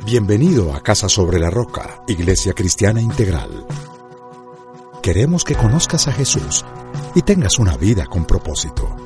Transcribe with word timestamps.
Bienvenido 0.00 0.74
a 0.74 0.80
Casa 0.80 1.08
sobre 1.08 1.38
la 1.38 1.48
Roca, 1.48 2.02
Iglesia 2.08 2.54
Cristiana 2.54 3.00
Integral. 3.00 3.64
Queremos 5.00 5.44
que 5.44 5.54
conozcas 5.54 6.08
a 6.08 6.12
Jesús 6.12 6.64
y 7.14 7.22
tengas 7.22 7.60
una 7.60 7.76
vida 7.76 8.06
con 8.06 8.24
propósito. 8.24 8.96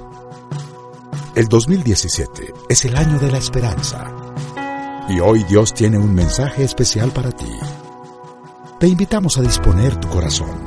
El 1.35 1.49
2017 1.49 2.54
es 2.71 2.85
el 2.87 2.96
año 2.96 3.19
de 3.19 3.30
la 3.30 3.37
esperanza. 3.37 4.11
Y 5.11 5.21
hoy 5.21 5.45
Dios 5.45 5.75
tiene 5.75 5.99
un 5.99 6.15
mensaje 6.15 6.65
especial 6.65 7.11
para 7.11 7.31
ti. 7.31 7.53
Te 8.81 8.89
invitamos 8.89 9.37
a 9.37 9.43
disponer 9.43 10.01
tu 10.01 10.09
corazón. 10.09 10.59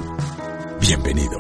Bienvenido. 0.79 1.39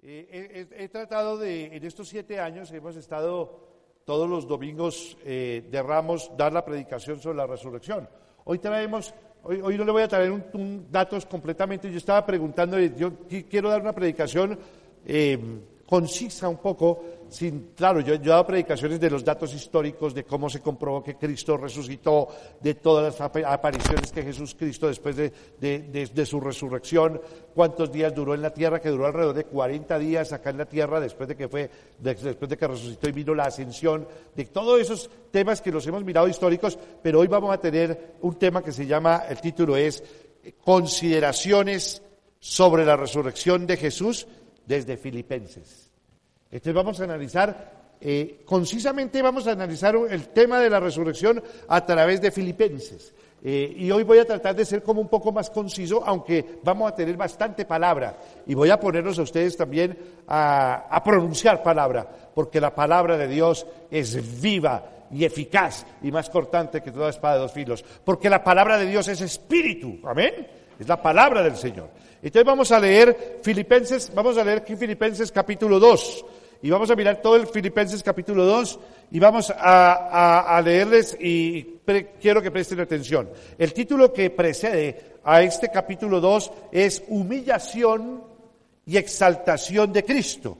Eh, 0.00 0.68
he, 0.70 0.84
he 0.84 0.88
tratado 0.88 1.38
de, 1.38 1.76
en 1.76 1.84
estos 1.84 2.08
siete 2.08 2.38
años, 2.38 2.70
hemos 2.70 2.94
estado 2.94 3.73
todos 4.04 4.28
los 4.28 4.46
domingos 4.46 5.16
eh, 5.24 5.66
de 5.70 5.82
Ramos 5.82 6.30
dar 6.36 6.52
la 6.52 6.64
predicación 6.64 7.20
sobre 7.20 7.38
la 7.38 7.46
resurrección. 7.46 8.08
Hoy 8.44 8.58
traemos, 8.58 9.14
hoy, 9.42 9.60
hoy 9.62 9.78
no 9.78 9.84
le 9.84 9.92
voy 9.92 10.02
a 10.02 10.08
traer 10.08 10.30
un, 10.30 10.86
datos 10.90 11.24
completamente, 11.26 11.90
yo 11.90 11.98
estaba 11.98 12.24
preguntando, 12.24 12.78
yo 12.78 13.12
quiero 13.48 13.70
dar 13.70 13.80
una 13.80 13.94
predicación 13.94 14.58
eh, 15.06 15.38
concisa 15.86 16.48
un 16.48 16.58
poco, 16.58 17.04
sin, 17.34 17.72
claro, 17.74 17.98
yo, 17.98 18.14
yo, 18.14 18.22
he 18.22 18.28
dado 18.28 18.46
predicaciones 18.46 19.00
de 19.00 19.10
los 19.10 19.24
datos 19.24 19.52
históricos, 19.52 20.14
de 20.14 20.22
cómo 20.22 20.48
se 20.48 20.60
comprobó 20.60 21.02
que 21.02 21.16
Cristo 21.16 21.56
resucitó, 21.56 22.28
de 22.60 22.74
todas 22.74 23.18
las 23.18 23.20
apariciones 23.20 24.12
que 24.12 24.22
Jesús 24.22 24.54
Cristo 24.56 24.86
después 24.86 25.16
de, 25.16 25.32
de, 25.58 26.26
su 26.26 26.40
resurrección, 26.40 27.20
cuántos 27.52 27.90
días 27.90 28.14
duró 28.14 28.34
en 28.34 28.42
la 28.42 28.54
tierra, 28.54 28.80
que 28.80 28.88
duró 28.88 29.06
alrededor 29.06 29.34
de 29.34 29.44
40 29.44 29.98
días 29.98 30.32
acá 30.32 30.50
en 30.50 30.58
la 30.58 30.66
tierra 30.66 31.00
después 31.00 31.28
de 31.28 31.36
que 31.36 31.48
fue, 31.48 31.68
después 31.98 32.48
de 32.48 32.56
que 32.56 32.68
resucitó 32.68 33.08
y 33.08 33.12
vino 33.12 33.34
la 33.34 33.44
ascensión, 33.44 34.06
de 34.36 34.44
todos 34.44 34.80
esos 34.80 35.10
temas 35.32 35.60
que 35.60 35.72
los 35.72 35.84
hemos 35.88 36.04
mirado 36.04 36.28
históricos, 36.28 36.78
pero 37.02 37.18
hoy 37.18 37.26
vamos 37.26 37.52
a 37.52 37.58
tener 37.58 38.14
un 38.20 38.36
tema 38.36 38.62
que 38.62 38.70
se 38.70 38.86
llama, 38.86 39.24
el 39.28 39.40
título 39.40 39.76
es 39.76 40.04
Consideraciones 40.62 42.00
sobre 42.38 42.84
la 42.84 42.96
resurrección 42.96 43.66
de 43.66 43.76
Jesús 43.76 44.28
desde 44.66 44.96
Filipenses. 44.96 45.83
Entonces 46.54 46.74
vamos 46.74 47.00
a 47.00 47.04
analizar, 47.04 47.96
eh, 48.00 48.42
concisamente 48.44 49.20
vamos 49.20 49.48
a 49.48 49.50
analizar 49.50 49.96
el 50.08 50.28
tema 50.28 50.60
de 50.60 50.70
la 50.70 50.78
resurrección 50.78 51.42
a 51.66 51.84
través 51.84 52.20
de 52.20 52.30
Filipenses. 52.30 53.12
Eh, 53.42 53.74
y 53.76 53.90
hoy 53.90 54.04
voy 54.04 54.18
a 54.18 54.24
tratar 54.24 54.54
de 54.54 54.64
ser 54.64 54.80
como 54.84 55.00
un 55.00 55.08
poco 55.08 55.32
más 55.32 55.50
conciso, 55.50 56.04
aunque 56.06 56.60
vamos 56.62 56.92
a 56.92 56.94
tener 56.94 57.16
bastante 57.16 57.64
palabra. 57.64 58.16
Y 58.46 58.54
voy 58.54 58.70
a 58.70 58.78
ponerlos 58.78 59.18
a 59.18 59.22
ustedes 59.22 59.56
también 59.56 59.98
a, 60.28 60.86
a 60.88 61.02
pronunciar 61.02 61.60
palabra, 61.60 62.08
porque 62.32 62.60
la 62.60 62.72
palabra 62.72 63.18
de 63.18 63.26
Dios 63.26 63.66
es 63.90 64.40
viva 64.40 65.08
y 65.10 65.24
eficaz 65.24 65.84
y 66.02 66.12
más 66.12 66.30
cortante 66.30 66.82
que 66.82 66.92
toda 66.92 67.10
espada 67.10 67.34
de 67.34 67.40
dos 67.40 67.52
filos. 67.52 67.84
Porque 68.04 68.30
la 68.30 68.44
palabra 68.44 68.78
de 68.78 68.86
Dios 68.86 69.08
es 69.08 69.20
espíritu. 69.22 69.98
Amén. 70.04 70.46
Es 70.78 70.86
la 70.86 71.02
palabra 71.02 71.42
del 71.42 71.56
Señor. 71.56 71.88
Entonces 72.22 72.44
vamos 72.46 72.72
a 72.72 72.80
leer 72.80 73.40
Filipenses, 73.42 74.10
vamos 74.14 74.38
a 74.38 74.44
leer 74.44 74.58
aquí 74.58 74.76
Filipenses 74.76 75.30
capítulo 75.30 75.78
2. 75.78 76.24
Y 76.62 76.70
vamos 76.70 76.90
a 76.90 76.96
mirar 76.96 77.20
todo 77.20 77.36
el 77.36 77.46
Filipenses 77.46 78.02
capítulo 78.02 78.44
2 78.44 78.78
y 79.10 79.18
vamos 79.18 79.52
a, 79.56 80.60
leerles 80.64 81.16
y 81.20 81.78
quiero 82.20 82.40
que 82.40 82.50
presten 82.50 82.80
atención. 82.80 83.28
El 83.58 83.72
título 83.72 84.12
que 84.12 84.30
precede 84.30 85.18
a 85.24 85.42
este 85.42 85.68
capítulo 85.68 86.20
2 86.20 86.52
es 86.72 87.02
Humillación 87.08 88.22
y 88.86 88.96
exaltación 88.96 89.92
de 89.92 90.04
Cristo. 90.04 90.58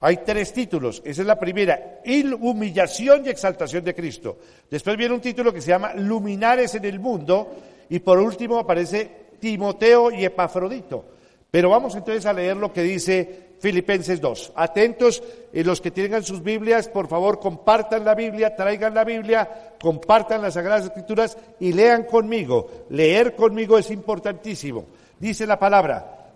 Hay 0.00 0.18
tres 0.18 0.52
títulos. 0.52 1.00
Esa 1.04 1.22
es 1.22 1.26
la 1.26 1.38
primera, 1.38 2.00
humillación 2.40 3.24
y 3.24 3.30
exaltación 3.30 3.82
de 3.82 3.94
Cristo. 3.94 4.38
Después 4.70 4.96
viene 4.96 5.14
un 5.14 5.20
título 5.20 5.52
que 5.52 5.60
se 5.60 5.70
llama 5.70 5.94
Luminares 5.94 6.74
en 6.74 6.84
el 6.84 7.00
mundo 7.00 7.54
y 7.88 8.00
por 8.00 8.18
último 8.18 8.58
aparece 8.58 9.10
Timoteo 9.40 10.10
y 10.10 10.24
Epafrodito. 10.24 11.04
Pero 11.50 11.70
vamos 11.70 11.94
entonces 11.94 12.26
a 12.26 12.32
leer 12.32 12.56
lo 12.56 12.72
que 12.72 12.82
dice 12.82 13.45
Filipenses 13.58 14.20
2. 14.20 14.52
Atentos, 14.54 15.22
eh, 15.52 15.64
los 15.64 15.80
que 15.80 15.90
tengan 15.90 16.22
sus 16.22 16.42
Biblias, 16.42 16.88
por 16.88 17.08
favor, 17.08 17.40
compartan 17.40 18.04
la 18.04 18.14
Biblia, 18.14 18.54
traigan 18.54 18.94
la 18.94 19.04
Biblia, 19.04 19.74
compartan 19.80 20.42
las 20.42 20.54
Sagradas 20.54 20.86
Escrituras 20.86 21.38
y 21.58 21.72
lean 21.72 22.04
conmigo. 22.04 22.86
Leer 22.90 23.34
conmigo 23.34 23.78
es 23.78 23.90
importantísimo. 23.90 24.86
Dice 25.18 25.46
la 25.46 25.58
palabra, 25.58 26.28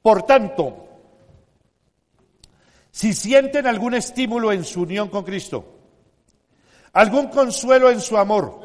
por 0.00 0.22
tanto, 0.22 0.88
si 2.90 3.12
sienten 3.14 3.66
algún 3.66 3.94
estímulo 3.94 4.52
en 4.52 4.64
su 4.64 4.82
unión 4.82 5.08
con 5.08 5.24
Cristo, 5.24 5.64
algún 6.92 7.28
consuelo 7.28 7.90
en 7.90 8.00
su 8.00 8.16
amor, 8.16 8.60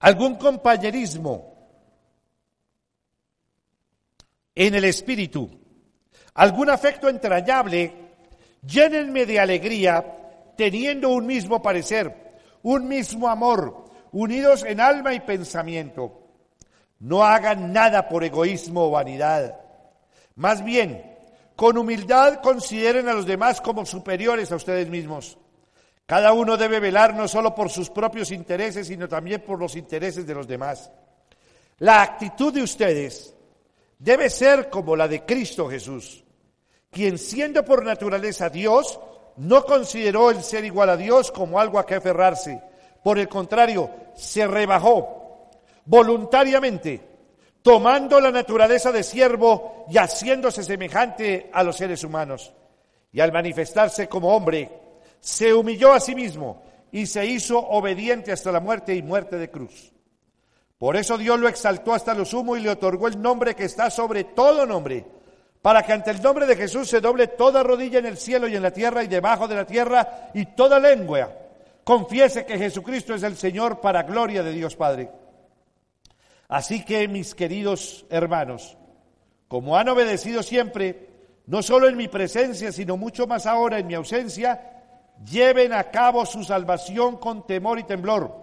algún 0.00 0.36
compañerismo 0.36 1.56
en 4.54 4.74
el 4.74 4.84
espíritu, 4.84 5.48
algún 6.38 6.70
afecto 6.70 7.08
entrañable, 7.08 7.92
llénenme 8.62 9.26
de 9.26 9.40
alegría, 9.40 10.04
teniendo 10.56 11.08
un 11.08 11.26
mismo 11.26 11.60
parecer, 11.60 12.14
un 12.62 12.86
mismo 12.86 13.28
amor, 13.28 13.86
unidos 14.12 14.64
en 14.64 14.80
alma 14.80 15.14
y 15.14 15.20
pensamiento. 15.20 16.28
No 17.00 17.24
hagan 17.24 17.72
nada 17.72 18.08
por 18.08 18.22
egoísmo 18.22 18.84
o 18.84 18.90
vanidad. 18.92 19.60
Más 20.36 20.64
bien, 20.64 21.16
con 21.56 21.76
humildad 21.76 22.40
consideren 22.40 23.08
a 23.08 23.14
los 23.14 23.26
demás 23.26 23.60
como 23.60 23.84
superiores 23.84 24.52
a 24.52 24.56
ustedes 24.56 24.88
mismos. 24.88 25.38
Cada 26.06 26.32
uno 26.32 26.56
debe 26.56 26.78
velar 26.78 27.16
no 27.16 27.26
solo 27.26 27.52
por 27.52 27.68
sus 27.68 27.90
propios 27.90 28.30
intereses, 28.30 28.86
sino 28.86 29.08
también 29.08 29.42
por 29.42 29.58
los 29.58 29.74
intereses 29.74 30.24
de 30.24 30.34
los 30.34 30.46
demás. 30.46 30.92
La 31.78 32.00
actitud 32.00 32.54
de 32.54 32.62
ustedes 32.62 33.34
debe 33.98 34.30
ser 34.30 34.70
como 34.70 34.94
la 34.94 35.08
de 35.08 35.24
Cristo 35.24 35.68
Jesús, 35.68 36.24
quien 36.90 37.18
siendo 37.18 37.64
por 37.64 37.84
naturaleza 37.84 38.48
Dios, 38.48 38.98
no 39.36 39.64
consideró 39.64 40.30
el 40.30 40.42
ser 40.42 40.64
igual 40.64 40.90
a 40.90 40.96
Dios 40.96 41.30
como 41.30 41.60
algo 41.60 41.78
a 41.78 41.86
que 41.86 41.94
aferrarse. 41.94 42.60
Por 43.02 43.18
el 43.18 43.28
contrario, 43.28 43.90
se 44.14 44.46
rebajó 44.46 45.50
voluntariamente 45.84 47.08
tomando 47.62 48.20
la 48.20 48.30
naturaleza 48.30 48.92
de 48.92 49.02
siervo 49.02 49.86
y 49.90 49.98
haciéndose 49.98 50.62
semejante 50.62 51.50
a 51.52 51.62
los 51.62 51.76
seres 51.76 52.04
humanos. 52.04 52.52
Y 53.12 53.20
al 53.20 53.32
manifestarse 53.32 54.08
como 54.08 54.34
hombre, 54.34 54.70
se 55.20 55.52
humilló 55.52 55.92
a 55.92 56.00
sí 56.00 56.14
mismo 56.14 56.62
y 56.92 57.06
se 57.06 57.26
hizo 57.26 57.58
obediente 57.58 58.32
hasta 58.32 58.52
la 58.52 58.60
muerte 58.60 58.94
y 58.94 59.02
muerte 59.02 59.36
de 59.36 59.50
cruz. 59.50 59.92
Por 60.78 60.96
eso 60.96 61.18
Dios 61.18 61.38
lo 61.40 61.48
exaltó 61.48 61.92
hasta 61.92 62.14
lo 62.14 62.24
sumo 62.24 62.56
y 62.56 62.60
le 62.60 62.70
otorgó 62.70 63.08
el 63.08 63.20
nombre 63.20 63.54
que 63.54 63.64
está 63.64 63.90
sobre 63.90 64.24
todo 64.24 64.64
nombre, 64.64 65.04
para 65.68 65.82
que 65.82 65.92
ante 65.92 66.10
el 66.12 66.22
nombre 66.22 66.46
de 66.46 66.56
Jesús 66.56 66.88
se 66.88 66.98
doble 66.98 67.26
toda 67.26 67.62
rodilla 67.62 67.98
en 67.98 68.06
el 68.06 68.16
cielo 68.16 68.48
y 68.48 68.56
en 68.56 68.62
la 68.62 68.70
tierra 68.70 69.04
y 69.04 69.06
debajo 69.06 69.46
de 69.46 69.54
la 69.54 69.66
tierra 69.66 70.30
y 70.32 70.46
toda 70.46 70.80
lengua 70.80 71.30
confiese 71.84 72.46
que 72.46 72.56
Jesucristo 72.56 73.12
es 73.12 73.22
el 73.22 73.36
Señor 73.36 73.78
para 73.78 74.04
gloria 74.04 74.42
de 74.42 74.52
Dios 74.52 74.76
Padre. 74.76 75.10
Así 76.48 76.86
que, 76.86 77.06
mis 77.06 77.34
queridos 77.34 78.06
hermanos, 78.08 78.78
como 79.46 79.76
han 79.76 79.90
obedecido 79.90 80.42
siempre, 80.42 81.06
no 81.44 81.62
solo 81.62 81.86
en 81.86 81.98
mi 81.98 82.08
presencia, 82.08 82.72
sino 82.72 82.96
mucho 82.96 83.26
más 83.26 83.44
ahora 83.44 83.78
en 83.78 83.88
mi 83.88 83.92
ausencia, 83.92 84.72
lleven 85.30 85.74
a 85.74 85.90
cabo 85.90 86.24
su 86.24 86.44
salvación 86.44 87.18
con 87.18 87.46
temor 87.46 87.78
y 87.78 87.84
temblor, 87.84 88.34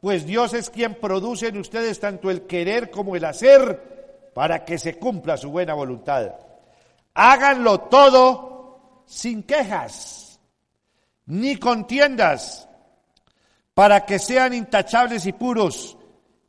pues 0.00 0.24
Dios 0.24 0.54
es 0.54 0.70
quien 0.70 0.94
produce 0.94 1.48
en 1.48 1.58
ustedes 1.58 1.98
tanto 1.98 2.30
el 2.30 2.42
querer 2.42 2.92
como 2.92 3.16
el 3.16 3.24
hacer 3.24 4.30
para 4.34 4.64
que 4.64 4.78
se 4.78 5.00
cumpla 5.00 5.36
su 5.36 5.50
buena 5.50 5.74
voluntad. 5.74 6.30
Háganlo 7.22 7.80
todo 7.80 9.04
sin 9.04 9.42
quejas, 9.42 10.40
ni 11.26 11.56
contiendas, 11.56 12.66
para 13.74 14.06
que 14.06 14.18
sean 14.18 14.54
intachables 14.54 15.26
y 15.26 15.34
puros 15.34 15.98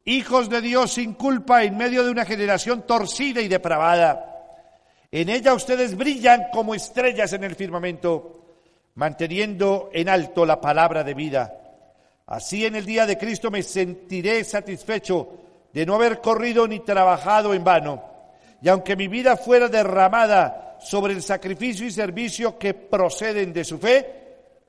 hijos 0.06 0.50
de 0.50 0.62
Dios 0.62 0.94
sin 0.94 1.16
culpa 1.16 1.66
en 1.66 1.76
medio 1.76 2.06
de 2.06 2.12
una 2.12 2.24
generación 2.24 2.88
torcida 2.88 3.42
y 3.42 3.50
depravada. 3.50 4.64
En 5.12 5.28
ella 5.28 5.54
ustedes 5.54 5.98
brillan 5.98 6.46
como 6.54 6.74
estrellas 6.74 7.34
en 7.34 7.44
el 7.44 7.56
firmamento, 7.56 8.46
manteniendo 8.96 9.90
en 9.92 10.08
alto 10.08 10.46
la 10.46 10.62
palabra 10.62 11.04
de 11.04 11.14
vida. 11.14 11.54
Así 12.28 12.66
en 12.66 12.78
el 12.78 12.86
día 12.86 13.06
de 13.06 13.18
Cristo 13.18 13.52
me 13.52 13.62
sentiré 13.62 14.42
satisfecho 14.46 15.38
de 15.74 15.86
no 15.86 15.96
haber 15.96 16.22
corrido 16.22 16.66
ni 16.66 16.80
trabajado 16.80 17.54
en 17.54 17.66
vano. 17.66 18.11
Y 18.62 18.70
aunque 18.70 18.96
mi 18.96 19.08
vida 19.08 19.38
fuera 19.38 19.68
derramada 19.68 20.78
sobre 20.80 21.14
el 21.14 21.22
sacrificio 21.22 21.86
y 21.86 21.92
servicio 21.92 22.58
que 22.58 22.74
proceden 22.74 23.54
de 23.54 23.64
su 23.64 23.78
fe, 23.78 24.22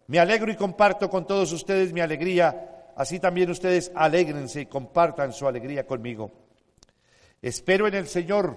me 0.07 0.19
alegro 0.19 0.51
y 0.51 0.57
comparto 0.57 1.09
con 1.09 1.27
todos 1.27 1.53
ustedes 1.53 1.93
mi 1.93 2.01
alegría 2.01 2.73
así 2.97 3.19
también 3.19 3.51
ustedes 3.51 3.91
alégrense 3.95 4.63
y 4.63 4.67
compartan 4.67 5.33
su 5.33 5.47
alegría 5.47 5.87
conmigo. 5.87 6.31
Espero 7.41 7.89
en 7.89 7.95
el 7.95 8.07
Señor 8.07 8.57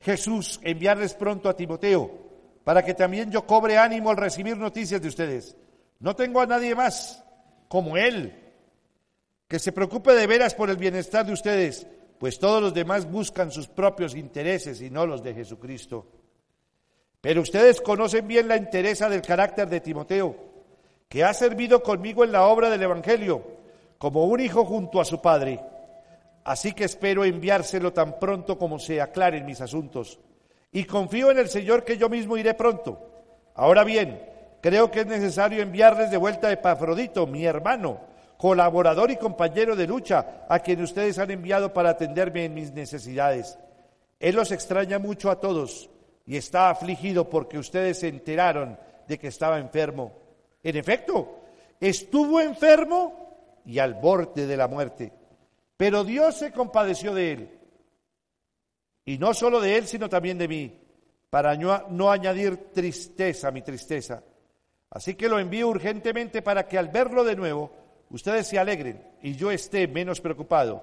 Jesús 0.00 0.60
enviarles 0.62 1.14
pronto 1.14 1.48
a 1.48 1.56
Timoteo 1.56 2.30
para 2.64 2.84
que 2.84 2.94
también 2.94 3.30
yo 3.30 3.46
cobre 3.46 3.78
ánimo 3.78 4.10
al 4.10 4.16
recibir 4.16 4.56
noticias 4.56 5.00
de 5.00 5.08
ustedes. 5.08 5.56
No 5.98 6.14
tengo 6.14 6.40
a 6.40 6.46
nadie 6.46 6.74
más, 6.74 7.24
como 7.68 7.96
Él, 7.96 8.34
que 9.48 9.58
se 9.58 9.72
preocupe 9.72 10.14
de 10.14 10.26
veras 10.26 10.54
por 10.54 10.70
el 10.70 10.76
bienestar 10.76 11.26
de 11.26 11.32
ustedes, 11.32 11.86
pues 12.20 12.38
todos 12.38 12.60
los 12.60 12.74
demás 12.74 13.10
buscan 13.10 13.50
sus 13.50 13.66
propios 13.66 14.14
intereses 14.14 14.82
y 14.82 14.90
no 14.90 15.06
los 15.06 15.22
de 15.22 15.32
Jesucristo. 15.32 16.06
Pero 17.18 17.40
ustedes 17.40 17.80
conocen 17.80 18.28
bien 18.28 18.46
la 18.46 18.56
entereza 18.56 19.08
del 19.08 19.22
carácter 19.22 19.70
de 19.70 19.80
Timoteo, 19.80 20.36
que 21.08 21.24
ha 21.24 21.32
servido 21.32 21.82
conmigo 21.82 22.22
en 22.22 22.32
la 22.32 22.44
obra 22.44 22.68
del 22.68 22.82
Evangelio, 22.82 23.42
como 23.96 24.26
un 24.26 24.38
hijo 24.38 24.66
junto 24.66 25.00
a 25.00 25.06
su 25.06 25.22
padre. 25.22 25.60
Así 26.44 26.74
que 26.74 26.84
espero 26.84 27.24
enviárselo 27.24 27.94
tan 27.94 28.18
pronto 28.18 28.58
como 28.58 28.78
se 28.78 29.00
aclaren 29.00 29.46
mis 29.46 29.62
asuntos. 29.62 30.20
Y 30.72 30.84
confío 30.84 31.30
en 31.30 31.38
el 31.38 31.48
Señor 31.48 31.84
que 31.84 31.96
yo 31.96 32.10
mismo 32.10 32.36
iré 32.36 32.52
pronto. 32.52 33.00
Ahora 33.54 33.82
bien, 33.82 34.22
creo 34.60 34.90
que 34.90 35.00
es 35.00 35.06
necesario 35.06 35.62
enviarles 35.62 36.10
de 36.10 36.18
vuelta 36.18 36.48
a 36.48 36.52
Epafrodito, 36.52 37.26
mi 37.26 37.46
hermano, 37.46 38.09
colaborador 38.40 39.10
y 39.10 39.16
compañero 39.16 39.76
de 39.76 39.86
lucha, 39.86 40.46
a 40.48 40.60
quien 40.60 40.80
ustedes 40.80 41.18
han 41.18 41.30
enviado 41.30 41.74
para 41.74 41.90
atenderme 41.90 42.46
en 42.46 42.54
mis 42.54 42.72
necesidades. 42.72 43.58
Él 44.18 44.34
los 44.34 44.50
extraña 44.50 44.98
mucho 44.98 45.30
a 45.30 45.38
todos 45.38 45.90
y 46.24 46.38
está 46.38 46.70
afligido 46.70 47.28
porque 47.28 47.58
ustedes 47.58 47.98
se 47.98 48.08
enteraron 48.08 48.78
de 49.06 49.18
que 49.18 49.28
estaba 49.28 49.58
enfermo. 49.58 50.12
En 50.62 50.74
efecto, 50.76 51.40
estuvo 51.78 52.40
enfermo 52.40 53.60
y 53.66 53.78
al 53.78 53.92
borde 53.92 54.46
de 54.46 54.56
la 54.56 54.68
muerte, 54.68 55.12
pero 55.76 56.02
Dios 56.02 56.36
se 56.36 56.50
compadeció 56.50 57.12
de 57.12 57.32
él. 57.32 57.58
Y 59.04 59.18
no 59.18 59.34
solo 59.34 59.60
de 59.60 59.76
él, 59.76 59.86
sino 59.86 60.08
también 60.08 60.38
de 60.38 60.48
mí, 60.48 60.80
para 61.28 61.56
no, 61.56 62.10
añadir 62.10 62.72
tristeza 62.72 63.48
a 63.48 63.52
mi 63.52 63.60
tristeza. 63.60 64.22
Así 64.88 65.14
que 65.14 65.28
lo 65.28 65.38
envío 65.38 65.68
urgentemente 65.68 66.40
para 66.40 66.66
que 66.66 66.78
al 66.78 66.88
verlo 66.88 67.22
de 67.22 67.36
nuevo, 67.36 67.79
ustedes 68.10 68.46
se 68.46 68.58
alegren 68.58 69.02
y 69.22 69.34
yo 69.34 69.50
esté 69.50 69.88
menos 69.88 70.20
preocupado. 70.20 70.82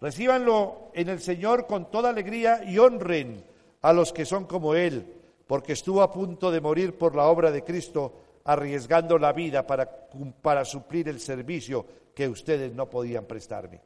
Recíbanlo 0.00 0.90
en 0.94 1.08
el 1.08 1.20
Señor 1.20 1.66
con 1.66 1.90
toda 1.90 2.10
alegría 2.10 2.62
y 2.64 2.78
honren 2.78 3.44
a 3.82 3.92
los 3.92 4.12
que 4.12 4.24
son 4.24 4.44
como 4.44 4.74
Él, 4.74 5.06
porque 5.46 5.72
estuvo 5.72 6.02
a 6.02 6.12
punto 6.12 6.50
de 6.50 6.60
morir 6.60 6.96
por 6.98 7.14
la 7.14 7.24
obra 7.24 7.50
de 7.50 7.64
Cristo, 7.64 8.12
arriesgando 8.44 9.18
la 9.18 9.32
vida 9.32 9.66
para, 9.66 9.90
para 10.42 10.64
suplir 10.64 11.08
el 11.08 11.20
servicio 11.20 11.86
que 12.14 12.28
ustedes 12.28 12.72
no 12.74 12.88
podían 12.88 13.24
prestarme. 13.24 13.80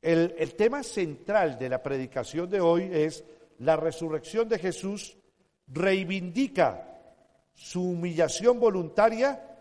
El, 0.00 0.34
el 0.38 0.54
tema 0.54 0.82
central 0.82 1.58
de 1.58 1.68
la 1.68 1.82
predicación 1.82 2.50
de 2.50 2.60
hoy 2.60 2.88
es 2.92 3.24
la 3.58 3.76
resurrección 3.76 4.48
de 4.48 4.58
Jesús 4.58 5.16
reivindica 5.68 6.88
su 7.54 7.82
humillación 7.82 8.58
voluntaria 8.58 9.51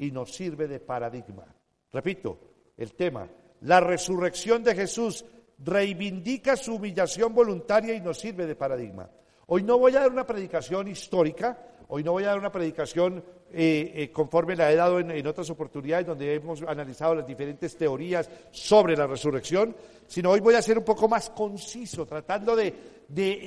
y 0.00 0.10
nos 0.10 0.32
sirve 0.32 0.66
de 0.66 0.80
paradigma. 0.80 1.44
Repito, 1.92 2.38
el 2.76 2.94
tema, 2.94 3.28
la 3.60 3.80
resurrección 3.80 4.64
de 4.64 4.74
Jesús 4.74 5.26
reivindica 5.58 6.56
su 6.56 6.76
humillación 6.76 7.34
voluntaria 7.34 7.92
y 7.94 8.00
nos 8.00 8.18
sirve 8.18 8.46
de 8.46 8.56
paradigma. 8.56 9.10
Hoy 9.46 9.62
no 9.62 9.78
voy 9.78 9.94
a 9.94 10.00
dar 10.00 10.10
una 10.10 10.26
predicación 10.26 10.88
histórica, 10.88 11.58
hoy 11.88 12.02
no 12.02 12.12
voy 12.12 12.24
a 12.24 12.28
dar 12.28 12.38
una 12.38 12.50
predicación 12.50 13.22
eh, 13.52 13.92
eh, 13.94 14.10
conforme 14.10 14.56
la 14.56 14.72
he 14.72 14.76
dado 14.76 15.00
en, 15.00 15.26
otras 15.26 15.50
oportunidades 15.50 16.06
donde 16.06 16.34
hemos 16.34 16.62
analizado 16.62 17.16
las 17.16 17.26
diferentes 17.26 17.76
teorías 17.76 18.30
sobre 18.52 18.96
la 18.96 19.06
resurrección, 19.06 19.76
sino 20.06 20.30
hoy 20.30 20.40
voy 20.40 20.54
a 20.54 20.62
ser 20.62 20.78
un 20.78 20.84
poco 20.84 21.08
más 21.08 21.28
conciso, 21.28 22.06
tratando 22.06 22.56
de, 22.56 22.72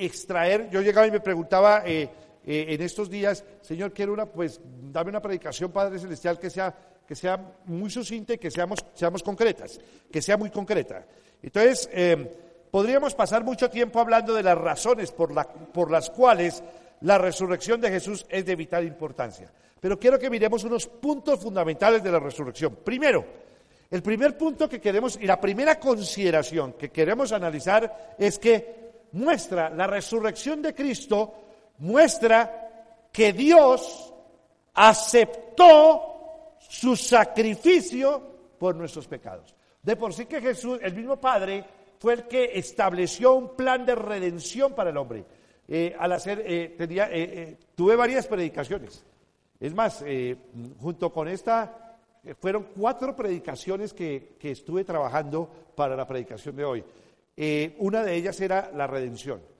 extraer, 0.05 0.69
yo 0.69 0.81
llegaba 0.81 1.07
y 1.07 1.11
me 1.11 1.19
preguntaba... 1.19 1.81
Eh, 1.83 2.09
en 2.45 2.81
estos 2.81 3.09
días, 3.09 3.43
Señor, 3.61 3.93
quiero 3.93 4.13
una, 4.13 4.25
pues, 4.25 4.59
dame 4.91 5.09
una 5.09 5.21
predicación, 5.21 5.71
Padre 5.71 5.99
Celestial, 5.99 6.39
que 6.39 6.49
sea, 6.49 6.75
que 7.07 7.15
sea 7.15 7.39
muy 7.65 7.89
sucinta 7.89 8.33
y 8.33 8.37
que 8.37 8.51
seamos, 8.51 8.79
seamos 8.93 9.23
concretas, 9.23 9.79
que 10.11 10.21
sea 10.21 10.37
muy 10.37 10.49
concreta. 10.49 11.05
Entonces, 11.41 11.89
eh, 11.93 12.31
podríamos 12.69 13.15
pasar 13.15 13.43
mucho 13.43 13.69
tiempo 13.69 13.99
hablando 13.99 14.33
de 14.33 14.43
las 14.43 14.57
razones 14.57 15.11
por, 15.11 15.33
por 15.71 15.91
las 15.91 16.09
cuales 16.09 16.63
la 17.01 17.17
resurrección 17.17 17.79
de 17.79 17.91
Jesús 17.91 18.25
es 18.29 18.45
de 18.45 18.55
vital 18.55 18.85
importancia. 18.85 19.51
Pero 19.79 19.99
quiero 19.99 20.17
que 20.17 20.29
miremos 20.29 20.63
unos 20.63 20.87
puntos 20.87 21.41
fundamentales 21.41 22.01
de 22.01 22.11
la 22.11 22.19
resurrección. 22.19 22.77
Primero, 22.83 23.25
el 23.91 24.01
primer 24.01 24.37
punto 24.37 24.67
que 24.67 24.79
queremos 24.79 25.19
y 25.21 25.27
la 25.27 25.39
primera 25.39 25.79
consideración 25.79 26.73
que 26.73 26.89
queremos 26.89 27.31
analizar 27.31 28.15
es 28.17 28.39
que 28.39 28.83
muestra 29.11 29.69
la 29.69 29.85
resurrección 29.85 30.61
de 30.61 30.73
Cristo, 30.73 31.42
muestra 31.83 33.07
que 33.11 33.33
Dios 33.33 34.13
aceptó 34.73 36.55
su 36.57 36.95
sacrificio 36.95 38.21
por 38.57 38.75
nuestros 38.75 39.07
pecados. 39.07 39.53
De 39.81 39.95
por 39.97 40.13
sí 40.13 40.25
que 40.25 40.41
Jesús, 40.41 40.79
el 40.81 40.95
mismo 40.95 41.17
Padre, 41.17 41.63
fue 41.99 42.13
el 42.13 42.23
que 42.23 42.57
estableció 42.57 43.33
un 43.33 43.55
plan 43.55 43.85
de 43.85 43.95
redención 43.95 44.73
para 44.73 44.89
el 44.91 44.97
hombre. 44.97 45.25
Eh, 45.67 45.95
al 45.99 46.13
hacer, 46.13 46.41
eh, 46.45 46.73
tenía, 46.77 47.09
eh, 47.11 47.57
tuve 47.75 47.95
varias 47.95 48.27
predicaciones. 48.27 49.05
Es 49.59 49.73
más, 49.73 50.03
junto 50.81 51.11
con 51.11 51.27
esta, 51.27 51.97
fueron 52.39 52.67
cuatro 52.75 53.15
predicaciones 53.15 53.93
que, 53.93 54.35
que, 54.39 54.51
estuve 54.51 54.83
trabajando 54.83 55.49
para 55.73 55.95
la 55.95 56.05
predicación 56.05 56.55
de 56.55 56.65
hoy. 56.65 56.83
una 57.77 58.03
de 58.03 58.15
ellas 58.15 58.41
era 58.41 58.71
la 58.73 58.87
redención. 58.87 59.52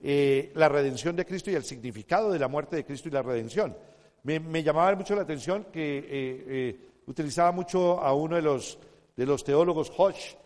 La 0.00 0.68
redención 0.68 1.16
de 1.16 1.26
Cristo 1.26 1.50
y 1.50 1.54
el 1.54 1.64
significado 1.64 2.30
de 2.30 2.38
la 2.38 2.48
muerte 2.48 2.76
de 2.76 2.84
Cristo 2.84 3.08
y 3.08 3.12
la 3.12 3.22
redención. 3.22 3.76
Me, 4.22 4.62
llamaba 4.62 4.94
mucho 4.94 5.14
la 5.14 5.22
atención 5.22 5.66
que 5.72 6.78
utilizaba 7.06 7.52
mucho 7.52 8.00
a 8.00 8.12
uno 8.14 8.36
de 8.36 8.42
los 8.42 8.78
de 9.18 9.26
los 9.26 9.42
teólogos 9.42 9.92
Hodge. 9.96 10.38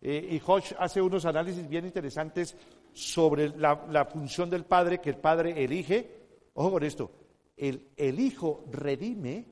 Eh, 0.00 0.28
y 0.30 0.42
Hodge 0.44 0.74
hace 0.78 1.00
unos 1.02 1.26
análisis 1.26 1.68
bien 1.68 1.84
interesantes 1.84 2.56
sobre 2.94 3.50
la, 3.50 4.08
función 4.10 4.48
del 4.48 4.64
Padre, 4.64 4.98
que 4.98 5.10
el 5.10 5.18
Padre 5.18 5.62
elige. 5.62 6.10
Ojo 6.54 6.72
con 6.72 6.84
esto, 6.84 7.10
el, 7.54 7.90
el 7.96 8.18
Hijo 8.18 8.64
redime 8.70 9.44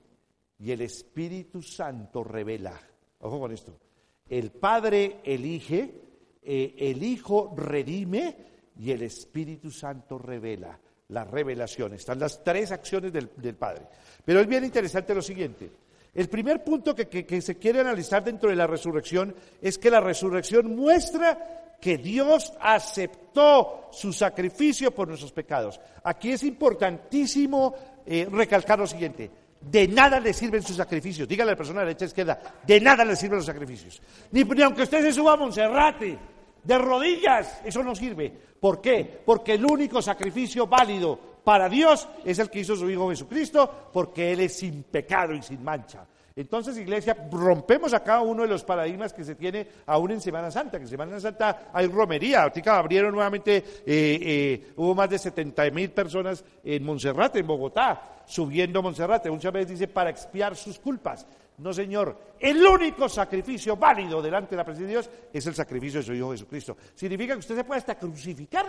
y 0.58 0.70
el 0.70 0.80
Espíritu 0.80 1.60
Santo 1.60 2.24
revela. 2.24 2.80
Ojo 3.20 3.40
con 3.40 3.52
esto. 3.52 3.78
El 4.26 4.52
Padre 4.52 5.20
elige, 5.22 5.94
eh, 6.42 6.74
el 6.78 7.02
Hijo 7.02 7.52
redime 7.54 8.51
y 8.78 8.90
el 8.90 9.02
Espíritu 9.02 9.70
Santo 9.70 10.18
revela. 10.18 10.78
La 11.08 11.24
revelación. 11.24 11.92
Están 11.92 12.20
las 12.20 12.42
tres 12.42 12.72
acciones 12.72 13.12
del, 13.12 13.54
Padre. 13.56 13.82
Pero 14.24 14.40
es 14.40 14.46
bien 14.46 14.64
interesante 14.64 15.14
lo 15.14 15.20
siguiente. 15.20 15.70
El 16.14 16.28
primer 16.28 16.64
punto 16.64 16.94
que, 16.94 17.42
se 17.42 17.58
quiere 17.58 17.80
analizar 17.80 18.24
dentro 18.24 18.48
de 18.48 18.56
la 18.56 18.66
resurrección 18.66 19.34
es 19.60 19.76
que 19.76 19.90
la 19.90 20.00
resurrección 20.00 20.74
muestra 20.74 21.76
que 21.80 21.98
Dios 21.98 22.52
aceptó 22.60 23.88
su 23.92 24.12
sacrificio 24.12 24.94
por 24.94 25.08
nuestros 25.08 25.32
pecados. 25.32 25.78
Aquí 26.04 26.32
es 26.32 26.44
importantísimo 26.44 27.74
eh, 28.06 28.26
recalcar 28.30 28.78
lo 28.78 28.86
siguiente. 28.86 29.30
De 29.60 29.86
nada 29.88 30.18
le 30.18 30.32
sirven 30.32 30.62
sus 30.62 30.76
sacrificios. 30.76 31.28
Dígale 31.28 31.50
a 31.50 31.54
la 31.54 31.58
persona 31.58 31.80
de 31.80 31.86
derecha 31.86 32.06
izquierda, 32.06 32.40
de 32.66 32.80
nada 32.80 33.04
le 33.04 33.16
sirven 33.16 33.38
los 33.38 33.46
sacrificios. 33.46 34.00
Ni, 34.30 34.44
ni 34.44 34.62
aunque 34.62 34.82
usted 34.82 35.02
se 35.02 35.12
suba 35.12 35.34
a 35.34 35.36
Monserrate, 35.36 36.18
de 36.62 36.78
rodillas, 36.78 37.60
eso 37.64 37.82
no 37.82 37.94
sirve. 37.94 38.51
¿Por 38.62 38.80
qué? 38.80 39.20
Porque 39.26 39.54
el 39.54 39.64
único 39.64 40.00
sacrificio 40.00 40.68
válido 40.68 41.18
para 41.42 41.68
Dios 41.68 42.08
es 42.24 42.38
el 42.38 42.48
que 42.48 42.60
hizo 42.60 42.76
su 42.76 42.88
Hijo 42.88 43.10
Jesucristo, 43.10 43.88
porque 43.92 44.32
Él 44.32 44.38
es 44.38 44.56
sin 44.56 44.84
pecado 44.84 45.34
y 45.34 45.42
sin 45.42 45.64
mancha. 45.64 46.06
Entonces, 46.36 46.78
iglesia, 46.78 47.16
rompemos 47.32 47.92
acá 47.92 48.20
uno 48.20 48.42
de 48.42 48.48
los 48.48 48.62
paradigmas 48.62 49.12
que 49.12 49.24
se 49.24 49.34
tiene 49.34 49.66
aún 49.86 50.12
en 50.12 50.20
Semana 50.20 50.48
Santa, 50.52 50.78
que 50.78 50.84
en 50.84 50.90
Semana 50.90 51.18
Santa 51.18 51.70
hay 51.72 51.88
romería. 51.88 52.44
Ahorita 52.44 52.78
abrieron 52.78 53.12
nuevamente, 53.12 53.56
eh, 53.56 53.64
eh, 53.84 54.72
hubo 54.76 54.94
más 54.94 55.10
de 55.10 55.18
70 55.18 55.68
mil 55.72 55.90
personas 55.90 56.44
en 56.62 56.84
Monserrate, 56.84 57.40
en 57.40 57.48
Bogotá, 57.48 58.20
subiendo 58.26 58.78
a 58.78 58.82
Monserrate. 58.82 59.28
Muchas 59.28 59.52
veces 59.52 59.70
dice 59.70 59.88
para 59.88 60.10
expiar 60.10 60.54
sus 60.54 60.78
culpas. 60.78 61.26
No, 61.62 61.72
Señor, 61.72 62.34
el 62.40 62.64
único 62.66 63.08
sacrificio 63.08 63.76
válido 63.76 64.20
delante 64.20 64.50
de 64.50 64.56
la 64.56 64.64
presencia 64.64 64.86
de 64.86 64.92
Dios 64.92 65.10
es 65.32 65.46
el 65.46 65.54
sacrificio 65.54 66.00
de 66.00 66.06
su 66.06 66.14
Hijo 66.14 66.32
Jesucristo. 66.32 66.76
Significa 66.94 67.34
que 67.34 67.40
usted 67.40 67.56
se 67.56 67.64
puede 67.64 67.78
hasta 67.78 67.94
crucificar 67.94 68.66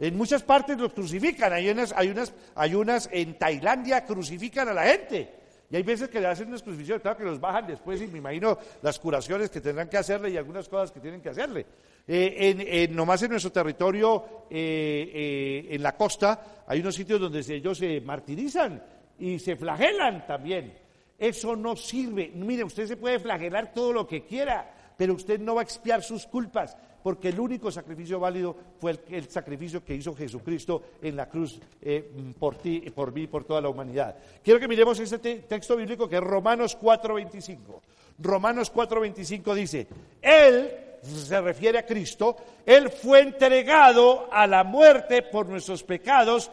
en 0.00 0.16
muchas 0.16 0.42
partes 0.42 0.78
los 0.78 0.94
crucifican. 0.94 1.52
Hay 1.52 1.68
unas, 1.68 1.92
hay 1.92 2.08
unas, 2.08 2.32
hay 2.54 2.74
unas 2.74 3.08
en 3.12 3.34
Tailandia 3.34 4.04
crucifican 4.06 4.68
a 4.68 4.72
la 4.72 4.84
gente. 4.84 5.34
Y 5.70 5.76
hay 5.76 5.82
veces 5.82 6.08
que 6.08 6.20
le 6.20 6.26
hacen 6.26 6.48
unas 6.48 6.62
crucifixión, 6.62 6.98
claro 6.98 7.18
que 7.18 7.24
los 7.24 7.38
bajan 7.38 7.66
después 7.66 8.00
y 8.00 8.06
me 8.08 8.18
imagino 8.18 8.58
las 8.82 8.98
curaciones 8.98 9.50
que 9.50 9.60
tendrán 9.60 9.88
que 9.88 9.98
hacerle 9.98 10.30
y 10.30 10.36
algunas 10.36 10.68
cosas 10.68 10.90
que 10.90 11.00
tienen 11.00 11.20
que 11.20 11.28
hacerle. 11.28 11.66
Eh, 12.08 12.56
en, 12.66 12.96
nomás 12.96 13.22
en 13.22 13.30
nuestro 13.30 13.52
territorio, 13.52 14.46
eh, 14.50 15.12
eh, 15.14 15.74
en 15.74 15.82
la 15.82 15.94
costa, 15.94 16.64
hay 16.66 16.80
unos 16.80 16.94
sitios 16.94 17.20
donde 17.20 17.40
ellos 17.54 17.78
se 17.78 18.00
martirizan 18.00 18.82
y 19.18 19.38
se 19.38 19.54
flagelan 19.54 20.26
también. 20.26 20.79
Eso 21.20 21.54
no 21.54 21.76
sirve. 21.76 22.32
Mire, 22.34 22.64
usted 22.64 22.86
se 22.86 22.96
puede 22.96 23.18
flagelar 23.18 23.74
todo 23.74 23.92
lo 23.92 24.06
que 24.06 24.24
quiera, 24.24 24.94
pero 24.96 25.12
usted 25.12 25.38
no 25.38 25.54
va 25.54 25.60
a 25.60 25.64
expiar 25.64 26.02
sus 26.02 26.26
culpas. 26.26 26.76
porque 27.02 27.28
el 27.28 27.40
único 27.40 27.70
sacrificio 27.70 28.20
válido 28.20 28.54
fue 28.78 28.98
el, 29.08 29.28
sacrificio 29.30 29.82
que 29.82 29.94
hizo 29.94 30.14
Jesucristo 30.14 30.82
en 31.00 31.16
la 31.16 31.30
cruz 31.30 31.58
eh, 31.80 32.10
por 32.38 32.56
ti, 32.56 32.80
por 32.94 33.10
mí, 33.10 33.26
por 33.26 33.44
toda 33.44 33.60
la 33.62 33.70
humanidad. 33.70 34.16
Quiero 34.42 34.60
que 34.60 34.68
miremos 34.68 35.00
este 35.00 35.18
texto 35.18 35.76
bíblico 35.76 36.06
que 36.06 36.16
es 36.16 36.22
Romanos 36.22 36.76
4:25. 36.78 37.80
Romanos 38.18 38.72
4:25 38.72 39.54
dice, 39.54 39.86
Él, 40.20 40.70
se 41.02 41.40
refiere 41.40 41.78
a 41.78 41.86
Cristo, 41.86 42.36
Él 42.66 42.90
fue 42.90 43.20
entregado 43.20 44.28
a 44.30 44.46
la 44.46 44.62
muerte 44.62 45.22
por 45.22 45.48
nuestros 45.48 45.82
pecados 45.82 46.50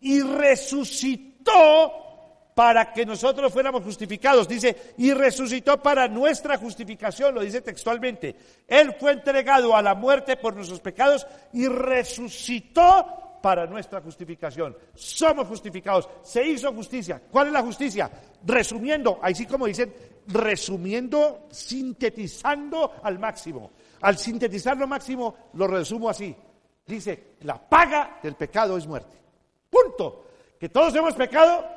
y 0.00 0.20
resucitó 0.20 2.05
para 2.56 2.90
que 2.90 3.04
nosotros 3.04 3.52
fuéramos 3.52 3.84
justificados. 3.84 4.48
Dice, 4.48 4.94
y 4.96 5.12
resucitó 5.12 5.76
para 5.82 6.08
nuestra 6.08 6.56
justificación, 6.56 7.34
lo 7.34 7.42
dice 7.42 7.60
textualmente. 7.60 8.34
Él 8.66 8.96
fue 8.98 9.12
entregado 9.12 9.76
a 9.76 9.82
la 9.82 9.94
muerte 9.94 10.38
por 10.38 10.56
nuestros 10.56 10.80
pecados 10.80 11.26
y 11.52 11.68
resucitó 11.68 13.40
para 13.42 13.66
nuestra 13.66 14.00
justificación. 14.00 14.74
Somos 14.94 15.46
justificados. 15.48 16.08
Se 16.22 16.46
hizo 16.46 16.72
justicia. 16.72 17.20
¿Cuál 17.30 17.48
es 17.48 17.52
la 17.52 17.60
justicia? 17.60 18.10
Resumiendo, 18.42 19.18
así 19.20 19.44
como 19.44 19.66
dicen, 19.66 19.92
resumiendo, 20.28 21.48
sintetizando 21.50 22.94
al 23.02 23.18
máximo. 23.18 23.70
Al 24.00 24.16
sintetizar 24.16 24.78
lo 24.78 24.86
máximo, 24.86 25.50
lo 25.52 25.66
resumo 25.66 26.08
así. 26.08 26.34
Dice, 26.86 27.34
la 27.42 27.60
paga 27.68 28.18
del 28.22 28.34
pecado 28.34 28.78
es 28.78 28.86
muerte. 28.86 29.18
Punto. 29.68 30.22
Que 30.58 30.70
todos 30.70 30.94
hemos 30.94 31.12
pecado, 31.12 31.75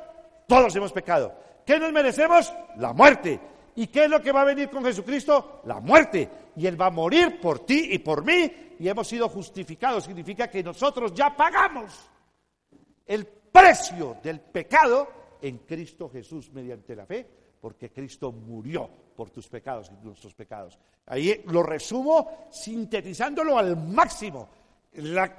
todos 0.50 0.74
hemos 0.74 0.92
pecado. 0.92 1.32
¿Qué 1.64 1.78
nos 1.78 1.92
merecemos? 1.92 2.52
La 2.76 2.92
muerte. 2.92 3.38
¿Y 3.76 3.86
qué 3.86 4.06
es 4.06 4.10
lo 4.10 4.20
que 4.20 4.32
va 4.32 4.40
a 4.40 4.44
venir 4.44 4.68
con 4.68 4.84
Jesucristo? 4.84 5.60
La 5.64 5.78
muerte. 5.78 6.28
Y 6.56 6.66
Él 6.66 6.78
va 6.78 6.86
a 6.86 6.90
morir 6.90 7.40
por 7.40 7.60
ti 7.60 7.90
y 7.92 8.00
por 8.00 8.24
mí 8.24 8.74
y 8.76 8.88
hemos 8.88 9.06
sido 9.06 9.28
justificados. 9.28 10.02
Significa 10.02 10.50
que 10.50 10.60
nosotros 10.60 11.14
ya 11.14 11.36
pagamos 11.36 12.10
el 13.06 13.24
precio 13.26 14.16
del 14.20 14.40
pecado 14.40 15.36
en 15.40 15.58
Cristo 15.58 16.10
Jesús 16.10 16.50
mediante 16.52 16.96
la 16.96 17.06
fe, 17.06 17.24
porque 17.60 17.92
Cristo 17.92 18.32
murió 18.32 18.90
por 19.14 19.30
tus 19.30 19.46
pecados 19.46 19.92
y 19.92 20.04
nuestros 20.04 20.34
pecados. 20.34 20.76
Ahí 21.06 21.44
lo 21.46 21.62
resumo 21.62 22.48
sintetizándolo 22.50 23.56
al 23.56 23.76
máximo. 23.76 24.48
La, 24.94 25.38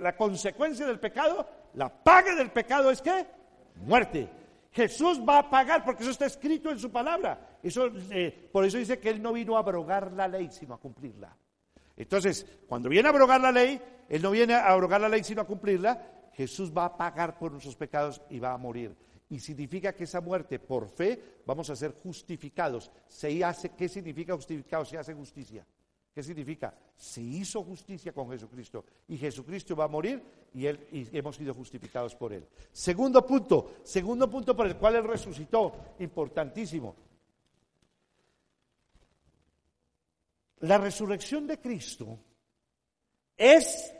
la 0.00 0.16
consecuencia 0.16 0.86
del 0.86 0.98
pecado, 0.98 1.46
la 1.74 1.90
paga 1.90 2.34
del 2.34 2.50
pecado 2.50 2.90
es 2.90 3.02
que 3.02 3.43
muerte. 3.76 4.28
Jesús 4.70 5.20
va 5.26 5.38
a 5.38 5.50
pagar, 5.50 5.84
porque 5.84 6.02
eso 6.02 6.10
está 6.10 6.26
escrito 6.26 6.70
en 6.70 6.78
su 6.78 6.90
palabra. 6.90 7.58
Eso, 7.62 7.90
eh, 8.10 8.48
por 8.52 8.64
eso 8.64 8.78
dice 8.78 8.98
que 8.98 9.10
Él 9.10 9.22
no 9.22 9.32
vino 9.32 9.56
a 9.56 9.60
abrogar 9.60 10.12
la 10.12 10.26
ley, 10.26 10.50
sino 10.50 10.74
a 10.74 10.80
cumplirla. 10.80 11.36
Entonces, 11.96 12.44
cuando 12.66 12.88
viene 12.88 13.08
a 13.08 13.12
abrogar 13.12 13.40
la 13.40 13.52
ley, 13.52 13.80
Él 14.08 14.20
no 14.20 14.32
viene 14.32 14.54
a 14.54 14.66
abrogar 14.66 15.00
la 15.00 15.08
ley, 15.08 15.22
sino 15.22 15.42
a 15.42 15.46
cumplirla. 15.46 16.30
Jesús 16.32 16.72
va 16.76 16.86
a 16.86 16.96
pagar 16.96 17.38
por 17.38 17.52
nuestros 17.52 17.76
pecados 17.76 18.20
y 18.28 18.40
va 18.40 18.52
a 18.52 18.58
morir. 18.58 18.96
Y 19.30 19.38
significa 19.38 19.92
que 19.92 20.04
esa 20.04 20.20
muerte 20.20 20.58
por 20.58 20.88
fe 20.88 21.40
vamos 21.46 21.70
a 21.70 21.76
ser 21.76 21.92
justificados. 22.02 22.90
Se 23.06 23.44
hace, 23.44 23.70
¿Qué 23.70 23.88
significa 23.88 24.34
justificados? 24.34 24.88
Se 24.88 24.98
hace 24.98 25.14
justicia. 25.14 25.64
¿Qué 26.14 26.22
significa? 26.22 26.72
Se 26.96 27.20
hizo 27.20 27.64
justicia 27.64 28.12
con 28.12 28.30
Jesucristo 28.30 28.84
y 29.08 29.18
Jesucristo 29.18 29.74
va 29.74 29.86
a 29.86 29.88
morir 29.88 30.22
y, 30.54 30.66
hemos 31.16 31.34
sido 31.34 31.52
justificados 31.52 32.14
por 32.14 32.32
Él. 32.32 32.46
Segundo 32.70 33.26
punto, 33.26 33.78
segundo 33.82 34.30
punto 34.30 34.54
por 34.54 34.68
el 34.68 34.76
cual 34.76 34.94
Él 34.94 35.04
resucitó, 35.04 35.72
importantísimo. 35.98 36.94
La 40.60 40.78
resurrección 40.78 41.48
de 41.48 41.58
Cristo 41.58 42.16
es 43.36 43.92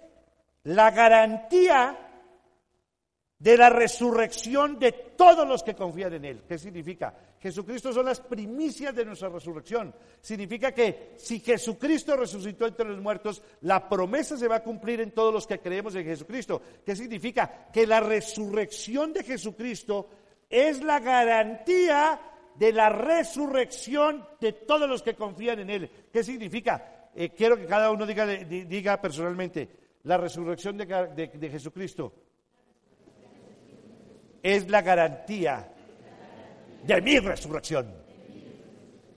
la 0.63 0.93
garantía 0.93 2.04
de 3.45 3.59
la 3.59 3.69
resurrección 3.69 4.79
de 4.79 4.91
todos 4.93 5.47
los 5.47 5.63
que 5.63 5.75
confían 5.75 6.15
en 6.15 6.25
Él. 6.25 6.43
¿Qué 6.49 6.57
significa? 6.57 7.15
Jesucristo 7.39 7.93
son 7.93 8.07
las 8.07 8.19
primicias 8.19 8.95
de 8.95 9.05
nuestra 9.05 9.29
resurrección. 9.29 9.95
Significa 10.23 10.73
que 10.73 11.13
si 11.19 11.41
Jesucristo 11.41 12.17
resucitó 12.17 12.67
entre 12.67 12.89
los 12.89 13.03
muertos, 13.03 13.43
la 13.61 13.87
promesa 13.87 14.39
se 14.39 14.49
va 14.49 14.57
a 14.57 14.63
cumplir 14.63 15.03
en 15.03 15.11
todos 15.11 15.31
los 15.31 15.47
que 15.47 15.59
creemos 15.59 15.95
en 15.95 16.07
Jesucristo. 16.07 16.63
¿Qué 16.87 16.97
significa? 16.97 17.69
Que 17.71 17.87
la 17.87 18.01
resurrección 18.01 19.13
de 19.13 19.25
Jesucristo 19.25 20.09
es 20.49 20.83
la 20.83 21.01
garantía 21.01 22.19
de 22.55 22.73
la 22.73 22.89
resurrección 22.89 24.27
de 24.41 24.55
todos 24.55 24.89
los 24.89 25.03
que 25.03 25.17
confían 25.17 25.59
en 25.59 25.69
Él. 25.69 25.91
¿Qué 26.11 26.25
significa? 26.25 27.11
Eh, 27.15 27.29
quiero 27.37 27.59
que 27.59 27.67
cada 27.67 27.91
uno 27.91 28.07
diga, 28.07 28.25
diga 28.25 28.99
personalmente, 29.03 29.69
la 30.05 30.17
resurrección 30.17 30.79
de 30.79 31.51
Jesucristo 31.53 32.24
es 34.45 34.69
la 34.69 34.83
garantía 34.83 35.67
de 36.83 37.01
mi 37.01 37.19
resurrección. 37.19 37.91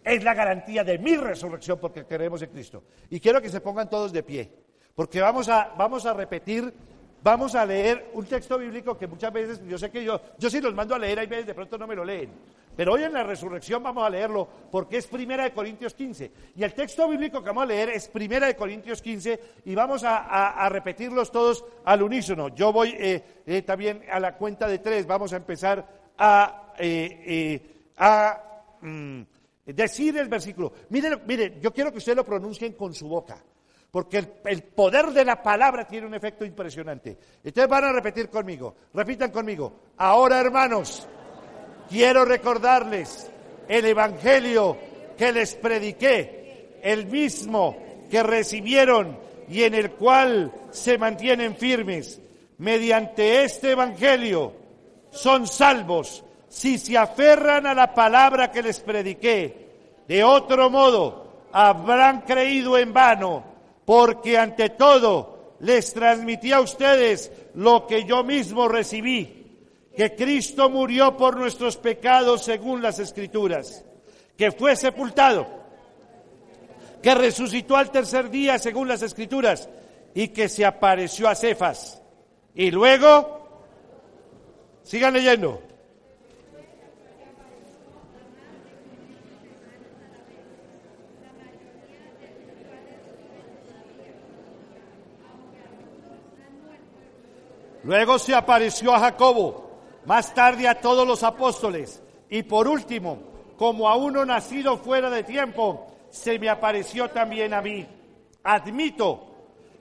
Es 0.02 0.24
la 0.24 0.34
garantía 0.34 0.86
de 0.86 0.98
mi 0.98 1.18
resurrección 1.18 1.78
porque 1.82 2.06
creemos 2.06 2.42
en 2.42 2.50
Cristo. 2.50 2.84
Y 3.10 3.20
quiero 3.20 3.42
que 3.42 3.50
se 3.50 3.60
pongan 3.60 3.90
todos 3.90 4.14
de 4.14 4.24
pie, 4.24 4.50
porque 4.96 5.20
vamos 5.20 5.50
a, 5.50 5.74
vamos 5.78 6.06
a 6.06 6.14
repetir, 6.14 6.74
vamos 7.22 7.56
a 7.56 7.66
leer 7.66 8.10
un 8.14 8.26
texto 8.26 8.58
bíblico 8.58 8.98
que 8.98 9.06
muchas 9.06 9.34
veces, 9.34 9.62
yo 9.68 9.78
sé 9.78 9.92
que 9.92 10.02
yo, 10.02 10.22
yo 10.38 10.50
sí 10.50 10.62
los 10.62 10.74
mando 10.74 10.96
a 10.96 11.00
leer, 11.00 11.20
hay 11.20 11.28
veces 11.28 11.48
de 11.48 11.54
pronto 11.54 11.78
no 11.78 11.88
me 11.88 11.96
lo 11.96 12.06
leen. 12.06 12.32
Pero 12.78 12.94
hoy 12.94 13.04
en 13.04 13.12
la 13.12 13.24
resurrección 13.24 13.82
vamos 13.82 14.06
a 14.06 14.10
leerlo 14.10 14.48
porque 14.70 14.98
es 14.98 15.08
Primera 15.08 15.46
de 15.46 15.52
Corintios 15.52 15.96
15. 15.96 16.32
Y 16.56 16.64
el 16.64 16.76
texto 16.76 17.10
bíblico 17.10 17.42
que 17.42 17.48
vamos 17.48 17.64
a 17.64 17.66
leer 17.66 17.90
es 17.90 18.08
Primera 18.08 18.46
de 18.46 18.56
Corintios 18.56 19.02
15 19.02 19.40
y 19.66 19.74
vamos 19.74 20.04
a, 20.06 20.70
repetirlos 20.70 21.32
todos 21.32 21.66
al 21.86 22.04
unísono. 22.04 22.50
Yo 22.50 22.72
voy 22.72 22.96
eh, 22.96 23.42
eh, 23.48 23.64
también 23.64 24.04
a 24.12 24.20
la 24.20 24.38
cuenta 24.38 24.68
de 24.68 24.78
tres. 24.78 25.08
Vamos 25.08 25.34
a 25.34 25.38
empezar 25.38 25.88
a, 26.20 26.74
eh, 26.78 27.60
mm, 28.82 29.22
decir 29.66 30.16
el 30.20 30.30
versículo. 30.30 30.72
Mire, 30.90 31.18
mire, 31.26 31.58
yo 31.60 31.74
quiero 31.74 31.92
que 31.92 31.98
ustedes 31.98 32.18
lo 32.18 32.24
pronuncien 32.24 32.74
con 32.74 32.94
su 32.94 33.08
boca. 33.08 33.44
Porque 33.90 34.20
el, 34.20 34.34
el, 34.46 34.62
poder 34.62 35.08
de 35.08 35.26
la 35.26 35.42
palabra 35.42 35.88
tiene 35.88 36.06
un 36.06 36.14
efecto 36.14 36.46
impresionante. 36.46 37.18
Ustedes 37.44 37.68
van 37.68 37.86
a 37.86 37.92
repetir 37.92 38.30
conmigo. 38.30 38.76
Repitan 38.94 39.32
conmigo. 39.32 39.74
Ahora, 39.98 40.40
hermanos, 40.40 41.08
quiero 41.90 42.26
recordarles 42.26 43.30
el 43.68 43.86
Evangelio 43.86 44.78
que 45.18 45.32
les 45.32 45.56
prediqué, 45.56 46.80
el 46.82 47.08
mismo 47.08 47.78
que 48.10 48.24
recibieron 48.24 49.18
y 49.50 49.64
en 49.64 49.74
el 49.74 49.92
cual 49.92 50.52
se 50.72 50.98
mantienen 50.98 51.56
firmes. 51.56 52.22
Mediante 52.60 53.44
este 53.44 53.72
Evangelio 53.72 54.54
son 55.12 55.48
salvos 55.48 56.24
si 56.50 56.78
se 56.78 56.98
aferran 56.98 57.68
a 57.68 57.74
la 57.74 57.94
palabra 57.94 58.52
que 58.52 58.64
les 58.64 58.80
prediqué. 58.80 59.68
De 60.08 60.24
otro 60.24 60.70
modo, 60.70 61.48
habrán 61.52 62.22
creído 62.22 62.78
en 62.78 62.94
vano, 62.94 63.44
porque 63.86 64.38
ante 64.38 64.70
todo 64.70 65.56
les 65.60 65.94
transmití 65.94 66.52
a 66.52 66.62
ustedes 66.62 67.32
lo 67.56 67.88
que 67.88 68.06
yo 68.06 68.24
mismo 68.24 68.68
recibí 68.68 69.37
que 69.98 70.16
Cristo 70.16 70.70
murió 70.70 71.18
por 71.18 71.36
nuestros 71.38 71.76
pecados 71.76 72.44
según 72.44 72.84
las 72.84 73.00
Escrituras, 73.00 73.84
que 74.38 74.52
fue 74.52 74.76
sepultado, 74.76 75.48
que 77.02 77.16
resucitó 77.16 77.76
al 77.76 77.90
tercer 77.90 78.30
día 78.30 78.60
según 78.60 78.88
las 78.88 79.02
Escrituras 79.02 79.68
y 80.14 80.28
que 80.28 80.50
se 80.50 80.64
apareció 80.64 81.28
a 81.28 81.34
Cefas. 81.34 82.00
Y 82.54 82.70
luego, 82.70 83.64
sigan 84.84 85.14
leyendo. 85.14 85.64
Luego 97.84 98.20
se 98.20 98.36
apareció 98.36 98.94
a 98.94 99.00
Jacobo 99.00 99.67
más 100.08 100.34
tarde 100.34 100.70
a 100.70 100.80
todos 100.80 101.06
los 101.06 101.22
apóstoles 101.22 102.02
y 102.30 102.44
por 102.44 102.66
último, 102.70 103.20
como 103.58 103.90
a 103.90 103.98
uno 103.98 104.26
nacido 104.26 104.78
fuera 104.78 105.10
de 105.10 105.24
tiempo, 105.24 105.86
se 106.10 106.40
me 106.40 106.50
apareció 106.50 107.10
también 107.10 107.54
a 107.54 107.62
mí. 107.62 107.86
Admito 108.44 109.36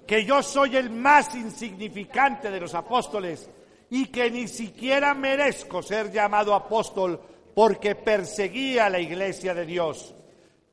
que 0.04 0.24
yo 0.24 0.42
soy 0.42 0.76
el 0.76 0.90
más 0.90 1.32
insignificante 1.36 2.50
de 2.50 2.58
los 2.58 2.74
apóstoles 2.74 3.48
y 3.88 4.06
que 4.06 4.28
ni 4.32 4.48
siquiera 4.48 5.14
merezco 5.14 5.80
ser 5.80 6.10
llamado 6.10 6.54
apóstol 6.54 7.20
porque 7.54 7.94
perseguía 7.94 8.90
la 8.90 8.98
iglesia 8.98 9.54
de 9.54 9.64
Dios. 9.64 10.12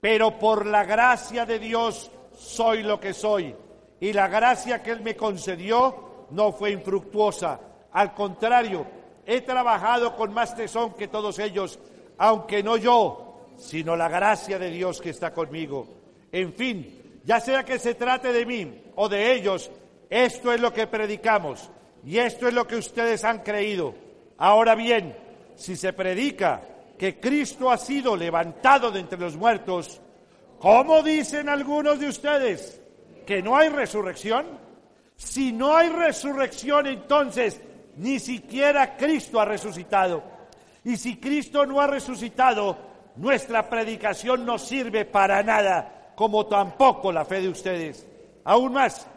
Pero 0.02 0.40
por 0.40 0.66
la 0.66 0.84
gracia 0.84 1.46
de 1.46 1.60
Dios 1.60 2.10
soy 2.36 2.82
lo 2.82 3.00
que 3.00 3.14
soy 3.14 3.56
y 4.00 4.14
la 4.14 4.28
gracia 4.28 4.82
que 4.82 4.90
Él 4.90 5.02
me 5.02 5.16
concedió 5.16 6.26
no 6.32 6.52
fue 6.54 6.72
infructuosa. 6.72 7.60
Al 7.92 8.16
contrario, 8.16 9.03
he 9.26 9.42
trabajado 9.42 10.16
con 10.16 10.34
más 10.34 10.56
tesón 10.56 10.94
que 10.94 11.08
todos 11.08 11.40
ellos, 11.40 11.80
aunque 12.18 12.64
no 12.64 12.78
yo, 12.78 13.48
sino 13.58 13.96
la 13.96 14.10
gracia 14.10 14.60
de 14.60 14.70
Dios 14.70 15.02
que 15.02 15.12
está 15.12 15.34
conmigo. 15.34 15.88
En 16.32 16.54
fin, 16.54 17.20
ya 17.24 17.40
sea 17.40 17.64
que 17.64 17.80
se 17.80 17.96
trate 17.96 18.34
de 18.34 18.46
mí 18.46 18.84
o 18.96 19.08
de 19.08 19.34
ellos, 19.34 19.72
esto 20.10 20.52
es 20.52 20.60
lo 20.60 20.74
que 20.74 20.88
predicamos 20.88 21.70
y 22.06 22.18
esto 22.18 22.48
es 22.48 22.54
lo 22.54 22.68
que 22.68 22.76
ustedes 22.76 23.24
han 23.24 23.40
creído. 23.40 23.96
Ahora 24.38 24.76
bien, 24.76 25.16
si 25.56 25.76
se 25.76 25.94
predica 25.94 26.62
que 26.98 27.20
Cristo 27.20 27.72
ha 27.72 27.78
sido 27.78 28.16
levantado 28.16 28.92
de 28.92 29.00
entre 29.00 29.20
los 29.20 29.36
muertos, 29.36 30.02
¿cómo 30.60 31.02
dicen 31.02 31.50
algunos 31.50 32.00
de 32.00 32.08
ustedes 32.08 32.82
que 33.26 33.42
no 33.42 33.56
hay 33.56 33.70
resurrección? 33.70 34.46
Si 35.16 35.52
no 35.54 35.76
hay 35.76 35.90
resurrección, 35.90 36.88
entonces 36.88 37.62
ni 37.98 38.20
siquiera 38.20 38.96
Cristo 38.98 39.40
ha 39.40 39.46
resucitado. 39.46 40.24
Y 40.84 40.98
si 40.98 41.18
Cristo 41.18 41.66
no 41.66 41.80
ha 41.80 41.88
resucitado, 41.88 42.78
nuestra 43.16 43.70
predicación 43.70 44.46
no 44.46 44.58
sirve 44.58 45.06
para 45.06 45.44
nada, 45.44 46.12
como 46.16 46.46
tampoco 46.46 47.12
la 47.12 47.26
fe 47.26 47.42
de 47.42 47.50
ustedes. 47.50 48.06
Aún 48.44 48.74
más, 48.74 49.08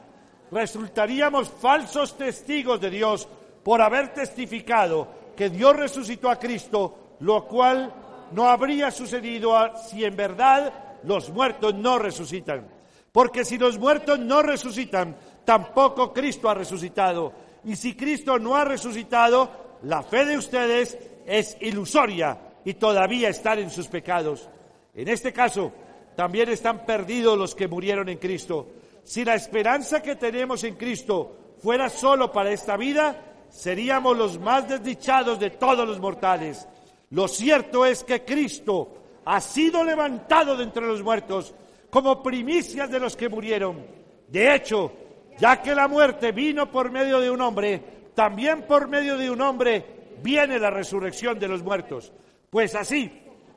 resultaríamos 0.50 1.48
falsos 1.48 2.16
testigos 2.16 2.80
de 2.80 2.90
Dios 2.90 3.28
por 3.62 3.82
haber 3.82 4.14
testificado 4.14 5.08
que 5.36 5.50
Dios 5.50 5.76
resucitó 5.76 6.30
a 6.30 6.38
Cristo, 6.38 7.16
lo 7.20 7.44
cual 7.46 7.92
no 8.32 8.48
habría 8.48 8.90
sucedido 8.90 9.54
si 9.88 10.04
en 10.04 10.16
verdad 10.16 10.72
los 11.02 11.30
muertos 11.30 11.74
no 11.74 11.98
resucitan. 11.98 12.68
Porque 13.12 13.44
si 13.44 13.58
los 13.58 13.78
muertos 13.78 14.18
no 14.18 14.42
resucitan, 14.42 15.16
tampoco 15.44 16.12
Cristo 16.12 16.50
ha 16.50 16.54
resucitado. 16.54 17.32
Y 17.66 17.74
si 17.74 17.94
Cristo 17.94 18.38
no 18.38 18.54
ha 18.54 18.64
resucitado, 18.64 19.78
la 19.82 20.04
fe 20.04 20.24
de 20.24 20.38
ustedes 20.38 20.96
es 21.26 21.56
ilusoria 21.60 22.38
y 22.64 22.74
todavía 22.74 23.28
están 23.28 23.58
en 23.58 23.70
sus 23.70 23.88
pecados. 23.88 24.48
En 24.94 25.08
este 25.08 25.32
caso, 25.32 25.72
también 26.14 26.48
están 26.48 26.86
perdidos 26.86 27.36
los 27.36 27.56
que 27.56 27.66
murieron 27.66 28.08
en 28.08 28.18
Cristo. 28.18 28.68
Si 29.02 29.24
la 29.24 29.34
esperanza 29.34 30.00
que 30.00 30.14
tenemos 30.14 30.62
en 30.62 30.76
Cristo 30.76 31.56
fuera 31.60 31.90
solo 31.90 32.30
para 32.30 32.52
esta 32.52 32.76
vida, 32.76 33.20
seríamos 33.50 34.16
los 34.16 34.38
más 34.38 34.68
desdichados 34.68 35.40
de 35.40 35.50
todos 35.50 35.88
los 35.88 35.98
mortales. 35.98 36.68
Lo 37.10 37.26
cierto 37.26 37.84
es 37.84 38.04
que 38.04 38.24
Cristo 38.24 39.22
ha 39.24 39.40
sido 39.40 39.82
levantado 39.82 40.56
de 40.56 40.62
entre 40.62 40.86
los 40.86 41.02
muertos 41.02 41.52
como 41.90 42.22
primicias 42.22 42.88
de 42.88 43.00
los 43.00 43.16
que 43.16 43.28
murieron. 43.28 43.84
De 44.28 44.54
hecho, 44.54 44.92
ya 45.38 45.62
que 45.62 45.74
la 45.74 45.88
muerte 45.88 46.32
vino 46.32 46.70
por 46.70 46.90
medio 46.90 47.20
de 47.20 47.30
un 47.30 47.40
hombre, 47.40 47.82
también 48.14 48.62
por 48.62 48.88
medio 48.88 49.16
de 49.16 49.30
un 49.30 49.40
hombre 49.40 49.84
viene 50.22 50.58
la 50.58 50.70
resurrección 50.70 51.38
de 51.38 51.48
los 51.48 51.62
muertos. 51.62 52.12
Pues 52.50 52.74
así, 52.74 53.10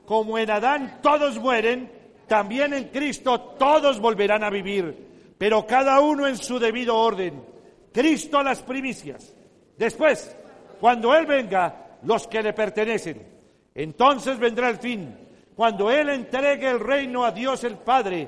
como 0.05 0.37
en 0.37 0.51
Adán 0.51 0.99
todos 1.01 1.39
mueren, 1.39 1.91
también 2.27 2.73
en 2.73 2.85
Cristo 2.85 3.39
todos 3.57 3.99
volverán 3.99 4.43
a 4.43 4.49
vivir, 4.49 5.33
pero 5.37 5.65
cada 5.65 5.99
uno 5.99 6.27
en 6.27 6.37
su 6.37 6.59
debido 6.59 6.95
orden. 6.95 7.43
Cristo 7.91 8.43
las 8.43 8.61
primicias. 8.61 9.33
Después, 9.77 10.35
cuando 10.79 11.15
Él 11.15 11.25
venga, 11.25 11.97
los 12.03 12.27
que 12.27 12.41
le 12.41 12.53
pertenecen. 12.53 13.27
Entonces 13.73 14.37
vendrá 14.37 14.69
el 14.69 14.77
fin, 14.77 15.15
cuando 15.55 15.89
Él 15.91 16.09
entregue 16.09 16.69
el 16.69 16.79
reino 16.79 17.23
a 17.23 17.31
Dios 17.31 17.63
el 17.63 17.77
Padre, 17.77 18.27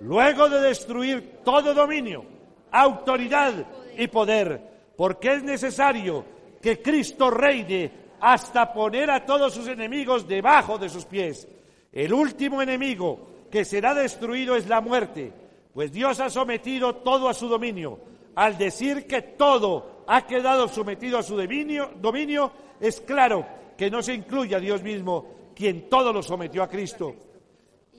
luego 0.00 0.48
de 0.48 0.60
destruir 0.60 1.40
todo 1.44 1.74
dominio, 1.74 2.24
autoridad 2.72 3.52
y 3.96 4.08
poder, 4.08 4.60
porque 4.96 5.34
es 5.34 5.42
necesario 5.42 6.24
que 6.60 6.80
Cristo 6.80 7.30
reine 7.30 7.90
hasta 8.20 8.72
poner 8.72 9.10
a 9.10 9.24
todos 9.26 9.52
sus 9.52 9.68
enemigos 9.68 10.26
debajo 10.26 10.78
de 10.78 10.88
sus 10.88 11.04
pies. 11.04 11.46
El 11.92 12.14
último 12.14 12.62
enemigo 12.62 13.28
que 13.50 13.64
será 13.64 13.94
destruido 13.94 14.56
es 14.56 14.68
la 14.68 14.80
muerte, 14.80 15.32
pues 15.74 15.92
Dios 15.92 16.20
ha 16.20 16.30
sometido 16.30 16.96
todo 16.96 17.28
a 17.28 17.34
su 17.34 17.48
dominio. 17.48 17.98
Al 18.34 18.56
decir 18.56 19.06
que 19.06 19.20
todo 19.22 20.04
ha 20.06 20.26
quedado 20.26 20.68
sometido 20.68 21.18
a 21.18 21.22
su 21.22 21.36
dominio, 21.36 21.90
dominio 22.00 22.52
es 22.80 23.00
claro 23.00 23.44
que 23.76 23.90
no 23.90 24.02
se 24.02 24.14
incluye 24.14 24.54
a 24.54 24.60
Dios 24.60 24.82
mismo, 24.82 25.26
quien 25.54 25.88
todo 25.90 26.12
lo 26.12 26.22
sometió 26.22 26.62
a 26.62 26.68
Cristo. 26.68 27.14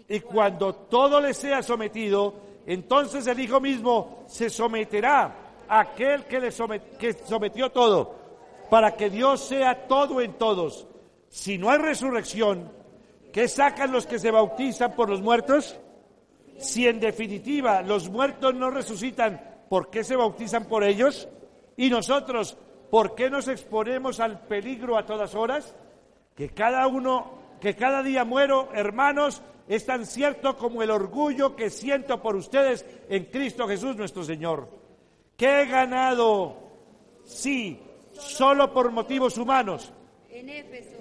Y 0.08 0.22
cuando 0.22 0.74
todo 0.74 1.22
le 1.22 1.34
sea 1.34 1.62
sometido, 1.62 2.34
entonces 2.66 3.28
el 3.28 3.40
Hijo 3.40 3.60
mismo 3.60 4.24
se 4.28 4.50
someterá 4.50 5.36
a 5.68 5.80
aquel 5.80 6.26
que 6.26 6.40
le 6.40 6.50
que 7.00 7.14
sometió 7.14 7.72
todo, 7.72 8.16
para 8.70 8.96
que 8.96 9.10
Dios 9.10 9.42
sea 9.42 9.88
todo 9.88 10.22
en 10.22 10.34
todos. 10.34 10.88
Si 11.30 11.58
no 11.58 11.70
hay 11.70 11.80
resurrección, 11.80 12.70
¿Qué 13.34 13.48
sacan 13.48 13.92
los 13.92 14.06
que 14.06 14.20
se 14.20 14.30
bautizan 14.30 14.94
por 14.94 15.10
los 15.10 15.20
muertos? 15.20 15.76
Si 16.60 16.88
en 16.88 17.00
definitiva 17.00 17.82
los 17.82 18.08
muertos 18.08 18.54
no 18.54 18.70
resucitan, 18.70 19.42
¿por 19.70 19.90
qué 19.90 20.04
se 20.04 20.16
bautizan 20.16 20.66
por 20.66 20.84
ellos? 20.84 21.28
Y 21.76 21.90
nosotros, 21.90 22.56
¿por 22.92 23.16
qué 23.16 23.32
nos 23.32 23.48
exponemos 23.48 24.20
al 24.20 24.42
peligro 24.42 25.00
a 25.00 25.08
todas 25.08 25.34
horas? 25.34 25.76
Que 26.36 26.50
cada 26.50 26.86
uno, 26.86 27.40
que 27.64 27.78
cada 27.78 28.04
día 28.04 28.26
muero, 28.26 28.68
hermanos, 28.74 29.42
es 29.70 29.86
tan 29.86 30.06
cierto 30.06 30.58
como 30.58 30.84
el 30.84 30.92
orgullo 30.92 31.56
que 31.56 31.70
siento 31.70 32.22
por 32.22 32.36
ustedes 32.36 32.86
en 33.08 33.24
Cristo 33.24 33.70
Jesús 33.70 33.96
nuestro 33.96 34.22
Señor. 34.26 34.68
¿Qué 35.38 35.62
he 35.62 35.66
ganado? 35.68 36.58
Sí, 37.24 37.80
solo 38.12 38.74
por 38.74 38.92
motivos 38.92 39.38
humanos. 39.38 39.94
En 40.30 40.50
Éfeso 40.50 40.98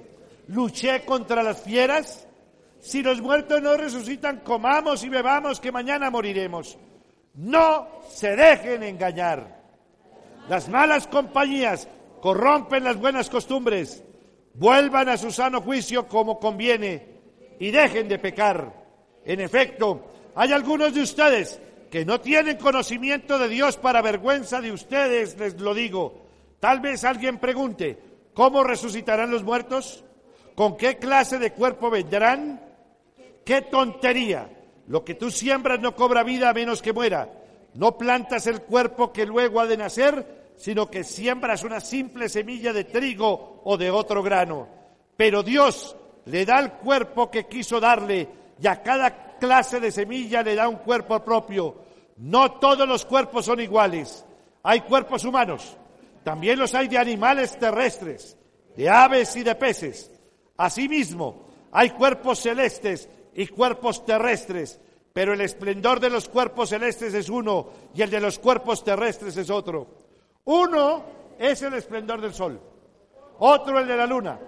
luché 0.46 1.04
contra 1.04 1.42
las 1.42 1.60
fieras. 1.62 2.28
Si 2.78 3.02
los 3.02 3.20
muertos 3.20 3.60
no 3.60 3.76
resucitan, 3.76 4.38
comamos 4.44 5.02
y 5.02 5.08
bebamos, 5.08 5.58
que 5.58 5.72
mañana 5.72 6.10
moriremos. 6.10 6.78
No 7.34 7.88
se 8.08 8.36
dejen 8.36 8.84
engañar. 8.84 9.62
Las 10.48 10.68
malas 10.68 11.08
compañías 11.08 11.88
corrompen 12.20 12.84
las 12.84 12.98
buenas 12.98 13.28
costumbres. 13.28 14.04
Vuelvan 14.54 15.08
a 15.08 15.16
su 15.16 15.30
sano 15.30 15.60
juicio 15.60 16.06
como 16.06 16.38
conviene 16.38 17.06
y 17.58 17.70
dejen 17.70 18.08
de 18.08 18.18
pecar. 18.18 18.72
En 19.24 19.40
efecto, 19.40 20.12
hay 20.34 20.52
algunos 20.52 20.94
de 20.94 21.02
ustedes 21.02 21.60
que 21.90 22.04
no 22.04 22.20
tienen 22.20 22.56
conocimiento 22.56 23.38
de 23.38 23.48
Dios 23.48 23.76
para 23.76 24.02
vergüenza 24.02 24.60
de 24.60 24.72
ustedes, 24.72 25.38
les 25.38 25.60
lo 25.60 25.74
digo. 25.74 26.22
Tal 26.58 26.80
vez 26.80 27.04
alguien 27.04 27.38
pregunte, 27.38 27.98
¿cómo 28.34 28.64
resucitarán 28.64 29.30
los 29.30 29.42
muertos? 29.42 30.04
¿Con 30.54 30.76
qué 30.76 30.96
clase 30.96 31.38
de 31.38 31.52
cuerpo 31.52 31.90
vendrán? 31.90 32.60
¡Qué 33.44 33.62
tontería! 33.62 34.48
Lo 34.88 35.04
que 35.04 35.14
tú 35.14 35.30
siembras 35.30 35.80
no 35.80 35.94
cobra 35.94 36.22
vida 36.22 36.50
a 36.50 36.54
menos 36.54 36.82
que 36.82 36.92
muera. 36.92 37.30
No 37.74 37.96
plantas 37.96 38.46
el 38.46 38.62
cuerpo 38.62 39.12
que 39.12 39.24
luego 39.24 39.60
ha 39.60 39.66
de 39.66 39.76
nacer, 39.76 40.41
sino 40.62 40.88
que 40.88 41.02
siembras 41.02 41.64
una 41.64 41.80
simple 41.80 42.28
semilla 42.28 42.72
de 42.72 42.84
trigo 42.84 43.62
o 43.64 43.76
de 43.76 43.90
otro 43.90 44.22
grano. 44.22 44.68
Pero 45.16 45.42
Dios 45.42 45.96
le 46.26 46.46
da 46.46 46.60
el 46.60 46.74
cuerpo 46.74 47.28
que 47.28 47.48
quiso 47.48 47.80
darle 47.80 48.28
y 48.60 48.68
a 48.68 48.80
cada 48.80 49.38
clase 49.40 49.80
de 49.80 49.90
semilla 49.90 50.40
le 50.40 50.54
da 50.54 50.68
un 50.68 50.76
cuerpo 50.76 51.18
propio. 51.18 51.78
No 52.18 52.60
todos 52.60 52.86
los 52.86 53.04
cuerpos 53.04 53.46
son 53.46 53.58
iguales. 53.58 54.24
Hay 54.62 54.82
cuerpos 54.82 55.24
humanos, 55.24 55.76
también 56.22 56.60
los 56.60 56.76
hay 56.76 56.86
de 56.86 56.96
animales 56.96 57.58
terrestres, 57.58 58.38
de 58.76 58.88
aves 58.88 59.34
y 59.34 59.42
de 59.42 59.56
peces. 59.56 60.12
Asimismo, 60.58 61.48
hay 61.72 61.90
cuerpos 61.90 62.38
celestes 62.38 63.08
y 63.34 63.48
cuerpos 63.48 64.06
terrestres, 64.06 64.78
pero 65.12 65.32
el 65.32 65.40
esplendor 65.40 65.98
de 65.98 66.10
los 66.10 66.28
cuerpos 66.28 66.68
celestes 66.68 67.14
es 67.14 67.28
uno 67.28 67.70
y 67.96 68.02
el 68.02 68.10
de 68.10 68.20
los 68.20 68.38
cuerpos 68.38 68.84
terrestres 68.84 69.36
es 69.36 69.50
otro. 69.50 70.01
Uno 70.44 71.04
es 71.38 71.62
el 71.62 71.74
esplendor 71.74 72.20
del 72.20 72.34
sol, 72.34 72.60
otro 73.38 73.78
el 73.78 73.86
de 73.86 73.96
la 73.96 74.06
luna 74.06 74.38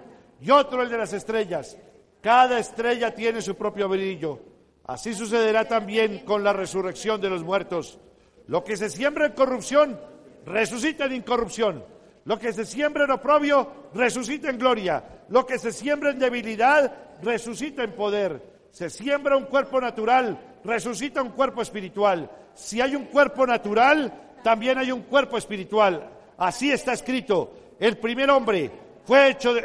y 0.41 0.51
otro 0.51 0.81
el 0.81 0.89
de 0.89 0.97
las 0.97 1.13
estrellas. 1.13 1.77
Cada 2.21 2.59
estrella 2.59 3.13
tiene 3.13 3.41
su 3.41 3.55
propio 3.55 3.87
brillo. 3.87 4.39
Así 4.85 5.13
sucederá 5.13 5.65
también 5.65 6.19
con 6.25 6.43
la 6.43 6.53
resurrección 6.53 7.21
de 7.21 7.29
los 7.29 7.43
muertos. 7.43 7.99
Lo 8.47 8.63
que 8.63 8.77
se 8.77 8.89
siembra 8.89 9.27
en 9.27 9.33
corrupción, 9.33 9.99
resucita 10.45 11.05
en 11.05 11.15
incorrupción. 11.15 11.85
Lo 12.25 12.39
que 12.39 12.53
se 12.53 12.65
siembra 12.65 13.05
en 13.05 13.11
oprobio, 13.11 13.89
resucita 13.93 14.49
en 14.49 14.57
gloria. 14.57 15.03
Lo 15.29 15.45
que 15.45 15.57
se 15.57 15.71
siembra 15.71 16.11
en 16.11 16.19
debilidad, 16.19 16.91
resucita 17.21 17.83
en 17.83 17.93
poder. 17.93 18.41
Se 18.71 18.89
siembra 18.89 19.37
un 19.37 19.45
cuerpo 19.45 19.79
natural, 19.79 20.57
resucita 20.63 21.21
un 21.21 21.29
cuerpo 21.29 21.61
espiritual. 21.61 22.29
Si 22.53 22.81
hay 22.81 22.95
un 22.95 23.05
cuerpo 23.05 23.45
natural, 23.47 24.24
también 24.45 24.77
hay 24.77 24.91
un 24.91 25.01
cuerpo 25.01 25.39
espiritual. 25.39 26.07
Así 26.37 26.71
está 26.71 26.93
escrito. 26.93 27.51
El 27.79 27.97
primer 27.97 28.29
hombre 28.29 28.69
fue 29.03 29.31
hecho, 29.31 29.55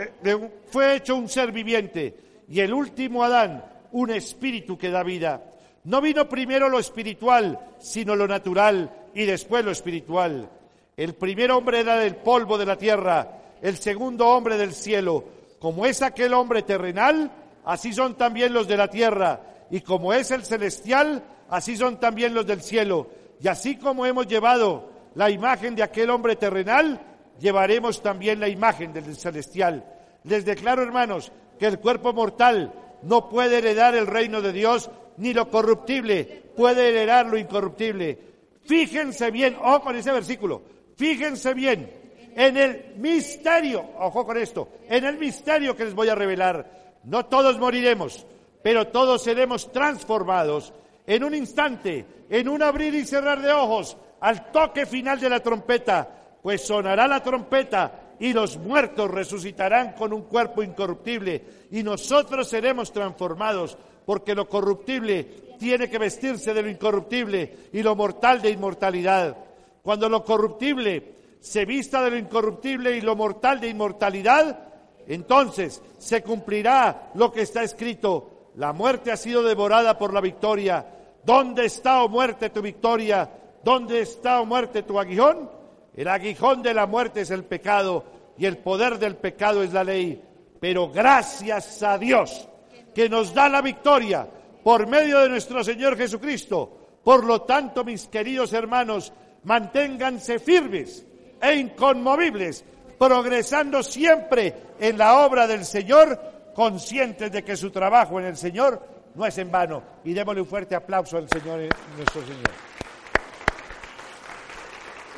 fue 0.71 0.97
hecho 0.97 1.17
un 1.17 1.29
ser 1.29 1.53
viviente 1.53 2.15
y 2.49 2.61
el 2.61 2.73
último 2.73 3.23
Adán 3.23 3.63
un 3.93 4.09
espíritu 4.09 4.79
que 4.79 4.89
da 4.89 5.03
vida. 5.03 5.45
No 5.85 6.01
vino 6.01 6.27
primero 6.27 6.71
lo 6.71 6.79
espiritual, 6.79 7.61
sino 7.79 8.17
lo 8.17 8.27
natural 8.27 8.91
y 9.13 9.27
después 9.27 9.63
lo 9.67 9.71
espiritual. 9.71 10.49
El 10.97 11.13
primer 11.13 11.51
hombre 11.51 11.81
era 11.81 11.97
del 11.99 12.17
polvo 12.17 12.57
de 12.57 12.65
la 12.65 12.77
tierra, 12.77 13.29
el 13.61 13.77
segundo 13.77 14.29
hombre 14.29 14.57
del 14.57 14.73
cielo. 14.73 15.23
Como 15.59 15.85
es 15.85 16.01
aquel 16.01 16.33
hombre 16.33 16.63
terrenal, 16.63 17.31
así 17.67 17.93
son 17.93 18.15
también 18.15 18.55
los 18.55 18.67
de 18.67 18.79
la 18.79 18.89
tierra. 18.89 19.41
Y 19.71 19.83
como 19.83 20.15
es 20.15 20.31
el 20.31 20.43
celestial, 20.43 21.23
así 21.51 21.77
son 21.77 22.01
también 22.01 22.33
los 22.33 22.47
del 22.47 22.63
cielo. 22.63 23.20
Y 23.43 23.49
así 23.49 23.77
como 23.77 24.07
hemos 24.07 24.27
llevado 24.27 24.91
la 25.15 25.31
imagen 25.31 25.75
de 25.75 25.83
aquel 25.83 26.11
hombre 26.11 26.37
terrenal, 26.37 27.01
llevaremos 27.39 28.03
también 28.03 28.41
la 28.41 28.49
imagen 28.49 28.93
del 28.93 29.17
celestial. 29.17 29.85
Les 30.25 30.45
declaro, 30.45 30.83
hermanos, 30.83 31.33
que 31.59 31.67
el 31.67 31.79
cuerpo 31.79 32.13
mortal 32.13 32.73
no 33.03 33.29
puede 33.29 33.59
heredar 33.59 33.95
el 33.95 34.07
reino 34.07 34.43
de 34.43 34.53
Dios, 34.53 34.91
ni 35.17 35.33
lo 35.33 35.51
corruptible 35.51 36.51
puede 36.57 36.89
heredar 36.89 37.27
lo 37.27 37.39
incorruptible. 37.39 38.19
Fíjense 38.65 39.31
bien, 39.31 39.57
ojo 39.61 39.81
con 39.83 39.97
ese 39.97 40.13
versículo, 40.13 40.63
fíjense 40.97 41.55
bien 41.55 41.91
en 42.37 42.57
el 42.57 42.95
misterio, 42.97 43.85
ojo 43.99 44.25
con 44.25 44.37
esto, 44.37 44.69
en 44.89 45.05
el 45.05 45.19
misterio 45.19 45.75
que 45.75 45.85
les 45.85 45.95
voy 45.95 46.09
a 46.09 46.15
revelar. 46.15 46.99
No 47.05 47.27
todos 47.27 47.59
moriremos, 47.59 48.27
pero 48.63 48.89
todos 48.89 49.23
seremos 49.23 49.73
transformados 49.73 50.73
en 51.07 51.25
un 51.25 51.35
instante, 51.35 52.05
en 52.29 52.49
un 52.49 52.63
abrir 52.63 52.95
y 52.95 53.05
cerrar 53.05 53.41
de 53.41 53.53
ojos, 53.53 53.97
al 54.21 54.51
toque 54.53 54.87
final 54.87 55.19
de 55.19 55.31
la 55.31 55.41
trompeta, 55.41 56.09
pues 56.43 56.63
sonará 56.63 57.07
la 57.07 57.23
trompeta 57.23 58.15
y 58.19 58.33
los 58.33 58.59
muertos 58.59 59.11
resucitarán 59.11 59.93
con 59.93 60.13
un 60.13 60.23
cuerpo 60.23 60.63
incorruptible 60.63 61.43
y 61.71 61.83
nosotros 61.83 62.49
seremos 62.49 62.93
transformados, 62.93 63.77
porque 64.05 64.35
lo 64.35 64.49
corruptible 64.49 65.25
tiene 65.59 65.89
que 65.89 65.99
vestirse 65.99 66.55
de 66.55 66.63
lo 66.63 66.71
incorruptible 66.71 67.69
y 67.73 67.83
lo 67.83 67.97
mortal 67.97 68.41
de 68.43 68.51
inmortalidad. 68.51 69.37
Cuando 69.83 70.09
lo 70.09 70.25
corruptible 70.25 71.15
se 71.41 71.65
vista 71.65 72.03
de 72.03 72.11
lo 72.11 72.19
incorruptible 72.19 72.97
y 72.97 73.01
lo 73.01 73.17
mortal 73.17 73.61
de 73.61 73.69
inmortalidad, 73.69 74.69
entonces 75.07 75.83
se 75.99 76.23
cumplirá 76.23 77.11
lo 77.15 77.33
que 77.33 77.43
está 77.43 77.63
escrito. 77.63 78.40
La 78.57 78.73
muerte 78.73 79.13
ha 79.13 79.17
sido 79.17 79.43
devorada 79.43 79.99
por 79.99 80.13
la 80.13 80.21
victoria. 80.21 80.87
¿Dónde 81.25 81.67
está, 81.67 82.03
o 82.03 82.07
oh 82.07 82.09
muerte, 82.09 82.51
tu 82.51 82.63
victoria? 82.63 83.31
¿Dónde 83.63 84.01
está, 84.01 84.41
o 84.41 84.43
oh 84.43 84.47
muerte, 84.47 84.83
tu 84.83 84.99
aguijón? 84.99 85.51
El 85.95 86.09
aguijón 86.09 86.63
de 86.63 86.75
la 86.75 86.87
muerte 86.87 87.23
es 87.23 87.31
el 87.31 87.45
pecado 87.45 88.05
y 88.39 88.47
el 88.47 88.59
poder 88.59 88.99
del 88.99 89.17
pecado 89.17 89.63
es 89.63 89.73
la 89.73 89.85
ley. 89.85 90.23
Pero 90.61 90.91
gracias 90.91 91.83
a 91.83 91.99
Dios 91.99 92.49
que 92.95 93.09
nos 93.09 93.35
da 93.35 93.49
la 93.49 93.63
victoria 93.63 94.27
por 94.63 94.87
medio 94.87 95.21
de 95.21 95.29
nuestro 95.29 95.65
Señor 95.65 95.97
Jesucristo. 95.97 96.99
Por 97.03 97.25
lo 97.25 97.43
tanto, 97.43 97.85
mis 97.85 98.09
queridos 98.09 98.53
hermanos, 98.53 99.13
manténganse 99.45 100.39
firmes 100.39 101.05
e 101.41 101.55
inconmovibles, 101.55 102.65
progresando 102.99 103.83
siempre 103.83 104.55
en 104.79 104.99
la 104.99 105.25
obra 105.25 105.47
del 105.47 105.65
Señor, 105.65 106.19
conscientes 106.55 107.31
de 107.31 107.43
que 107.43 107.57
su 107.57 107.71
trabajo 107.71 108.19
en 108.21 108.27
el 108.27 108.37
Señor 108.37 108.83
no 109.15 109.27
es 109.27 109.37
en 109.39 109.51
vano. 109.51 109.83
Y 110.05 110.13
démosle 110.13 110.43
un 110.43 110.47
fuerte 110.47 110.75
aplauso 110.75 111.17
al 111.17 111.29
Señor, 111.29 111.61
nuestro 111.97 112.23
Señor. 112.23 112.51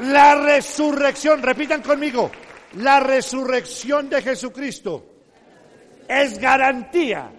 La 0.00 0.34
resurrección, 0.34 1.42
repitan 1.42 1.82
conmigo, 1.82 2.30
la 2.74 3.00
resurrección 3.00 4.08
de 4.08 4.22
Jesucristo 4.22 5.04
es 6.08 6.38
garantía 6.38 7.30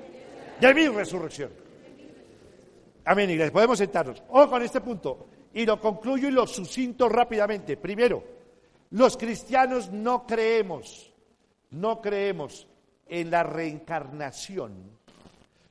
de 0.59 0.73
mi 0.73 0.87
resurrección. 0.87 1.51
Amén, 3.05 3.29
iglesia. 3.29 3.51
Podemos 3.51 3.77
sentarnos. 3.77 4.23
Ojo 4.29 4.49
con 4.49 4.61
este 4.61 4.81
punto. 4.81 5.27
Y 5.53 5.65
lo 5.65 5.79
concluyo 5.79 6.27
y 6.27 6.31
lo 6.31 6.47
sucinto 6.47 7.09
rápidamente. 7.09 7.77
Primero, 7.77 8.23
los 8.91 9.17
cristianos 9.17 9.91
no 9.91 10.25
creemos, 10.25 11.11
no 11.71 12.01
creemos 12.01 12.67
en 13.13 13.29
la 13.29 13.43
reencarnación. 13.43 14.73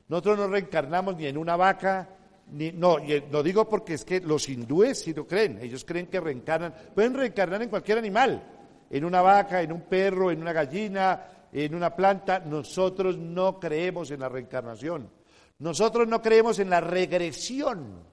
Nosotros 0.06 0.38
no 0.38 0.46
reencarnamos 0.46 1.16
ni 1.16 1.26
en 1.26 1.36
una 1.36 1.56
vaca, 1.56 2.08
ni, 2.52 2.70
no, 2.70 2.98
lo 3.30 3.42
digo 3.42 3.68
porque 3.68 3.94
es 3.94 4.04
que 4.04 4.20
los 4.20 4.48
hindúes 4.48 5.00
sí 5.00 5.12
lo 5.12 5.26
creen, 5.26 5.58
ellos 5.60 5.84
creen 5.84 6.06
que 6.06 6.20
reencarnan, 6.20 6.72
pueden 6.94 7.14
reencarnar 7.14 7.60
en 7.60 7.68
cualquier 7.68 7.98
animal, 7.98 8.44
en 8.88 9.04
una 9.04 9.22
vaca, 9.22 9.60
en 9.60 9.72
un 9.72 9.80
perro, 9.80 10.30
en 10.30 10.40
una 10.40 10.52
gallina, 10.52 11.48
en 11.52 11.74
una 11.74 11.96
planta. 11.96 12.38
Nosotros 12.38 13.18
no 13.18 13.58
creemos 13.58 14.12
en 14.12 14.20
la 14.20 14.28
reencarnación, 14.28 15.10
nosotros 15.58 16.06
no 16.06 16.22
creemos 16.22 16.60
en 16.60 16.70
la 16.70 16.80
regresión. 16.80 18.12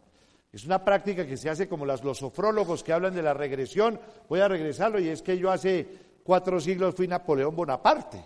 Es 0.52 0.65
una 0.65 0.84
práctica 0.84 1.28
que 1.28 1.38
se 1.38 1.52
hace 1.52 1.70
como 1.70 1.86
los 1.86 2.02
sofrólogos 2.18 2.84
que 2.84 2.94
hablan 2.94 3.13
de 3.13 3.22
la 3.22 3.36
regresión. 3.36 4.00
Voy 4.28 4.39
a 4.39 4.48
regresarlo 4.48 5.00
y 5.00 5.10
es 5.10 5.22
que 5.22 5.38
yo 5.38 5.52
hace 5.52 5.88
cuatro 6.24 6.60
siglos 6.60 6.96
fui 6.96 7.08
Napoleón 7.08 7.56
Bonaparte 7.56 8.26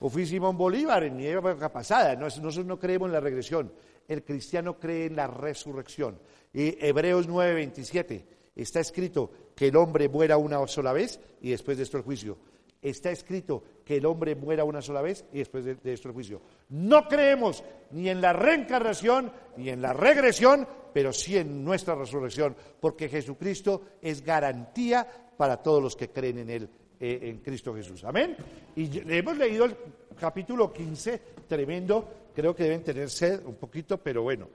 o 0.00 0.08
fui 0.08 0.26
Simón 0.26 0.56
Bolívar 0.56 1.04
en 1.04 1.16
mi 1.16 1.26
época 1.26 1.70
pasada. 1.70 2.16
Nosotros 2.16 2.64
no 2.64 2.78
creemos 2.78 3.08
en 3.08 3.12
la 3.12 3.20
regresión. 3.20 3.72
El 4.08 4.24
cristiano 4.24 4.78
cree 4.80 5.06
en 5.06 5.16
la 5.16 5.26
resurrección. 5.26 6.18
Y 6.52 6.84
Hebreos 6.84 7.28
9:27 7.28 8.24
está 8.56 8.80
escrito 8.80 9.30
que 9.54 9.68
el 9.68 9.76
hombre 9.76 10.08
muera 10.08 10.38
una 10.38 10.66
sola 10.66 10.92
vez 10.92 11.20
y 11.40 11.50
después 11.50 11.76
de 11.76 11.84
esto 11.84 11.98
el 11.98 12.02
juicio. 12.02 12.38
Está 12.82 13.10
escrito 13.10 13.62
que 13.84 13.98
el 13.98 14.06
hombre 14.06 14.34
muera 14.34 14.64
una 14.64 14.80
sola 14.80 15.02
vez 15.02 15.26
y 15.32 15.38
después 15.38 15.66
de, 15.66 15.76
esto 15.84 16.08
el 16.08 16.14
juicio. 16.14 16.40
No 16.70 17.06
creemos 17.06 17.62
ni 17.90 18.08
en 18.08 18.22
la 18.22 18.32
reencarnación 18.32 19.30
ni 19.58 19.68
en 19.68 19.82
la 19.82 19.92
regresión, 19.92 20.66
pero 20.94 21.12
sí 21.12 21.36
en 21.36 21.62
nuestra 21.62 21.94
resurrección, 21.94 22.56
porque 22.80 23.10
Jesucristo 23.10 23.82
es 24.00 24.24
garantía 24.24 25.06
para 25.36 25.58
todos 25.58 25.82
los 25.82 25.94
que 25.94 26.08
creen 26.08 26.38
en 26.38 26.50
Él, 26.50 26.70
eh, 27.00 27.18
en 27.22 27.38
Cristo 27.38 27.74
Jesús. 27.74 28.04
Amén. 28.04 28.36
Y 28.76 29.00
hemos 29.10 29.36
leído 29.36 29.64
el 29.64 29.76
capítulo 30.18 30.72
15, 30.72 31.22
tremendo, 31.48 32.28
creo 32.34 32.54
que 32.54 32.64
deben 32.64 32.84
tener 32.84 33.10
sed 33.10 33.44
un 33.44 33.56
poquito, 33.56 33.98
pero 33.98 34.22
bueno. 34.22 34.48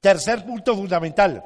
Tercer 0.00 0.44
punto 0.44 0.74
fundamental. 0.74 1.44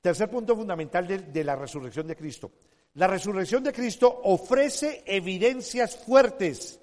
Tercer 0.00 0.28
punto 0.28 0.56
fundamental 0.56 1.32
de 1.32 1.44
la 1.44 1.54
resurrección 1.54 2.06
de 2.06 2.16
Cristo. 2.16 2.50
La 2.94 3.06
resurrección 3.06 3.62
de 3.62 3.72
Cristo 3.72 4.20
ofrece 4.24 5.04
evidencias 5.06 5.96
fuertes 5.96 6.80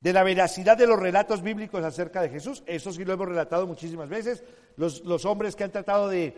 de 0.00 0.12
la 0.12 0.22
veracidad 0.22 0.76
de 0.76 0.86
los 0.86 0.98
relatos 0.98 1.42
bíblicos 1.42 1.84
acerca 1.84 2.22
de 2.22 2.30
Jesús. 2.30 2.62
Eso 2.66 2.92
sí 2.92 3.04
lo 3.04 3.12
hemos 3.12 3.28
relatado 3.28 3.66
muchísimas 3.66 4.08
veces. 4.08 4.42
Los, 4.76 5.24
hombres 5.24 5.56
que 5.56 5.64
han 5.64 5.72
tratado 5.72 6.08
de... 6.08 6.34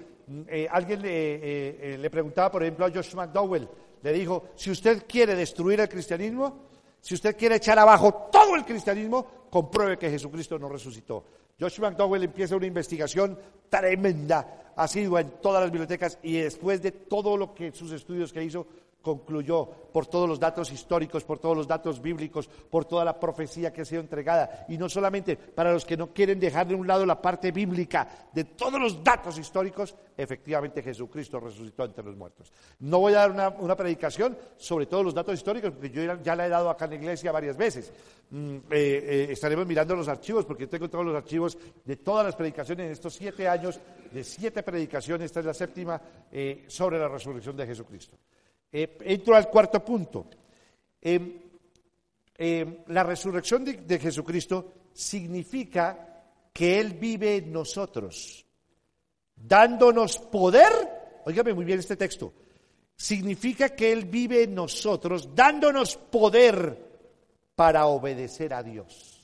Eh, 0.47 0.69
alguien 0.71 1.01
eh, 1.05 1.79
eh, 1.81 1.99
le 1.99 2.09
preguntaba, 2.09 2.53
por 2.53 2.63
ejemplo, 2.63 2.87
a 2.87 2.91
Josh 2.91 3.15
McDowell, 3.15 3.69
le 4.03 4.13
dijo, 4.13 4.51
si 4.55 4.71
usted 4.71 5.05
quiere 5.09 5.35
destruir 5.35 5.81
el 5.81 5.89
cristianismo, 5.89 6.71
si 7.01 7.15
usted 7.15 7.37
quiere 7.37 7.57
echar 7.57 7.79
abajo 7.79 8.29
todo 8.31 8.55
el 8.55 8.65
cristianismo, 8.65 9.27
compruebe 9.51 9.99
que 9.99 10.09
Jesucristo 10.09 10.59
no 10.59 10.69
resucitó. 10.69 11.25
Josh 11.59 11.81
McDowell 11.81 12.23
empieza 12.23 12.55
una 12.55 12.67
investigación 12.67 13.37
tremenda, 13.69 14.73
ha 14.77 14.87
sido 14.87 15.19
en 15.19 15.33
todas 15.43 15.63
las 15.63 15.71
bibliotecas 15.71 16.19
y 16.23 16.39
después 16.39 16.81
de 16.81 16.93
todo 16.93 17.37
lo 17.37 17.53
que 17.53 17.73
sus 17.73 17.93
estudios 17.93 18.33
que 18.33 18.45
hizo, 18.45 18.67
concluyó 19.03 19.67
por 19.93 20.07
todos 20.07 20.29
los 20.29 20.39
datos 20.39 20.71
históricos, 20.73 21.25
por 21.25 21.39
todos 21.39 21.57
los 21.57 21.67
datos 21.67 22.01
bíblicos, 22.01 22.49
por 22.49 22.85
toda 22.85 23.05
la 23.05 23.19
profecía 23.19 23.73
que 23.73 23.83
ha 23.83 23.85
sido 23.85 24.01
entregada. 24.01 24.67
Y 24.69 24.79
no 24.79 24.89
solamente 24.89 25.37
para 25.37 25.73
los 25.73 25.85
que 25.85 25.97
no 25.97 26.13
quieren 26.13 26.39
dejar 26.39 26.69
de 26.69 26.75
un 26.75 26.87
lado 26.87 27.05
la 27.05 27.21
parte 27.21 27.51
bíblica 27.53 28.29
de 28.33 28.45
todos 28.45 28.81
los 28.81 29.03
datos 29.03 29.39
históricos, 29.39 29.95
efectivamente 30.17 30.83
Jesucristo 30.83 31.41
resucitó 31.41 31.85
entre 31.85 32.05
los 32.05 32.17
muertos. 32.17 32.53
No 32.81 33.01
voy 33.01 33.15
a 33.15 33.29
dar 33.29 33.31
una, 33.59 33.77
predicación 33.77 34.37
sobre 34.57 34.87
todos 34.87 35.05
los 35.05 35.15
datos 35.15 35.35
históricos, 35.35 35.73
porque 35.73 35.91
yo 35.91 36.03
ya 36.23 36.37
la 36.37 36.47
he 36.47 36.51
dado 36.51 36.71
acá 36.71 36.85
en 36.85 36.93
la 36.93 36.97
iglesia 36.97 37.33
varias 37.33 37.57
veces. 37.57 37.93
Mm, 38.31 38.57
eh, 38.57 38.61
eh, 38.71 39.27
estaremos 39.31 39.67
mirando 39.67 39.97
los 39.97 40.09
archivos, 40.09 40.45
porque 40.45 40.67
tengo 40.67 40.89
todos 40.89 41.05
los 41.05 41.17
archivos 41.17 41.57
de 41.85 41.97
todas 41.97 42.27
las 42.27 42.37
predicaciones 42.37 42.87
en 42.87 42.93
estos 42.93 43.15
siete 43.15 43.49
años, 43.49 43.81
de 44.13 44.23
siete 44.23 44.63
predicaciones, 44.63 45.27
esta 45.27 45.41
es 45.41 45.47
la 45.47 45.55
séptima, 45.55 46.01
eh, 46.31 46.65
sobre 46.69 46.99
la 46.99 47.09
resurrección 47.09 47.57
de 47.57 47.67
Jesucristo. 47.67 48.17
Eh, 48.73 48.99
entro 49.03 49.35
al 49.35 49.49
cuarto 49.49 49.85
punto. 49.85 50.27
Em, 51.01 51.41
em, 52.37 52.77
la 52.89 53.03
resurrección 53.03 53.65
de, 53.65 53.99
Jesucristo 53.99 54.73
significa 54.93 56.25
que 56.53 56.79
Él 56.79 56.95
vive 56.95 57.37
en 57.37 57.53
nosotros, 57.53 58.45
dándonos 59.35 60.19
poder. 60.19 61.23
Óigame 61.25 61.55
muy 61.55 61.65
bien 61.65 61.81
este 61.81 61.97
texto. 61.97 62.33
Significa 62.95 63.71
que 63.71 63.93
Él 63.93 64.05
vive 64.05 64.45
en 64.45 64.55
nosotros, 64.55 65.35
dándonos 65.35 65.97
poder 65.97 66.91
para 67.55 67.87
obedecer 67.87 68.55
a 68.55 68.63
Dios. 68.63 69.17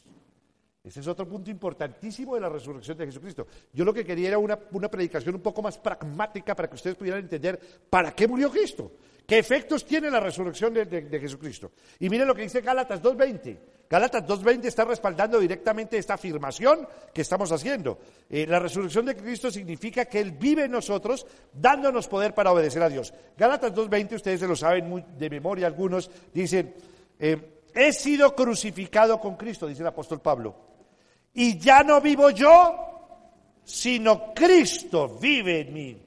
Ese 0.83 1.01
es 1.01 1.07
otro 1.09 1.29
punto 1.29 1.51
importantísimo 1.51 2.37
de 2.37 2.41
la 2.41 2.49
resurrección 2.49 2.97
de 2.97 3.07
Jesucristo. 3.07 3.47
Yo 3.73 3.85
lo 3.85 3.93
que 3.93 4.05
quería 4.05 4.29
era 4.29 4.39
una, 4.39 4.59
una 4.71 4.89
predicación 4.89 5.35
un 5.35 5.41
poco 5.41 5.61
más 5.61 5.79
pragmática 5.79 6.55
para 6.55 6.69
que 6.69 6.77
ustedes 6.77 6.97
pudieran 6.97 7.23
entender 7.23 7.61
para 7.91 8.13
qué 8.13 8.29
murió 8.29 8.51
Cristo. 8.51 8.93
¿Qué 9.27 9.39
efectos 9.39 9.85
tiene 9.85 10.09
la 10.09 10.21
resurrección 10.21 10.73
de, 10.73 11.19
Jesucristo? 11.21 11.73
Y 11.99 12.09
miren 12.09 12.29
lo 12.29 12.35
que 12.35 12.43
dice 12.43 12.61
Gálatas 12.61 13.03
2.20. 13.03 13.59
Gálatas 13.91 14.25
2.20 14.25 14.65
está 14.67 14.85
respaldando 14.85 15.41
directamente 15.41 15.99
esta 15.99 16.15
afirmación 16.15 16.87
que 17.13 17.23
estamos 17.23 17.51
haciendo. 17.51 17.99
Eh, 18.31 18.47
la 18.47 18.61
resurrección 18.61 19.05
de 19.05 19.17
Cristo 19.17 19.51
significa 19.51 20.05
que 20.05 20.21
Él 20.21 20.33
vive 20.33 20.65
en 20.65 20.71
nosotros, 20.71 21.27
dándonos 21.53 22.07
poder 22.07 22.35
para 22.35 22.53
obedecer 22.53 22.83
a 22.83 22.89
Dios. 22.89 23.13
Gálatas 23.37 23.75
2.20, 23.75 24.15
ustedes 24.15 24.41
se 24.41 24.49
lo 24.49 24.55
saben 24.55 24.89
muy 24.89 25.05
de 25.19 25.31
memoria 25.31 25.67
algunos, 25.67 26.09
dicen, 26.33 26.75
eh, 27.19 27.63
he 27.75 27.93
sido 27.93 28.35
crucificado 28.35 29.21
con 29.21 29.37
Cristo, 29.37 29.67
dice 29.67 29.83
el 29.83 29.89
apóstol 29.89 30.21
Pablo. 30.21 30.55
Y 31.35 31.59
ya 31.59 31.83
no 31.83 32.01
vivo 32.01 32.31
yo, 32.31 33.61
sino 33.65 34.33
Cristo 34.33 35.19
vive 35.21 35.61
en 35.61 35.75
mí. 35.75 36.03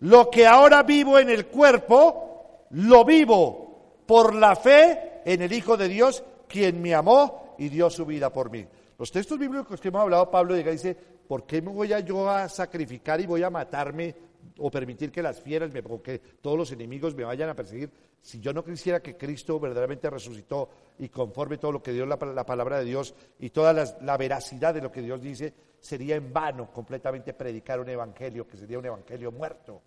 Lo 0.00 0.30
que 0.30 0.46
ahora 0.46 0.82
vivo 0.82 1.18
en 1.18 1.30
el 1.30 1.46
cuerpo, 1.46 2.25
lo 2.70 3.04
vivo 3.04 4.02
por 4.06 4.34
la 4.34 4.56
fe 4.56 5.22
en 5.24 5.42
el 5.42 5.52
Hijo 5.52 5.76
de 5.76 5.88
Dios, 5.88 6.22
quien 6.48 6.80
me 6.80 6.94
amó 6.94 7.54
y 7.58 7.68
dio 7.68 7.90
su 7.90 8.06
vida 8.06 8.32
por 8.32 8.50
mí. 8.50 8.66
Los 8.98 9.10
textos 9.10 9.38
bíblicos 9.38 9.80
que 9.80 9.88
hemos 9.88 10.02
hablado, 10.02 10.30
Pablo 10.30 10.54
dice, 10.54 10.96
¿por 11.26 11.44
qué 11.44 11.60
me 11.60 11.70
voy 11.70 11.92
a 11.92 12.00
yo 12.00 12.30
a 12.30 12.48
sacrificar 12.48 13.20
y 13.20 13.26
voy 13.26 13.42
a 13.42 13.50
matarme 13.50 14.14
o 14.58 14.70
permitir 14.70 15.10
que 15.10 15.22
las 15.22 15.40
fieras, 15.40 15.70
o 15.88 16.02
que 16.02 16.18
todos 16.40 16.56
los 16.56 16.72
enemigos 16.72 17.14
me 17.14 17.24
vayan 17.24 17.50
a 17.50 17.54
perseguir? 17.54 17.90
Si 18.22 18.40
yo 18.40 18.52
no 18.52 18.64
quisiera 18.64 19.00
que 19.00 19.16
Cristo 19.16 19.60
verdaderamente 19.60 20.08
resucitó 20.08 20.68
y 20.98 21.08
conforme 21.08 21.58
todo 21.58 21.72
lo 21.72 21.82
que 21.82 21.92
dio 21.92 22.06
la, 22.06 22.16
palabra 22.18 22.78
de 22.78 22.84
Dios 22.84 23.14
y 23.38 23.50
toda 23.50 23.72
la 23.72 24.16
veracidad 24.16 24.74
de 24.74 24.80
lo 24.80 24.90
que 24.90 25.02
Dios 25.02 25.20
dice, 25.20 25.52
sería 25.80 26.16
en 26.16 26.32
vano 26.32 26.70
completamente 26.72 27.34
predicar 27.34 27.80
un 27.80 27.88
evangelio 27.88 28.46
que 28.46 28.56
sería 28.56 28.78
un 28.78 28.86
evangelio 28.86 29.30
muerto. 29.30 29.80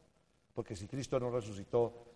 Porque 0.54 0.76
si 0.76 0.88
Cristo 0.88 1.20
no 1.20 1.30
resucitó, 1.30 2.09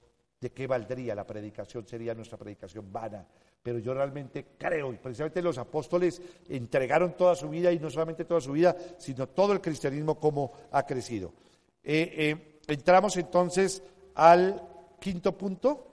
¿de 0.44 0.52
qué 0.52 0.68
valdría 0.68 1.16
la 1.16 1.26
predicación? 1.26 1.88
Sería 1.88 2.14
nuestra 2.14 2.38
predicación 2.38 2.92
vana. 2.92 3.26
Pero 3.64 3.80
yo 3.80 3.94
realmente 3.94 4.48
creo, 4.58 4.94
y 4.94 4.98
precisamente 4.98 5.42
los 5.42 5.58
apóstoles 5.58 6.22
entregaron 6.50 7.16
toda 7.16 7.34
su 7.34 7.50
vida, 7.50 7.72
y 7.72 7.80
no 7.80 7.90
solamente 7.90 8.26
toda 8.26 8.42
su 8.42 8.52
vida, 8.52 8.76
sino 8.98 9.28
todo 9.30 9.54
el 9.54 9.62
cristianismo 9.62 10.20
como 10.20 10.52
ha 10.72 10.86
crecido. 10.86 11.34
Eh, 11.82 12.14
eh, 12.18 12.60
entramos 12.68 13.16
entonces 13.16 13.82
al 14.16 14.62
quinto 15.00 15.38
punto. 15.38 15.88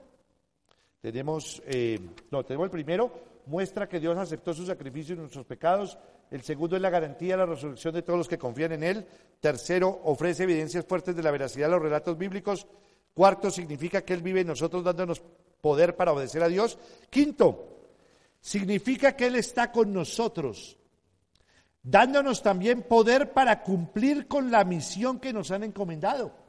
Tenemos, 0.99 1.63
eh, 1.65 1.97
no, 2.29 2.43
tenemos 2.43 2.65
el 2.65 2.71
primero, 2.71 3.09
muestra 3.45 3.87
que 3.87 4.01
Dios 4.01 4.17
aceptó 4.17 4.53
su 4.53 4.65
sacrificio 4.65 5.15
y 5.15 5.19
nuestros 5.19 5.45
pecados. 5.45 5.97
El 6.29 6.41
segundo 6.43 6.75
es 6.75 6.81
la 6.81 6.89
garantía 6.89 7.35
de 7.35 7.37
la 7.37 7.45
resurrección 7.45 7.93
de 7.93 8.01
todos 8.01 8.19
los 8.19 8.27
que 8.27 8.37
confían 8.37 8.73
en 8.73 8.83
Él. 8.83 9.05
Tercero, 9.39 10.01
ofrece 10.03 10.43
evidencias 10.43 10.85
fuertes 10.85 11.15
de 11.15 11.23
la 11.23 11.31
veracidad 11.31 11.67
de 11.67 11.71
los 11.71 11.81
relatos 11.81 12.17
bíblicos. 12.17 12.67
Cuarto, 13.13 13.51
significa 13.51 14.03
que 14.03 14.13
Él 14.13 14.21
vive 14.21 14.41
en 14.41 14.47
nosotros 14.47 14.83
dándonos 14.83 15.21
poder 15.61 15.95
para 15.95 16.13
obedecer 16.13 16.43
a 16.43 16.47
Dios. 16.47 16.77
Quinto, 17.09 17.71
significa 18.39 19.15
que 19.15 19.27
Él 19.27 19.35
está 19.35 19.71
con 19.71 19.93
nosotros, 19.93 20.77
dándonos 21.83 22.41
también 22.41 22.83
poder 22.83 23.31
para 23.33 23.61
cumplir 23.63 24.27
con 24.27 24.51
la 24.51 24.63
misión 24.63 25.19
que 25.19 25.33
nos 25.33 25.51
han 25.51 25.63
encomendado. 25.63 26.41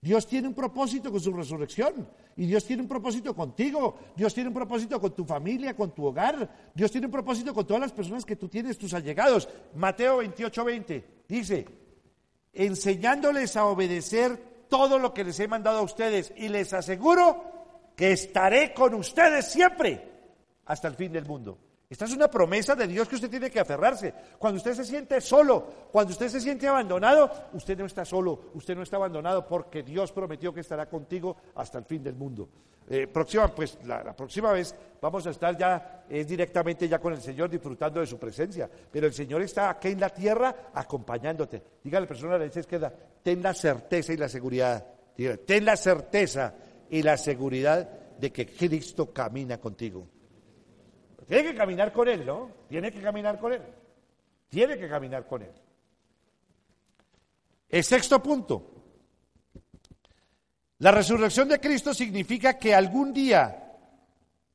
Dios 0.00 0.26
tiene 0.26 0.48
un 0.48 0.54
propósito 0.54 1.10
con 1.10 1.18
su 1.18 1.32
resurrección 1.32 2.06
y 2.36 2.44
Dios 2.44 2.66
tiene 2.66 2.82
un 2.82 2.88
propósito 2.88 3.34
contigo, 3.34 3.98
Dios 4.14 4.34
tiene 4.34 4.48
un 4.48 4.54
propósito 4.54 5.00
con 5.00 5.14
tu 5.14 5.24
familia, 5.24 5.74
con 5.74 5.94
tu 5.94 6.04
hogar, 6.04 6.72
Dios 6.74 6.90
tiene 6.90 7.06
un 7.06 7.10
propósito 7.10 7.54
con 7.54 7.66
todas 7.66 7.80
las 7.80 7.92
personas 7.92 8.26
que 8.26 8.36
tú 8.36 8.46
tienes, 8.46 8.76
tus 8.76 8.92
allegados. 8.92 9.48
Mateo 9.74 10.18
28, 10.18 10.62
20 10.62 11.04
dice, 11.26 11.66
enseñándoles 12.52 13.56
a 13.56 13.64
obedecer 13.64 14.53
todo 14.68 14.98
lo 14.98 15.12
que 15.14 15.24
les 15.24 15.38
he 15.40 15.48
mandado 15.48 15.78
a 15.78 15.82
ustedes 15.82 16.32
y 16.36 16.48
les 16.48 16.72
aseguro 16.72 17.54
que 17.96 18.12
estaré 18.12 18.74
con 18.74 18.94
ustedes 18.94 19.46
siempre 19.46 20.12
hasta 20.66 20.88
el 20.88 20.94
fin 20.94 21.12
del 21.12 21.26
mundo. 21.26 21.58
Esta 21.88 22.06
es 22.06 22.12
una 22.14 22.28
promesa 22.28 22.74
de 22.74 22.86
Dios 22.86 23.08
que 23.08 23.16
usted 23.16 23.30
tiene 23.30 23.50
que 23.50 23.60
aferrarse. 23.60 24.14
Cuando 24.38 24.56
usted 24.56 24.74
se 24.74 24.84
siente 24.84 25.20
solo, 25.20 25.88
cuando 25.92 26.12
usted 26.12 26.28
se 26.28 26.40
siente 26.40 26.66
abandonado, 26.66 27.30
usted 27.52 27.76
no 27.78 27.84
está 27.84 28.04
solo, 28.04 28.50
usted 28.54 28.74
no 28.74 28.82
está 28.82 28.96
abandonado 28.96 29.46
porque 29.46 29.82
Dios 29.82 30.10
prometió 30.10 30.52
que 30.52 30.60
estará 30.60 30.88
contigo 30.88 31.36
hasta 31.54 31.78
el 31.78 31.84
fin 31.84 32.02
del 32.02 32.14
mundo. 32.14 32.48
Eh, 32.88 33.06
próxima, 33.06 33.48
pues 33.54 33.78
la, 33.84 34.14
próxima 34.14 34.52
vez 34.52 34.74
vamos 35.00 35.26
a 35.26 35.30
estar 35.30 35.56
ya 35.56 36.04
es 36.08 36.26
directamente 36.26 36.86
ya 36.86 36.98
con 36.98 37.14
el 37.14 37.20
Señor 37.20 37.48
disfrutando 37.48 38.00
de 38.00 38.06
su 38.06 38.18
presencia. 38.18 38.68
Pero 38.90 39.06
el 39.06 39.12
Señor 39.12 39.42
está 39.42 39.70
aquí 39.70 39.88
en 39.88 40.00
la 40.00 40.10
tierra 40.10 40.70
acompañándote. 40.72 41.62
Dígale 41.82 41.98
a 41.98 42.00
la 42.02 42.08
persona 42.08 42.30
a 42.30 42.32
la 42.34 42.38
derecha 42.40 42.60
izquierda, 42.60 42.92
ten 43.22 43.42
la 43.42 43.54
certeza 43.54 44.12
y 44.12 44.16
la 44.16 44.28
seguridad. 44.28 44.86
ten 45.46 45.64
la 45.64 45.76
certeza 45.76 46.54
y 46.90 47.02
la 47.02 47.16
seguridad 47.16 47.88
de 48.18 48.32
que 48.32 48.46
Cristo 48.46 49.12
camina 49.12 49.58
contigo. 49.58 50.13
Tiene 51.26 51.50
que 51.50 51.54
caminar 51.56 51.92
con 51.92 52.08
Él, 52.08 52.24
¿no? 52.26 52.50
Tiene 52.68 52.92
que 52.92 53.00
caminar 53.00 53.38
con 53.38 53.52
Él. 53.52 53.62
Tiene 54.48 54.78
que 54.78 54.88
caminar 54.88 55.26
con 55.26 55.42
Él. 55.42 55.52
El 57.68 57.82
sexto 57.82 58.22
punto. 58.22 58.70
La 60.78 60.90
resurrección 60.90 61.48
de 61.48 61.60
Cristo 61.60 61.94
significa 61.94 62.58
que 62.58 62.74
algún 62.74 63.12
día, 63.12 63.72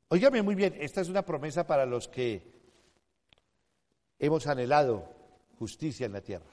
óigame 0.08 0.42
muy 0.42 0.54
bien, 0.54 0.76
esta 0.78 1.00
es 1.00 1.08
una 1.08 1.24
promesa 1.24 1.66
para 1.66 1.86
los 1.86 2.08
que 2.08 2.42
hemos 4.18 4.46
anhelado 4.46 5.08
justicia 5.58 6.06
en 6.06 6.12
la 6.12 6.20
tierra. 6.20 6.50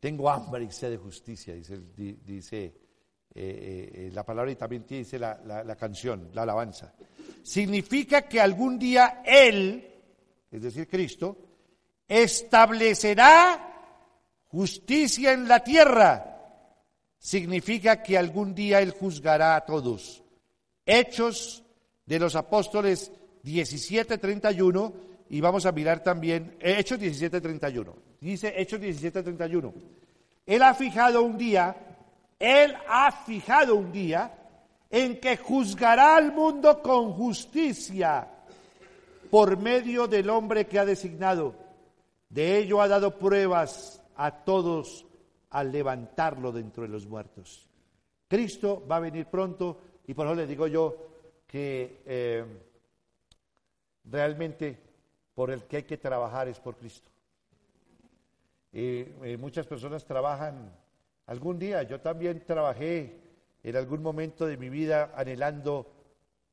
Tengo 0.00 0.30
hambre 0.30 0.64
y 0.64 0.70
sed 0.70 0.90
de 0.90 0.96
justicia, 0.96 1.54
dice 1.54 2.87
eh, 3.40 3.40
eh, 3.40 3.90
eh, 3.94 4.10
la 4.12 4.24
palabra 4.24 4.50
y 4.50 4.56
también 4.56 4.84
dice 4.84 5.16
la, 5.16 5.40
la, 5.46 5.76
canción, 5.76 6.30
la 6.34 6.42
alabanza. 6.42 6.92
Significa 7.44 8.22
que 8.22 8.40
algún 8.40 8.80
día 8.80 9.22
Él, 9.24 9.94
es 10.50 10.60
decir, 10.60 10.88
Cristo, 10.88 11.36
establecerá 12.08 13.94
justicia 14.48 15.30
en 15.30 15.46
la 15.46 15.62
tierra. 15.62 16.36
Significa 17.16 18.02
que 18.02 18.18
algún 18.18 18.56
día 18.56 18.80
Él 18.80 18.90
juzgará 18.90 19.54
a 19.54 19.64
todos. 19.64 20.24
Hechos 20.84 21.62
de 22.06 22.18
los 22.18 22.34
Apóstoles 22.34 23.12
17:31 23.44 24.94
y 25.30 25.40
vamos 25.40 25.64
a 25.64 25.70
mirar 25.70 26.02
también 26.02 26.56
Hechos 26.58 26.98
17:31. 26.98 27.94
Dice 28.20 28.52
Hechos 28.56 28.80
17:31. 28.80 29.72
Él 30.44 30.62
ha 30.62 30.74
fijado 30.74 31.22
un 31.22 31.38
día 31.38 31.87
él 32.38 32.76
ha 32.88 33.10
fijado 33.10 33.74
un 33.74 33.92
día 33.92 34.32
en 34.90 35.20
que 35.20 35.36
juzgará 35.36 36.16
al 36.16 36.32
mundo 36.32 36.80
con 36.82 37.12
justicia 37.12 38.28
por 39.30 39.58
medio 39.58 40.06
del 40.06 40.30
hombre 40.30 40.66
que 40.66 40.78
ha 40.78 40.84
designado. 40.84 41.54
De 42.28 42.58
ello 42.58 42.80
ha 42.80 42.88
dado 42.88 43.18
pruebas 43.18 44.02
a 44.16 44.30
todos 44.30 45.06
al 45.50 45.72
levantarlo 45.72 46.52
dentro 46.52 46.82
de 46.84 46.88
los 46.88 47.06
muertos. 47.06 47.66
Cristo 48.28 48.84
va 48.90 48.96
a 48.96 49.00
venir 49.00 49.26
pronto 49.26 49.80
y 50.06 50.14
por 50.14 50.26
eso 50.26 50.34
le 50.34 50.46
digo 50.46 50.66
yo 50.66 50.96
que 51.46 52.02
eh, 52.04 52.44
realmente 54.04 54.78
por 55.34 55.50
el 55.50 55.64
que 55.64 55.78
hay 55.78 55.82
que 55.84 55.96
trabajar 55.96 56.48
es 56.48 56.60
por 56.60 56.76
Cristo. 56.76 57.10
Eh, 58.72 59.36
muchas 59.40 59.66
personas 59.66 60.04
trabajan 60.04 60.70
Algún 61.28 61.58
día 61.58 61.82
yo 61.82 62.00
también 62.00 62.42
trabajé 62.46 63.20
en 63.62 63.76
algún 63.76 64.02
momento 64.02 64.46
de 64.46 64.56
mi 64.56 64.70
vida 64.70 65.12
anhelando 65.14 65.86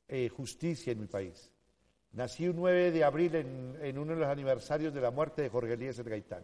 eh, 0.06 0.28
justicia 0.28 0.92
en 0.92 1.00
mi 1.00 1.08
país. 1.08 1.50
Nací 2.12 2.50
un 2.50 2.58
9 2.58 2.92
de 2.92 3.04
abril 3.06 3.36
en, 3.36 3.98
uno 3.98 4.14
de 4.14 4.20
los 4.20 4.28
aniversarios 4.28 4.94
de 4.94 5.00
la 5.00 5.12
muerte 5.12 5.44
de 5.44 5.50
Jorge 5.50 5.74
Elías 5.74 5.98
Gaitán. 6.02 6.44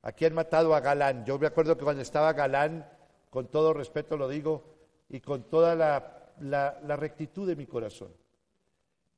Aquí 0.00 0.24
han 0.24 0.32
matado 0.32 0.74
a 0.74 0.80
Galán. 0.80 1.26
Yo 1.26 1.38
me 1.38 1.46
acuerdo 1.46 1.76
que 1.76 1.84
cuando 1.84 2.00
estaba 2.00 2.32
Galán, 2.32 2.88
con 3.28 3.48
todo 3.48 3.74
respeto 3.74 4.16
lo 4.16 4.26
digo, 4.26 4.64
y 5.10 5.20
con 5.20 5.42
toda 5.50 5.74
la, 5.76 6.96
rectitud 6.96 7.46
de 7.46 7.56
mi 7.56 7.66
corazón, 7.66 8.12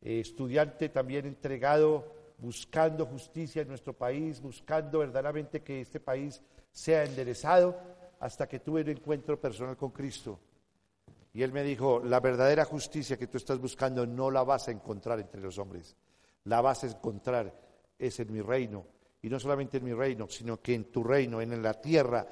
eh, 0.01 0.19
estudiante 0.19 0.89
también 0.89 1.27
entregado, 1.27 2.13
buscando 2.39 3.07
justicia 3.07 3.63
en 3.63 3.69
nuestro 3.69 3.93
país, 3.93 4.41
buscando 4.41 4.99
verdaderamente 4.99 5.63
que 5.63 5.81
este 5.81 6.01
país 6.01 6.43
sea 6.73 7.05
enderezado 7.05 7.96
hasta 8.21 8.49
que 8.49 8.61
tuve 8.61 8.83
un 8.83 8.89
encuentro 8.89 9.41
personal 9.41 9.77
con 9.77 9.91
Cristo. 9.91 10.39
Y 11.33 11.43
Él 11.43 11.53
me 11.53 11.63
dijo, 11.63 12.01
la 12.03 12.21
verdadera 12.21 12.65
justicia 12.65 13.19
que 13.19 13.27
tú 13.27 13.37
estás 13.37 13.59
buscando 13.59 14.07
no 14.07 14.31
la 14.31 14.43
vas 14.43 14.69
a 14.69 14.71
encontrar 14.71 15.21
entre 15.21 15.41
los 15.41 15.59
hombres, 15.59 15.95
la 16.45 16.61
vas 16.61 16.85
a 16.85 16.87
encontrar 16.87 17.53
es 17.99 18.21
en 18.21 18.33
mi 18.33 18.41
reino. 18.41 18.87
Y 19.23 19.29
no 19.29 19.41
solamente 19.41 19.79
en 19.79 19.85
mi 19.85 19.93
reino, 19.93 20.29
sino 20.29 20.61
que 20.61 20.75
en 20.75 20.85
tu 20.91 21.03
reino, 21.03 21.41
en 21.41 21.63
la 21.63 21.75
tierra, 21.75 22.27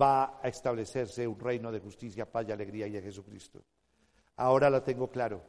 va 0.00 0.40
a 0.42 0.48
establecerse 0.48 1.26
un 1.26 1.38
reino 1.38 1.70
de 1.70 1.80
justicia, 1.80 2.30
paz 2.30 2.46
y 2.48 2.52
alegría 2.52 2.86
y 2.86 2.92
de 2.92 3.02
Jesucristo. 3.02 3.62
Ahora 4.36 4.70
lo 4.70 4.82
tengo 4.82 5.08
claro, 5.10 5.42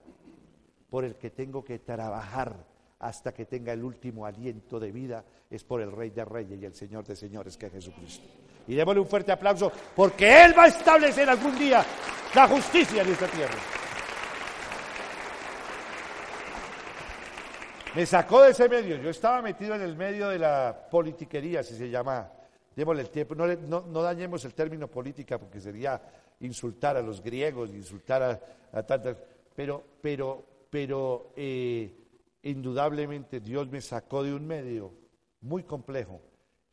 por 0.89 1.05
el 1.05 1.15
que 1.15 1.29
tengo 1.29 1.63
que 1.63 1.79
trabajar 1.79 2.65
hasta 2.99 3.33
que 3.33 3.45
tenga 3.45 3.71
el 3.71 3.83
último 3.83 4.25
aliento 4.25 4.79
de 4.79 4.91
vida 4.91 5.23
es 5.49 5.63
por 5.63 5.81
el 5.81 5.91
Rey 5.91 6.09
de 6.09 6.25
Reyes 6.25 6.59
y 6.61 6.65
el 6.65 6.73
Señor 6.73 7.05
de 7.05 7.15
Señores, 7.15 7.55
que 7.55 7.67
es 7.67 7.71
Jesucristo. 7.71 8.27
Y 8.69 8.75
démosle 8.75 9.01
un 9.01 9.07
fuerte 9.07 9.31
aplauso 9.31 9.71
porque 9.95 10.45
Él 10.45 10.53
va 10.55 10.65
a 10.65 10.67
establecer 10.67 11.27
algún 11.27 11.57
día 11.57 11.83
la 12.35 12.47
justicia 12.47 13.01
en 13.01 13.09
esta 13.11 13.25
tierra. 13.25 13.55
Me 17.95 18.05
sacó 18.05 18.43
de 18.43 18.51
ese 18.51 18.69
medio. 18.69 18.97
Yo 18.97 19.09
estaba 19.09 19.41
metido 19.41 19.73
en 19.73 19.81
el 19.81 19.97
medio 19.97 20.29
de 20.29 20.37
la 20.37 20.87
politiquería, 20.91 21.63
si 21.63 21.75
se 21.75 21.89
llama. 21.89 22.31
Démosle 22.75 23.01
el 23.01 23.09
tiempo. 23.09 23.33
No, 23.33 24.01
dañemos 24.03 24.45
el 24.45 24.53
término 24.53 24.87
política 24.87 25.39
porque 25.39 25.59
sería 25.59 25.99
insultar 26.41 26.95
a 26.95 27.01
los 27.01 27.23
griegos, 27.23 27.71
insultar 27.71 28.39
a, 28.71 28.83
tantas. 28.83 29.17
Pero, 29.55 29.83
pero, 29.99 30.45
pero 30.69 31.33
eh, 31.35 31.91
indudablemente 32.43 33.39
Dios 33.39 33.67
me 33.67 33.81
sacó 33.81 34.21
de 34.21 34.31
un 34.31 34.45
medio 34.45 34.93
muy 35.41 35.63
complejo. 35.63 36.21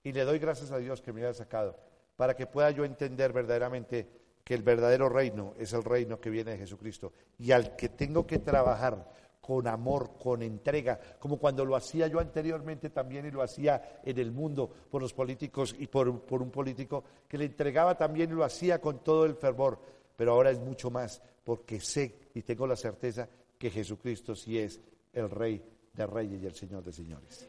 Y 0.06 0.12
le 0.12 0.24
doy 0.24 0.38
gracias 0.38 0.70
a 0.70 0.78
Dios 0.78 1.02
que 1.02 1.12
me 1.12 1.22
haya 1.22 1.34
sacado 1.34 1.74
para 2.14 2.36
que 2.36 2.46
pueda 2.46 2.70
yo 2.70 2.84
entender 2.84 3.32
verdaderamente 3.32 4.06
que 4.44 4.54
el 4.54 4.62
verdadero 4.62 5.08
reino 5.08 5.52
es 5.58 5.72
el 5.72 5.82
reino 5.82 6.20
que 6.20 6.30
viene 6.30 6.52
de 6.52 6.58
Jesucristo 6.58 7.12
y 7.40 7.50
al 7.50 7.74
que 7.74 7.88
tengo 7.88 8.24
que 8.24 8.38
trabajar 8.38 9.04
con 9.40 9.66
amor, 9.66 10.12
con 10.16 10.42
entrega, 10.42 11.00
como 11.18 11.38
cuando 11.38 11.64
lo 11.64 11.74
hacía 11.74 12.06
yo 12.06 12.20
anteriormente 12.20 12.90
también 12.90 13.26
y 13.26 13.32
lo 13.32 13.42
hacía 13.42 14.00
en 14.04 14.16
el 14.20 14.30
mundo 14.30 14.70
por 14.88 15.02
los 15.02 15.12
políticos 15.12 15.74
y 15.76 15.88
por, 15.88 16.20
por 16.20 16.40
un 16.40 16.52
político 16.52 17.02
que 17.26 17.36
le 17.36 17.46
entregaba 17.46 17.96
también 17.96 18.30
y 18.30 18.34
lo 18.34 18.44
hacía 18.44 18.80
con 18.80 19.02
todo 19.02 19.24
el 19.24 19.34
fervor, 19.34 19.76
pero 20.16 20.34
ahora 20.34 20.52
es 20.52 20.60
mucho 20.60 20.88
más 20.88 21.20
porque 21.42 21.80
sé 21.80 22.30
y 22.32 22.42
tengo 22.42 22.68
la 22.68 22.76
certeza 22.76 23.28
que 23.58 23.70
Jesucristo 23.70 24.36
sí 24.36 24.56
es 24.56 24.80
el 25.12 25.28
Rey 25.28 25.60
de 25.92 26.06
Reyes 26.06 26.40
y 26.44 26.46
el 26.46 26.54
Señor 26.54 26.84
de 26.84 26.92
Señores. 26.92 27.48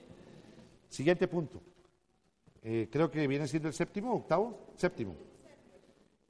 Siguiente 0.89 1.27
punto. 1.27 1.61
Eh, 2.63 2.89
creo 2.91 3.09
que 3.09 3.27
viene 3.27 3.47
siendo 3.47 3.67
el 3.67 3.73
séptimo, 3.73 4.13
octavo, 4.13 4.71
séptimo. 4.75 5.15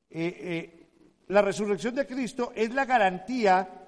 Eh, 0.09 0.37
eh, 0.39 0.87
la 1.27 1.41
resurrección 1.41 1.95
de 1.95 2.07
Cristo 2.07 2.51
es 2.55 2.73
la 2.73 2.85
garantía 2.85 3.87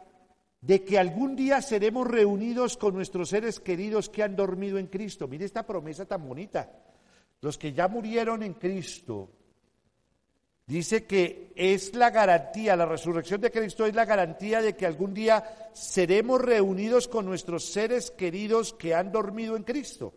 de 0.61 0.83
que 0.83 0.99
algún 0.99 1.35
día 1.35 1.61
seremos 1.61 2.07
reunidos 2.07 2.75
con 2.75 2.93
nuestros 2.93 3.29
seres 3.29 3.59
queridos 3.59 4.09
que 4.09 4.23
han 4.23 4.35
dormido 4.35 4.77
en 4.77 4.87
Cristo. 4.87 5.27
Mire 5.27 5.45
esta 5.45 5.65
promesa 5.65 6.05
tan 6.05 6.27
bonita. 6.27 6.69
Los 7.41 7.57
que 7.57 7.71
ya 7.71 7.87
murieron 7.87 8.43
en 8.43 8.55
Cristo, 8.55 9.29
dice 10.65 11.05
que 11.05 11.53
es 11.55 11.95
la 11.95 12.09
garantía, 12.09 12.75
la 12.75 12.85
resurrección 12.85 13.39
de 13.39 13.51
Cristo 13.51 13.85
es 13.85 13.95
la 13.95 14.03
garantía 14.03 14.61
de 14.61 14.75
que 14.75 14.85
algún 14.85 15.13
día 15.13 15.71
seremos 15.73 16.41
reunidos 16.41 17.07
con 17.07 17.25
nuestros 17.25 17.65
seres 17.71 18.11
queridos 18.11 18.73
que 18.73 18.93
han 18.93 19.13
dormido 19.13 19.55
en 19.55 19.63
Cristo. 19.63 20.13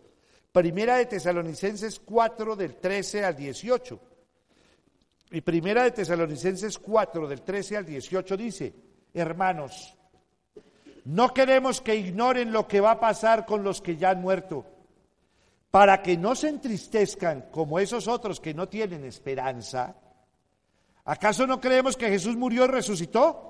Primera 0.52 0.96
de 0.96 1.06
Tesalonicenses 1.06 1.98
4 1.98 2.56
del 2.56 2.76
13 2.76 3.24
al 3.24 3.34
18. 3.34 4.00
Y 5.30 5.40
Primera 5.40 5.84
de 5.84 5.92
Tesalonicenses 5.92 6.78
4 6.78 7.26
del 7.26 7.40
13 7.40 7.78
al 7.78 7.86
18 7.86 8.36
dice, 8.36 8.74
hermanos, 9.14 9.96
no 11.06 11.32
queremos 11.32 11.80
que 11.80 11.96
ignoren 11.96 12.52
lo 12.52 12.68
que 12.68 12.82
va 12.82 12.92
a 12.92 13.00
pasar 13.00 13.46
con 13.46 13.64
los 13.64 13.80
que 13.80 13.96
ya 13.96 14.10
han 14.10 14.20
muerto, 14.20 14.66
para 15.70 16.02
que 16.02 16.18
no 16.18 16.34
se 16.34 16.50
entristezcan 16.50 17.46
como 17.50 17.78
esos 17.78 18.06
otros 18.06 18.38
que 18.38 18.52
no 18.52 18.68
tienen 18.68 19.06
esperanza. 19.06 19.96
¿Acaso 21.06 21.46
no 21.46 21.62
creemos 21.62 21.96
que 21.96 22.10
Jesús 22.10 22.36
murió 22.36 22.66
y 22.66 22.68
resucitó? 22.68 23.48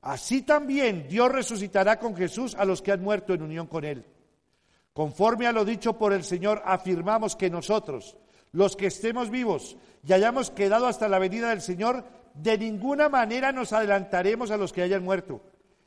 Así 0.00 0.40
también 0.42 1.08
Dios 1.08 1.30
resucitará 1.30 1.98
con 1.98 2.16
Jesús 2.16 2.54
a 2.54 2.64
los 2.64 2.80
que 2.80 2.92
han 2.92 3.02
muerto 3.02 3.34
en 3.34 3.42
unión 3.42 3.66
con 3.66 3.84
Él. 3.84 4.02
Conforme 4.98 5.46
a 5.46 5.52
lo 5.52 5.64
dicho 5.64 5.92
por 5.92 6.12
el 6.12 6.24
Señor, 6.24 6.60
afirmamos 6.64 7.36
que 7.36 7.50
nosotros, 7.50 8.16
los 8.50 8.74
que 8.74 8.88
estemos 8.88 9.30
vivos 9.30 9.76
y 10.04 10.12
hayamos 10.12 10.50
quedado 10.50 10.88
hasta 10.88 11.06
la 11.06 11.20
venida 11.20 11.50
del 11.50 11.60
Señor, 11.60 12.02
de 12.34 12.58
ninguna 12.58 13.08
manera 13.08 13.52
nos 13.52 13.72
adelantaremos 13.72 14.50
a 14.50 14.56
los 14.56 14.72
que 14.72 14.82
hayan 14.82 15.04
muerto 15.04 15.40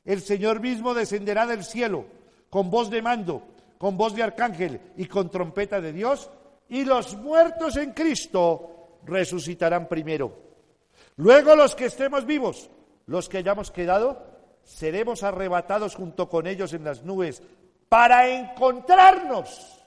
el 0.05 0.21
Señor 0.21 0.61
mismo 0.61 0.93
descenderá 0.93 1.45
del 1.45 1.63
cielo 1.63 2.05
con 2.49 2.69
voz 2.69 2.89
de 2.89 3.01
mando, 3.01 3.43
con 3.77 3.97
voz 3.97 4.15
de 4.15 4.23
arcángel 4.23 4.79
y 4.97 5.05
con 5.07 5.29
trompeta 5.29 5.79
de 5.79 5.93
Dios, 5.93 6.29
y 6.69 6.85
los 6.85 7.15
muertos 7.17 7.77
en 7.77 7.91
Cristo 7.91 8.99
resucitarán 9.05 9.87
primero. 9.87 10.33
Luego 11.17 11.55
los 11.55 11.75
que 11.75 11.85
estemos 11.85 12.25
vivos, 12.25 12.69
los 13.07 13.29
que 13.29 13.39
hayamos 13.39 13.71
quedado, 13.71 14.23
seremos 14.63 15.23
arrebatados 15.23 15.95
junto 15.95 16.29
con 16.29 16.47
ellos 16.47 16.73
en 16.73 16.83
las 16.83 17.03
nubes 17.03 17.43
para 17.91 18.25
encontrarnos. 18.29 19.83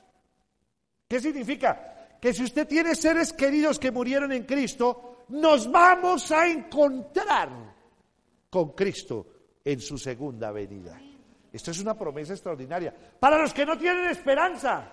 ¿Qué 1.09 1.21
significa? 1.21 2.19
Que 2.21 2.35
si 2.35 2.43
usted 2.43 2.69
tiene 2.69 2.95
seres 2.95 3.33
queridos 3.33 3.79
que 3.79 3.91
murieron 3.91 4.31
en 4.33 4.45
Cristo, 4.45 5.25
nos 5.29 5.73
vamos 5.73 6.31
a 6.31 6.47
encontrar 6.47 7.49
con 8.51 8.73
Cristo 8.73 9.27
en 9.65 9.81
su 9.81 9.97
segunda 9.97 10.53
venida. 10.53 11.01
Esto 11.51 11.71
es 11.71 11.81
una 11.81 11.97
promesa 11.97 12.35
extraordinaria. 12.35 12.95
Para 13.19 13.39
los 13.39 13.55
que 13.55 13.65
no 13.65 13.79
tienen 13.79 14.11
esperanza, 14.11 14.87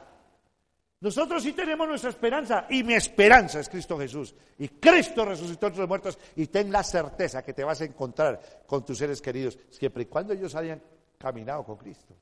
nosotros 1.02 1.44
sí 1.44 1.52
tenemos 1.52 1.90
nuestra 1.90 2.12
esperanza 2.12 2.66
y 2.70 2.82
mi 2.82 2.94
esperanza 2.94 3.60
es 3.60 3.68
Cristo 3.68 4.00
Jesús. 4.00 4.34
Y 4.58 4.70
Cristo 4.70 5.26
resucitó 5.26 5.68
entre 5.68 5.82
los 5.82 5.90
muertos 5.90 6.18
y 6.38 6.48
ten 6.48 6.72
la 6.72 6.82
certeza 6.82 7.44
que 7.44 7.52
te 7.52 7.66
vas 7.66 7.82
a 7.82 7.86
encontrar 7.86 8.40
con 8.66 8.86
tus 8.86 8.98
seres 8.98 9.22
queridos 9.22 9.60
siempre 9.70 10.04
y 10.04 10.06
cuando 10.06 10.32
ellos 10.32 10.56
hayan 10.56 10.82
caminado 11.18 11.66
con 11.66 11.76
Cristo. 11.76 12.16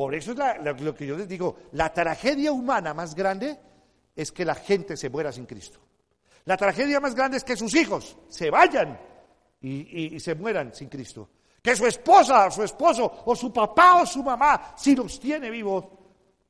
Por 0.00 0.14
eso 0.14 0.32
es 0.32 0.82
lo 0.82 0.94
que 0.94 1.06
yo 1.06 1.14
les 1.14 1.28
digo, 1.28 1.58
la 1.72 1.92
tragedia 1.92 2.52
humana 2.52 2.94
más 2.94 3.14
grande 3.14 3.58
es 4.16 4.32
que 4.32 4.46
la 4.46 4.54
gente 4.54 4.96
se 4.96 5.10
muera 5.10 5.30
sin 5.30 5.44
Cristo. 5.44 5.78
La 6.46 6.56
tragedia 6.56 7.00
más 7.00 7.14
grande 7.14 7.36
es 7.36 7.44
que 7.44 7.54
sus 7.54 7.74
hijos 7.74 8.16
se 8.30 8.48
vayan 8.48 8.98
y 9.60 10.18
se 10.18 10.34
mueran 10.34 10.74
sin 10.74 10.88
Cristo. 10.88 11.28
Que 11.60 11.76
su 11.76 11.86
esposa, 11.86 12.50
su 12.50 12.62
esposo, 12.62 13.24
o 13.26 13.36
su 13.36 13.52
papá 13.52 14.00
o 14.00 14.06
su 14.06 14.22
mamá, 14.22 14.72
si 14.74 14.96
los 14.96 15.20
tiene 15.20 15.50
vivos, 15.50 15.84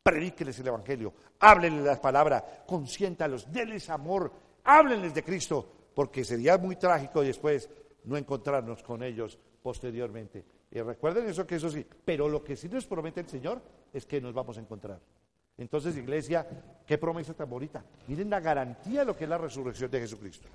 predíqueles 0.00 0.56
el 0.60 0.68
Evangelio, 0.68 1.12
háblenles 1.40 1.84
las 1.84 1.98
palabras, 1.98 2.44
consiéntalos, 2.68 3.50
denles 3.50 3.90
amor, 3.90 4.32
háblenles 4.62 5.12
de 5.12 5.24
Cristo, 5.24 5.72
porque 5.92 6.22
sería 6.22 6.56
muy 6.56 6.76
trágico 6.76 7.20
después 7.22 7.68
no 8.04 8.16
encontrarnos 8.16 8.80
con 8.84 9.02
ellos 9.02 9.36
posteriormente. 9.60 10.59
Y 10.70 10.80
recuerden 10.80 11.28
eso 11.28 11.46
que 11.46 11.56
eso 11.56 11.68
sí, 11.68 11.84
pero 12.04 12.28
lo 12.28 12.44
que 12.44 12.56
sí 12.56 12.68
nos 12.68 12.86
promete 12.86 13.20
el 13.20 13.28
Señor 13.28 13.60
es 13.92 14.06
que 14.06 14.20
nos 14.20 14.32
vamos 14.32 14.56
a 14.56 14.60
encontrar. 14.60 15.00
Entonces, 15.58 15.96
iglesia, 15.96 16.46
qué 16.86 16.96
promesa 16.96 17.34
tan 17.34 17.50
bonita. 17.50 17.84
Miren 18.06 18.30
la 18.30 18.40
garantía 18.40 19.00
de 19.00 19.06
lo 19.06 19.16
que 19.16 19.24
es 19.24 19.30
la 19.30 19.38
resurrección 19.38 19.90
de 19.90 20.00
Jesucristo. 20.00 20.48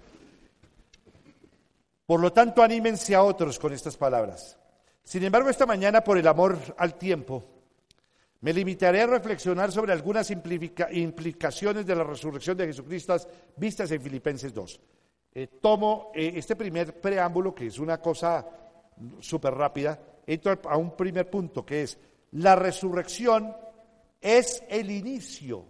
Por 2.06 2.20
lo 2.20 2.32
tanto, 2.32 2.64
anímense 2.64 3.14
a 3.14 3.24
otros 3.24 3.60
con 3.60 3.74
estas 3.74 3.98
palabras. 3.98 4.58
Sin 5.04 5.24
embargo, 5.24 5.50
esta 5.50 5.66
mañana, 5.66 6.02
por 6.04 6.18
el 6.18 6.28
amor 6.28 6.58
al 6.78 6.96
tiempo, 6.96 7.44
me 8.42 8.54
limitaré 8.54 9.02
a 9.02 9.08
reflexionar 9.08 9.72
sobre 9.72 9.92
algunas 9.92 10.32
implicaciones 10.32 11.86
de 11.86 11.96
la 11.96 12.04
resurrección 12.04 12.58
de 12.58 12.68
Jesucristo 12.68 13.16
vistas 13.58 13.92
en 13.92 14.02
Filipenses 14.02 14.54
2. 14.54 14.80
Eh, 15.34 15.48
tomo 15.62 16.12
eh, 16.16 16.34
este 16.36 16.56
primer 16.56 17.00
preámbulo, 17.02 17.54
que 17.54 17.68
es 17.68 17.80
una 17.80 18.00
cosa 18.00 18.46
súper 19.20 19.54
rápida, 19.54 20.00
entro 20.26 20.60
a 20.66 20.78
un 20.78 20.96
primer 20.96 21.30
punto, 21.30 21.66
que 21.66 21.84
es 21.84 21.98
la 22.32 22.56
resurrección 22.56 23.56
es 24.22 24.64
el 24.70 24.90
inicio 24.90 25.66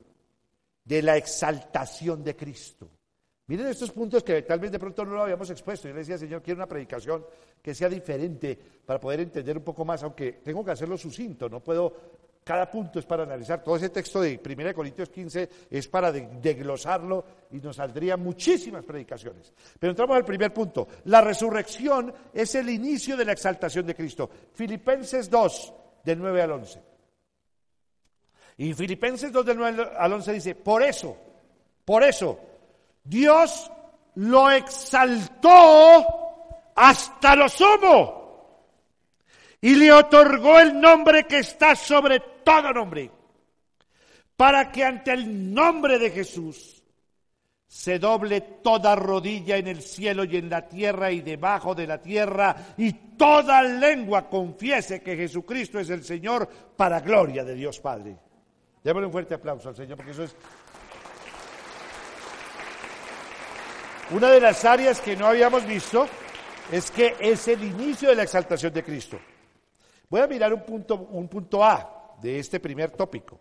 de 0.84 1.02
la 1.02 1.18
exaltación 1.18 2.24
de 2.24 2.36
Cristo. 2.36 2.90
Miren 3.48 3.68
estos 3.68 3.92
puntos 3.92 4.24
que 4.24 4.42
tal 4.42 4.60
vez 4.60 4.72
de 4.72 4.80
pronto 4.80 5.06
no 5.06 5.14
lo 5.14 5.22
habíamos 5.22 5.50
expuesto. 5.52 5.88
Yo 5.88 5.94
le 5.94 6.00
decía, 6.00 6.18
Señor, 6.18 6.42
quiero 6.42 6.58
una 6.58 6.68
predicación 6.68 7.24
que 7.62 7.76
sea 7.76 7.90
diferente 7.90 8.58
para 8.86 9.00
poder 9.00 9.20
entender 9.20 9.58
un 9.58 9.64
poco 9.64 9.86
más, 9.86 10.02
aunque 10.02 10.34
tengo 10.34 10.66
que 10.66 10.72
hacerlo 10.72 10.98
sucinto, 10.98 11.48
no 11.48 11.60
puedo, 11.60 12.15
cada 12.46 12.70
punto 12.70 13.00
es 13.00 13.06
para 13.06 13.24
analizar. 13.24 13.64
Todo 13.64 13.76
ese 13.76 13.90
texto 13.90 14.22
de 14.22 14.40
1 14.40 14.76
Corintios 14.76 15.10
15 15.10 15.50
es 15.72 15.88
para 15.88 16.12
desglosarlo 16.12 17.26
y 17.50 17.58
nos 17.58 17.78
saldrían 17.78 18.22
muchísimas 18.22 18.86
predicaciones. 18.86 19.52
Pero 19.80 19.90
entramos 19.90 20.16
al 20.16 20.24
primer 20.24 20.54
punto. 20.54 20.88
La 21.06 21.22
resurrección 21.22 22.14
es 22.32 22.54
el 22.54 22.70
inicio 22.70 23.18
de 23.18 23.26
la 23.26 23.32
exaltación 23.32 23.88
de 23.88 23.96
Cristo. 23.96 24.30
Filipenses 24.54 25.28
2, 25.28 25.74
del 26.04 26.20
9 26.20 26.42
al 26.44 26.52
11. 26.52 26.84
Y 28.58 28.74
Filipenses 28.76 29.32
2, 29.32 29.44
del 29.44 29.58
9 29.58 29.92
al 29.98 30.14
11 30.14 30.34
dice, 30.34 30.54
por 30.54 30.84
eso, 30.84 31.18
por 31.84 32.04
eso, 32.04 32.40
Dios 33.04 33.72
lo 34.14 34.52
exaltó 34.52 36.06
hasta 36.76 37.36
lo 37.36 37.50
sumo 37.50 38.26
y 39.62 39.74
le 39.74 39.92
otorgó 39.92 40.60
el 40.60 40.80
nombre 40.80 41.26
que 41.26 41.40
está 41.40 41.76
sobre 41.76 42.35
todo 42.46 42.72
nombre, 42.72 43.12
para 44.38 44.72
que 44.72 44.86
ante 44.86 45.12
el 45.12 45.54
nombre 45.54 46.00
de 46.00 46.12
Jesús 46.12 46.82
se 47.68 48.00
doble 48.00 48.40
toda 48.42 48.96
rodilla 48.96 49.58
en 49.58 49.68
el 49.68 49.82
cielo 49.82 50.24
y 50.24 50.38
en 50.38 50.50
la 50.50 50.70
tierra 50.70 51.12
y 51.12 51.22
debajo 51.22 51.76
de 51.76 51.88
la 51.88 52.02
tierra, 52.02 52.56
y 52.78 52.94
toda 53.18 53.62
lengua 53.64 54.30
confiese 54.30 55.02
que 55.02 55.18
Jesucristo 55.18 55.80
es 55.80 55.90
el 55.90 56.04
Señor 56.04 56.48
para 56.78 57.02
gloria 57.02 57.44
de 57.44 57.56
Dios 57.56 57.80
Padre. 57.80 58.18
Démosle 58.84 59.08
un 59.08 59.12
fuerte 59.12 59.34
aplauso 59.34 59.68
al 59.68 59.76
Señor, 59.76 59.98
porque 59.98 60.12
eso 60.12 60.24
es 60.24 60.36
Una 64.12 64.30
de 64.30 64.40
las 64.40 64.64
áreas 64.64 65.02
que 65.02 65.16
no 65.16 65.26
habíamos 65.26 65.66
visto 65.66 66.08
es 66.72 66.92
que 66.92 67.16
es 67.20 67.48
el 67.48 67.64
inicio 67.64 68.10
de 68.10 68.16
la 68.16 68.24
exaltación 68.24 68.72
de 68.72 68.84
Cristo. 68.84 69.18
Voy 70.10 70.22
a 70.22 70.28
mirar 70.28 70.54
un 70.54 70.62
punto, 70.62 70.96
un 70.96 71.28
punto 71.28 71.64
A 71.64 71.95
de 72.22 72.40
este 72.40 72.60
primer 72.60 72.92
tópico. 72.92 73.40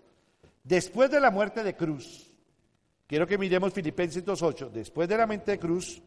Después 0.63 1.11
de 1.11 1.21
la 1.21 1.31
muerte 1.31 1.63
de 1.63 1.77
cruz, 1.77 2.33
quiero 3.07 3.27
que 3.27 3.39
miremos 3.39 3.73
Filipenses 3.73 4.25
2.8. 4.25 4.71
Después 4.71 5.09
de 5.09 5.19
la 5.19 5.27
muerte 5.27 5.53
de 5.53 5.59
cruz, 5.59 6.03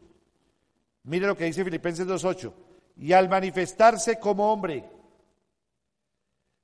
mire 1.04 1.26
lo 1.26 1.36
que 1.36 1.44
dice 1.44 1.64
Filipenses 1.64 2.06
2.8. 2.06 2.52
Y 2.96 3.12
al 3.12 3.28
manifestarse 3.28 4.18
como 4.18 4.52
hombre, 4.52 4.84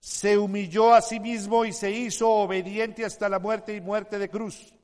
se 0.00 0.36
humilló 0.36 0.92
a 0.92 1.00
sí 1.00 1.18
mismo 1.20 1.64
y 1.64 1.72
se 1.72 1.90
hizo 1.90 2.28
obediente 2.28 3.04
hasta 3.04 3.28
la 3.28 3.38
muerte 3.38 3.74
y 3.74 3.80
muerte 3.80 4.18
de 4.18 4.28
cruz. 4.28 4.74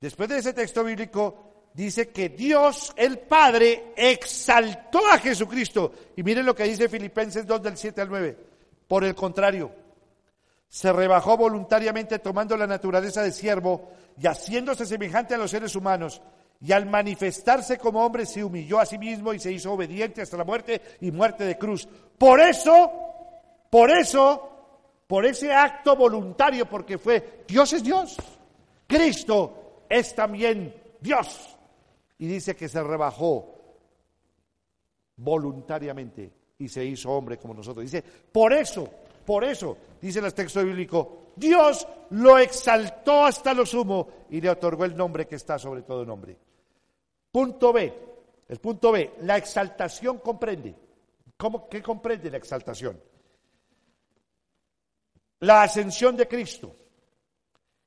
Después 0.00 0.28
de 0.28 0.38
ese 0.38 0.52
texto 0.52 0.84
bíblico 0.84 1.70
dice 1.72 2.10
que 2.10 2.28
Dios 2.28 2.92
el 2.96 3.20
Padre 3.20 3.92
exaltó 3.96 4.98
a 5.10 5.18
Jesucristo. 5.18 5.92
Y 6.16 6.22
miren 6.22 6.44
lo 6.44 6.54
que 6.54 6.64
dice 6.64 6.88
Filipenses 6.88 7.46
2 7.46 7.62
del 7.62 7.76
7 7.76 8.00
al 8.00 8.08
9. 8.08 8.38
Por 8.88 9.04
el 9.04 9.14
contrario, 9.14 9.72
se 10.72 10.90
rebajó 10.90 11.36
voluntariamente 11.36 12.18
tomando 12.18 12.56
la 12.56 12.66
naturaleza 12.66 13.22
de 13.22 13.30
siervo 13.30 13.90
y 14.18 14.26
haciéndose 14.26 14.86
semejante 14.86 15.34
a 15.34 15.38
los 15.38 15.50
seres 15.50 15.76
humanos. 15.76 16.22
Y 16.62 16.72
al 16.72 16.86
manifestarse 16.86 17.76
como 17.76 18.02
hombre 18.02 18.24
se 18.24 18.42
humilló 18.42 18.78
a 18.78 18.86
sí 18.86 18.96
mismo 18.96 19.34
y 19.34 19.38
se 19.38 19.52
hizo 19.52 19.72
obediente 19.72 20.22
hasta 20.22 20.38
la 20.38 20.44
muerte 20.44 20.80
y 21.02 21.10
muerte 21.10 21.44
de 21.44 21.58
cruz. 21.58 21.86
Por 22.16 22.40
eso 22.40 23.02
por 23.72 23.90
eso, 23.90 24.50
por 25.06 25.24
ese 25.24 25.50
acto 25.50 25.96
voluntario, 25.96 26.68
porque 26.68 26.98
fue, 26.98 27.44
Dios 27.48 27.72
es 27.72 27.82
Dios, 27.82 28.18
Cristo 28.86 29.84
es 29.88 30.14
también 30.14 30.74
Dios. 31.00 31.56
Y 32.18 32.26
dice 32.26 32.54
que 32.54 32.68
se 32.68 32.82
rebajó 32.82 33.54
voluntariamente 35.16 36.30
y 36.58 36.68
se 36.68 36.84
hizo 36.84 37.12
hombre 37.12 37.38
como 37.38 37.54
nosotros. 37.54 37.82
Dice, 37.82 38.04
por 38.30 38.52
eso, 38.52 38.86
por 39.24 39.44
eso, 39.44 39.76
dice 40.00 40.20
el 40.20 40.34
texto 40.34 40.64
bíblico, 40.64 41.22
Dios 41.36 41.86
lo 42.10 42.38
exaltó 42.38 43.24
hasta 43.24 43.54
lo 43.54 43.64
sumo 43.64 44.08
y 44.30 44.40
le 44.40 44.50
otorgó 44.50 44.84
el 44.84 44.96
nombre 44.96 45.26
que 45.26 45.36
está 45.36 45.58
sobre 45.58 45.82
todo 45.82 46.04
nombre. 46.04 46.36
Punto 47.30 47.72
B, 47.72 47.94
el 48.48 48.58
punto 48.58 48.92
B, 48.92 49.14
la 49.20 49.36
exaltación 49.36 50.18
comprende. 50.18 50.74
¿Cómo, 51.36 51.68
¿Qué 51.68 51.82
comprende 51.82 52.30
la 52.30 52.36
exaltación? 52.36 53.00
La 55.40 55.62
ascensión 55.62 56.16
de 56.16 56.28
Cristo. 56.28 56.76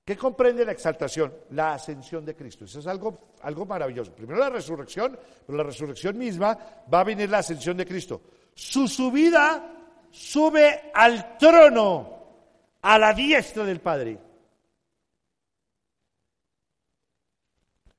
¿Qué 0.03 0.17
comprende 0.17 0.63
la 0.65 0.71
exaltación? 0.71 1.33
La 1.51 1.73
ascensión 1.73 2.25
de 2.25 2.36
Cristo. 2.36 2.65
Eso 2.65 2.79
es 2.79 2.88
algo, 2.88 3.31
algo 3.41 3.65
maravilloso. 3.65 4.11
Primero 4.13 4.39
la 4.39 4.49
resurrección, 4.49 5.17
pero 5.45 5.57
la 5.57 5.63
resurrección 5.63 6.17
misma 6.17 6.57
va 6.93 6.99
a 6.99 7.03
venir 7.03 7.29
la 7.29 7.39
ascensión 7.39 7.77
de 7.77 7.88
Cristo. 7.88 8.21
Su 8.53 8.88
subida 8.88 9.84
sube 10.16 10.91
al 10.93 11.38
trono, 11.38 12.13
a 12.82 12.97
la 12.97 13.13
diestra 13.13 13.63
del 13.63 13.82
Padre. 13.82 14.18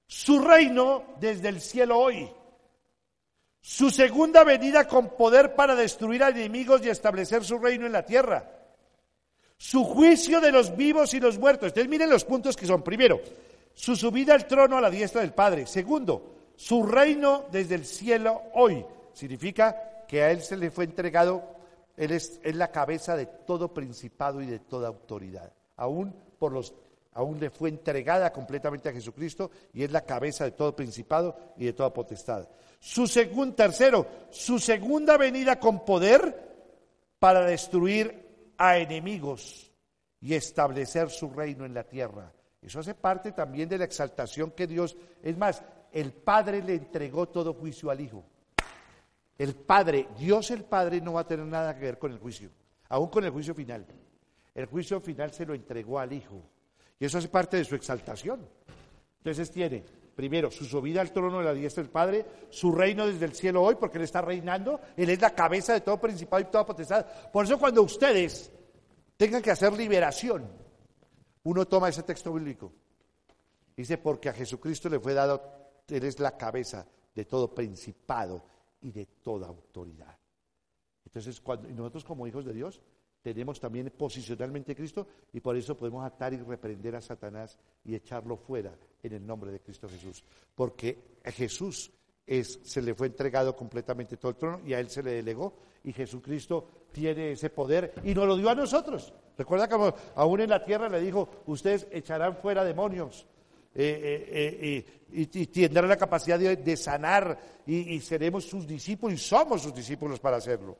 Su 0.06 0.40
reino 0.40 1.14
desde 1.20 1.48
el 1.48 1.60
cielo 1.60 1.98
hoy. 1.98 2.30
Su 3.60 3.90
segunda 3.90 4.44
venida 4.44 4.86
con 4.86 5.10
poder 5.16 5.54
para 5.54 5.74
destruir 5.74 6.22
a 6.22 6.28
enemigos 6.28 6.84
y 6.84 6.88
establecer 6.88 7.44
su 7.44 7.58
reino 7.58 7.84
en 7.84 7.92
la 7.92 8.04
tierra 8.04 8.56
su 9.58 9.84
juicio 9.84 10.40
de 10.40 10.52
los 10.52 10.76
vivos 10.76 11.14
y 11.14 11.20
los 11.20 11.38
muertos. 11.38 11.68
Entonces 11.68 11.88
miren 11.90 12.10
los 12.10 12.24
puntos 12.24 12.56
que 12.56 12.66
son. 12.66 12.82
Primero, 12.82 13.20
su 13.74 13.96
subida 13.96 14.34
al 14.34 14.46
trono 14.46 14.76
a 14.76 14.80
la 14.80 14.90
diestra 14.90 15.22
del 15.22 15.32
Padre. 15.32 15.66
Segundo, 15.66 16.52
su 16.56 16.84
reino 16.84 17.46
desde 17.50 17.74
el 17.74 17.86
cielo 17.86 18.42
hoy. 18.54 18.84
Significa 19.12 20.04
que 20.06 20.22
a 20.22 20.30
Él 20.30 20.42
se 20.42 20.56
le 20.56 20.70
fue 20.70 20.84
entregado, 20.84 21.55
Él 21.96 22.12
es, 22.12 22.40
la 22.44 22.70
cabeza 22.70 23.16
de 23.16 23.26
todo 23.26 23.72
principado 23.72 24.42
y 24.42 24.46
de 24.46 24.58
toda 24.58 24.88
autoridad. 24.88 25.52
Aún, 25.76 26.14
por 26.38 26.52
los, 26.52 26.74
aún 27.12 27.40
le 27.40 27.50
fue 27.50 27.70
entregada 27.70 28.32
completamente 28.32 28.88
a 28.88 28.92
Jesucristo 28.92 29.50
y 29.72 29.82
es 29.82 29.90
la 29.90 30.02
cabeza 30.02 30.44
de 30.44 30.52
todo 30.52 30.76
principado 30.76 31.36
y 31.56 31.64
de 31.64 31.72
toda 31.72 31.92
potestad. 31.92 32.48
Su 32.78 33.06
segundo, 33.06 33.54
tercero, 33.54 34.06
su 34.30 34.58
segunda 34.58 35.16
venida 35.16 35.58
con 35.58 35.84
poder 35.84 36.46
para 37.18 37.46
destruir 37.46 38.54
a 38.58 38.76
enemigos 38.78 39.72
y 40.20 40.34
establecer 40.34 41.10
su 41.10 41.30
reino 41.30 41.64
en 41.64 41.74
la 41.74 41.84
tierra. 41.84 42.32
Eso 42.60 42.80
hace 42.80 42.94
parte 42.94 43.32
también 43.32 43.68
de 43.68 43.78
la 43.78 43.84
exaltación 43.84 44.50
que 44.50 44.66
Dios, 44.66 44.96
es 45.22 45.36
más, 45.36 45.62
el 45.92 46.12
Padre 46.12 46.62
le 46.62 46.74
entregó 46.74 47.28
todo 47.28 47.54
juicio 47.54 47.90
al 47.90 48.00
Hijo. 48.00 48.24
El 49.38 49.54
Padre, 49.54 50.08
Dios 50.18 50.50
el 50.50 50.64
Padre 50.64 51.00
no 51.00 51.14
va 51.14 51.22
a 51.22 51.26
tener 51.26 51.46
nada 51.46 51.74
que 51.74 51.84
ver 51.84 51.98
con 51.98 52.12
el 52.12 52.18
juicio, 52.18 52.50
aún 52.88 53.08
con 53.08 53.24
el 53.24 53.30
juicio 53.30 53.54
final. 53.54 53.86
El 54.54 54.66
juicio 54.66 55.00
final 55.00 55.32
se 55.32 55.44
lo 55.44 55.54
entregó 55.54 55.98
al 55.98 56.12
Hijo. 56.12 56.42
Y 56.98 57.04
eso 57.04 57.18
hace 57.18 57.28
parte 57.28 57.58
de 57.58 57.64
su 57.64 57.74
exaltación. 57.74 58.48
Entonces 59.18 59.50
tiene, 59.50 59.84
primero, 60.14 60.50
su 60.50 60.64
subida 60.64 61.02
al 61.02 61.12
trono 61.12 61.40
de 61.40 61.44
la 61.44 61.52
diestra 61.52 61.82
del 61.82 61.92
Padre, 61.92 62.24
su 62.48 62.72
reino 62.72 63.06
desde 63.06 63.26
el 63.26 63.34
cielo 63.34 63.62
hoy, 63.62 63.74
porque 63.74 63.98
Él 63.98 64.04
está 64.04 64.22
reinando, 64.22 64.80
Él 64.96 65.10
es 65.10 65.20
la 65.20 65.34
cabeza 65.34 65.74
de 65.74 65.82
todo 65.82 66.00
principado 66.00 66.40
y 66.40 66.46
toda 66.46 66.64
potestad. 66.64 67.04
Por 67.30 67.44
eso 67.44 67.58
cuando 67.58 67.82
ustedes 67.82 68.50
tengan 69.18 69.42
que 69.42 69.50
hacer 69.50 69.74
liberación, 69.74 70.48
uno 71.42 71.66
toma 71.66 71.90
ese 71.90 72.02
texto 72.02 72.32
bíblico. 72.32 72.72
Dice, 73.76 73.98
porque 73.98 74.30
a 74.30 74.32
Jesucristo 74.32 74.88
le 74.88 74.98
fue 74.98 75.12
dado, 75.12 75.42
Él 75.88 76.04
es 76.04 76.18
la 76.18 76.38
cabeza 76.38 76.86
de 77.14 77.26
todo 77.26 77.54
principado 77.54 78.55
y 78.82 78.90
de 78.90 79.06
toda 79.22 79.48
autoridad. 79.48 80.16
Entonces, 81.04 81.40
cuando, 81.40 81.68
nosotros 81.68 82.04
como 82.04 82.26
hijos 82.26 82.44
de 82.44 82.52
Dios 82.52 82.80
tenemos 83.22 83.58
también 83.58 83.92
posicionalmente 83.96 84.76
Cristo 84.76 85.06
y 85.32 85.40
por 85.40 85.56
eso 85.56 85.76
podemos 85.76 86.04
atar 86.04 86.32
y 86.32 86.36
reprender 86.36 86.94
a 86.94 87.00
Satanás 87.00 87.58
y 87.84 87.94
echarlo 87.94 88.36
fuera 88.36 88.72
en 89.02 89.12
el 89.12 89.26
nombre 89.26 89.50
de 89.50 89.60
Cristo 89.60 89.88
Jesús. 89.88 90.22
Porque 90.54 91.18
a 91.24 91.32
Jesús 91.32 91.90
es, 92.26 92.60
se 92.62 92.82
le 92.82 92.94
fue 92.94 93.08
entregado 93.08 93.56
completamente 93.56 94.16
todo 94.16 94.30
el 94.30 94.36
trono 94.36 94.60
y 94.64 94.74
a 94.74 94.80
él 94.80 94.90
se 94.90 95.02
le 95.02 95.12
delegó 95.12 95.54
y 95.82 95.92
Jesucristo 95.92 96.68
tiene 96.92 97.32
ese 97.32 97.50
poder 97.50 97.94
y 98.04 98.14
nos 98.14 98.26
lo 98.26 98.36
dio 98.36 98.50
a 98.50 98.54
nosotros. 98.54 99.12
Recuerda 99.36 99.68
que 99.68 99.94
aún 100.14 100.40
en 100.40 100.50
la 100.50 100.64
tierra 100.64 100.88
le 100.88 101.00
dijo, 101.00 101.28
ustedes 101.46 101.86
echarán 101.90 102.36
fuera 102.36 102.64
demonios. 102.64 103.26
Eh, 103.78 104.26
eh, 104.30 104.84
eh, 105.12 105.28
y, 105.32 105.46
tendrán 105.48 105.86
la 105.86 105.98
capacidad 105.98 106.38
de, 106.38 106.76
sanar 106.78 107.38
y, 107.66 108.00
seremos 108.00 108.46
sus 108.46 108.66
discípulos 108.66 109.20
y 109.20 109.22
somos 109.22 109.60
sus 109.60 109.74
discípulos 109.74 110.18
para 110.18 110.38
hacerlo. 110.38 110.78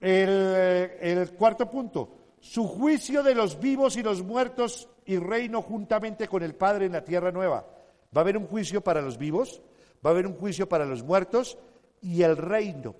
el 0.00 1.32
cuarto 1.32 1.70
punto, 1.70 2.34
su 2.40 2.68
juicio 2.68 3.22
de 3.22 3.34
los 3.34 3.58
vivos 3.58 3.96
y 3.96 4.02
los 4.02 4.22
muertos 4.22 4.86
y 5.06 5.16
reino 5.16 5.62
juntamente 5.62 6.28
con 6.28 6.42
el 6.42 6.54
Padre 6.54 6.86
en 6.86 6.92
la 6.92 7.04
tierra 7.04 7.32
nueva. 7.32 7.66
Va 8.14 8.20
a 8.20 8.24
haber 8.24 8.36
un 8.36 8.46
juicio 8.46 8.82
para 8.82 9.00
los 9.00 9.16
vivos, 9.16 9.62
va 10.04 10.10
a 10.10 10.12
haber 10.12 10.26
un 10.26 10.34
juicio 10.34 10.68
para 10.68 10.84
los 10.84 11.02
muertos 11.02 11.56
y 12.02 12.20
el 12.20 12.36
reino 12.36 12.94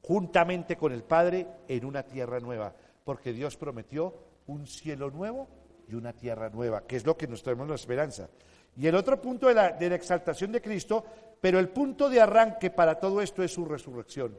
juntamente 0.00 0.76
con 0.76 0.92
el 0.92 1.04
Padre 1.04 1.46
en 1.68 1.84
una 1.84 2.02
tierra 2.02 2.40
nueva, 2.40 2.74
porque 3.04 3.32
Dios 3.32 3.56
prometió 3.56 4.12
un 4.48 4.66
cielo 4.66 5.12
nuevo 5.12 5.61
y 5.88 5.94
una 5.94 6.12
tierra 6.12 6.48
nueva, 6.48 6.86
que 6.86 6.96
es 6.96 7.06
lo 7.06 7.16
que 7.16 7.26
nos 7.26 7.42
traemos 7.42 7.68
la 7.68 7.74
esperanza. 7.74 8.28
Y 8.76 8.86
el 8.86 8.94
otro 8.94 9.20
punto 9.20 9.48
de 9.48 9.54
la, 9.54 9.72
de 9.72 9.88
la 9.88 9.96
exaltación 9.96 10.52
de 10.52 10.62
Cristo, 10.62 11.04
pero 11.40 11.58
el 11.58 11.68
punto 11.68 12.08
de 12.08 12.20
arranque 12.20 12.70
para 12.70 12.98
todo 12.98 13.20
esto 13.20 13.42
es 13.42 13.52
su 13.52 13.64
resurrección. 13.64 14.38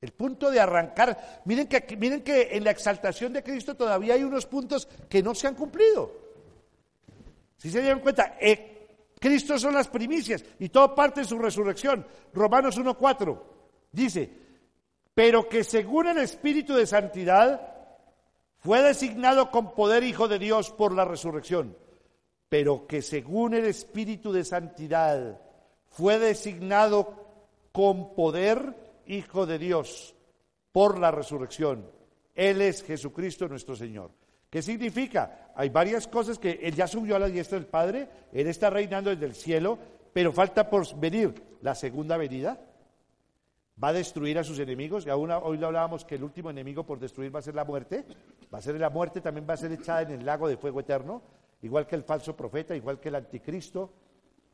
El 0.00 0.12
punto 0.12 0.50
de 0.50 0.60
arrancar, 0.60 1.42
miren 1.44 1.66
que, 1.66 1.96
miren 1.96 2.22
que 2.22 2.50
en 2.52 2.62
la 2.62 2.70
exaltación 2.70 3.32
de 3.32 3.42
Cristo 3.42 3.74
todavía 3.74 4.14
hay 4.14 4.22
unos 4.22 4.46
puntos 4.46 4.86
que 5.08 5.22
no 5.22 5.34
se 5.34 5.48
han 5.48 5.56
cumplido. 5.56 6.12
Si 7.56 7.70
se 7.70 7.80
dieron 7.80 8.00
cuenta, 8.00 8.36
eh, 8.40 8.86
Cristo 9.18 9.58
son 9.58 9.74
las 9.74 9.88
primicias 9.88 10.44
y 10.60 10.68
todo 10.68 10.94
parte 10.94 11.22
de 11.22 11.26
su 11.26 11.38
resurrección. 11.38 12.06
Romanos 12.32 12.78
1.4 12.78 13.40
dice, 13.90 14.30
pero 15.12 15.48
que 15.48 15.64
según 15.64 16.06
el 16.06 16.18
Espíritu 16.18 16.74
de 16.74 16.86
Santidad 16.86 17.77
fue 18.58 18.82
designado 18.82 19.50
con 19.50 19.74
poder 19.74 20.02
Hijo 20.02 20.28
de 20.28 20.38
Dios 20.38 20.70
por 20.70 20.92
la 20.92 21.04
resurrección, 21.04 21.76
pero 22.48 22.86
que 22.86 23.02
según 23.02 23.54
el 23.54 23.64
Espíritu 23.64 24.32
de 24.32 24.44
Santidad 24.44 25.40
fue 25.90 26.18
designado 26.18 27.14
con 27.72 28.14
poder 28.14 28.74
Hijo 29.06 29.46
de 29.46 29.58
Dios 29.58 30.14
por 30.72 30.98
la 30.98 31.10
resurrección. 31.10 31.90
Él 32.34 32.60
es 32.60 32.82
Jesucristo 32.82 33.48
nuestro 33.48 33.74
Señor. 33.74 34.10
¿Qué 34.50 34.62
significa? 34.62 35.52
Hay 35.54 35.70
varias 35.70 36.06
cosas 36.06 36.38
que 36.38 36.60
Él 36.62 36.74
ya 36.74 36.86
subió 36.86 37.16
a 37.16 37.18
la 37.18 37.28
diestra 37.28 37.58
del 37.58 37.66
Padre, 37.66 38.08
Él 38.32 38.46
está 38.46 38.70
reinando 38.70 39.10
desde 39.10 39.26
el 39.26 39.34
cielo, 39.34 39.78
pero 40.12 40.32
falta 40.32 40.68
por 40.68 40.98
venir 40.98 41.34
la 41.62 41.74
segunda 41.74 42.16
venida. 42.16 42.58
Va 43.82 43.88
a 43.88 43.92
destruir 43.92 44.38
a 44.38 44.44
sus 44.44 44.58
enemigos. 44.58 45.06
Y 45.06 45.10
aún 45.10 45.30
hoy 45.30 45.58
lo 45.58 45.68
hablábamos 45.68 46.04
que 46.04 46.16
el 46.16 46.24
último 46.24 46.50
enemigo 46.50 46.84
por 46.84 46.98
destruir 46.98 47.34
va 47.34 47.38
a 47.38 47.42
ser 47.42 47.54
la 47.54 47.64
muerte. 47.64 48.04
Va 48.52 48.58
a 48.58 48.62
ser 48.62 48.78
la 48.78 48.90
muerte, 48.90 49.20
también 49.20 49.46
va 49.48 49.54
a 49.54 49.58
ser 49.58 49.72
echada 49.72 50.02
en 50.02 50.12
el 50.12 50.24
lago 50.24 50.48
de 50.48 50.56
fuego 50.56 50.80
eterno, 50.80 51.22
igual 51.62 51.86
que 51.86 51.96
el 51.96 52.04
falso 52.04 52.36
profeta, 52.36 52.74
igual 52.74 52.98
que 52.98 53.08
el 53.08 53.16
anticristo, 53.16 53.92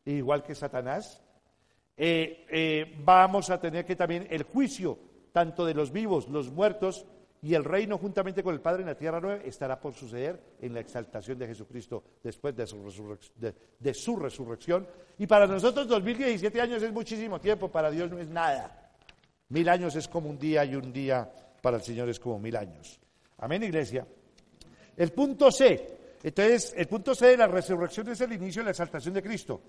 igual 0.05 0.43
que 0.43 0.55
Satanás. 0.55 1.21
Eh, 1.97 2.45
eh, 2.49 2.95
vamos 3.03 3.49
a 3.49 3.59
tener 3.59 3.85
que 3.85 3.95
también 3.95 4.27
el 4.29 4.43
juicio, 4.43 4.99
tanto 5.31 5.65
de 5.65 5.73
los 5.73 5.91
vivos, 5.91 6.27
los 6.27 6.51
muertos, 6.51 7.05
y 7.41 7.53
el 7.53 7.63
reino 7.63 7.99
juntamente 7.99 8.41
con 8.41 8.55
el 8.55 8.59
Padre 8.61 8.81
en 8.81 8.87
la 8.87 8.97
tierra 8.97 9.21
nueva 9.21 9.43
estará 9.43 9.79
por 9.79 9.93
suceder 9.93 10.41
en 10.59 10.73
la 10.73 10.79
exaltación 10.79 11.37
de 11.37 11.45
Jesucristo 11.45 12.03
después 12.23 12.55
de 12.55 12.65
su, 13.93 14.15
resurrección. 14.17 14.87
Y 15.19 15.27
para 15.27 15.45
nosotros 15.45 15.87
2017 15.87 16.59
años 16.59 16.81
es 16.81 16.91
muchísimo 16.91 17.39
tiempo, 17.39 17.69
para 17.69 17.91
Dios 17.91 18.09
no 18.09 18.17
es 18.17 18.27
nada. 18.27 18.91
Mil 19.49 19.69
años 19.69 19.95
es 19.95 20.07
como 20.07 20.27
un 20.27 20.39
día 20.39 20.65
y 20.65 20.75
un 20.75 20.91
día 20.91 21.31
para 21.61 21.77
el 21.77 21.83
Señor 21.83 22.09
es 22.09 22.19
como 22.19 22.39
mil 22.39 22.55
años. 22.55 22.99
Amén, 23.37 23.63
iglesia. 23.63 24.05
El 24.95 25.11
punto 25.11 25.51
C. 25.51 26.17
Entonces, 26.23 26.73
el 26.75 26.87
punto 26.87 27.13
C 27.13 27.27
de 27.27 27.37
la 27.37 27.47
resurrección 27.47 28.09
es 28.09 28.21
el 28.21 28.33
inicio 28.33 28.61
de 28.61 28.65
la 28.65 28.71
exaltación 28.71 29.13
de 29.13 29.21
Cristo. 29.21 29.61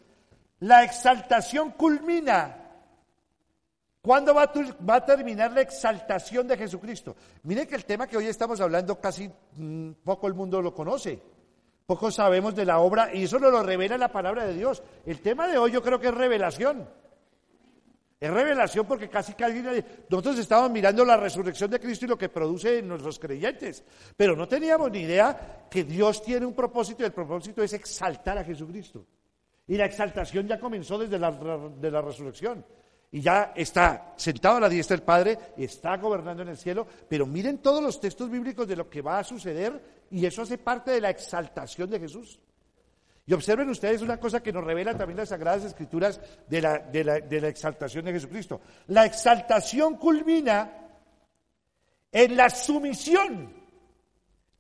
La 0.61 0.85
exaltación 0.85 1.73
culmina. 1.73 2.63
¿Cuándo 4.01 4.33
va 4.33 4.45
a, 4.45 5.05
terminar 5.05 5.51
la 5.51 5.63
exaltación 5.63 6.47
de 6.47 6.57
Jesucristo? 6.57 7.17
Miren 7.43 7.67
que 7.67 7.75
el 7.75 7.85
tema 7.85 8.07
que 8.07 8.17
hoy 8.17 8.27
estamos 8.27 8.61
hablando 8.61 9.01
casi 9.01 9.29
mm, 9.57 9.91
poco 10.05 10.29
el 10.29 10.35
mundo 10.35 10.63
lo 10.63 10.73
conoce. 10.73 11.21
Poco 11.85 12.13
sabemos 12.13 12.55
de 12.55 12.65
la 12.65 12.79
obra 12.79 13.13
y 13.13 13.25
eso 13.25 13.41
nos 13.41 13.51
lo 13.51 13.65
revela 13.65 13.99
la 13.99 14.13
palabra 14.13 14.47
de 14.47 14.55
Dios. 14.55 14.83
El 15.05 15.21
tema 15.21 15.49
de 15.49 15.59
hoy 15.59 15.73
yo 15.73 15.83
creo 15.83 15.99
que 15.99 16.07
es 16.09 16.15
revelación. 16.15 16.89
Es 18.19 18.31
revelación 18.31 18.87
porque 18.87 19.11
casi 19.11 19.35
casi 19.35 19.63
nosotros 20.09 20.39
estábamos 20.39 20.71
mirando 20.71 21.05
la 21.05 21.19
resurrección 21.19 21.71
de 21.71 21.79
Cristo 21.79 22.07
y 22.07 22.09
lo 22.09 22.17
que 22.17 22.31
produce 22.31 22.79
en 22.79 22.89
nuestros 22.89 23.19
creyentes, 23.19 23.85
pero 24.17 24.35
no 24.35 24.49
teníamos 24.49 24.91
ni 24.91 25.01
idea 25.01 25.67
que 25.71 25.85
Dios 25.85 26.23
tiene 26.23 26.47
un 26.47 26.55
propósito 26.55 27.03
y 27.03 27.07
el 27.07 27.13
propósito 27.13 27.63
es 27.63 27.75
exaltar 27.75 28.39
a 28.39 28.45
Jesucristo. 28.45 29.05
Y 29.67 29.77
la 29.77 29.85
exaltación 29.85 30.47
ya 30.47 30.59
comenzó 30.59 30.97
desde 30.97 31.19
la, 31.19 31.31
de 31.31 31.91
la 31.91 32.01
resurrección. 32.01 32.65
Y 33.11 33.21
ya 33.21 33.53
está 33.55 34.15
sentado 34.17 34.57
a 34.57 34.61
la 34.61 34.69
diestra 34.69 34.97
del 34.97 35.05
Padre, 35.05 35.39
está 35.57 35.97
gobernando 35.97 36.43
en 36.43 36.49
el 36.49 36.57
cielo, 36.57 36.87
pero 37.09 37.27
miren 37.27 37.59
todos 37.59 37.83
los 37.83 38.01
textos 38.01 38.31
bíblicos 38.31 38.67
de 38.67 38.77
lo 38.77 38.89
que 38.89 39.03
va 39.03 39.19
a 39.19 39.25
suceder 39.25 40.07
y 40.11 40.25
eso 40.25 40.43
hace 40.43 40.59
parte 40.59 40.91
de 40.91 41.01
la 41.01 41.11
exaltación 41.11 41.91
de 41.91 42.01
Jesús. 42.01 42.41
Y 43.29 43.35
observen 43.35 43.69
ustedes 43.69 44.03
una 44.03 44.21
cosa 44.21 44.41
que 44.41 44.53
nos 44.53 44.63
revela 44.63 44.97
también 44.97 45.17
las 45.17 45.31
Sagradas 45.31 45.65
Escrituras 45.65 46.21
de 46.49 46.61
la, 46.61 46.79
de 46.79 47.41
la, 47.41 47.49
exaltación 47.49 48.05
de 48.05 48.13
Jesucristo. 48.13 48.61
La 48.87 49.05
exaltación 49.05 49.97
culmina 49.97 50.89
en 52.13 52.37
la 52.37 52.49
sumisión 52.49 53.53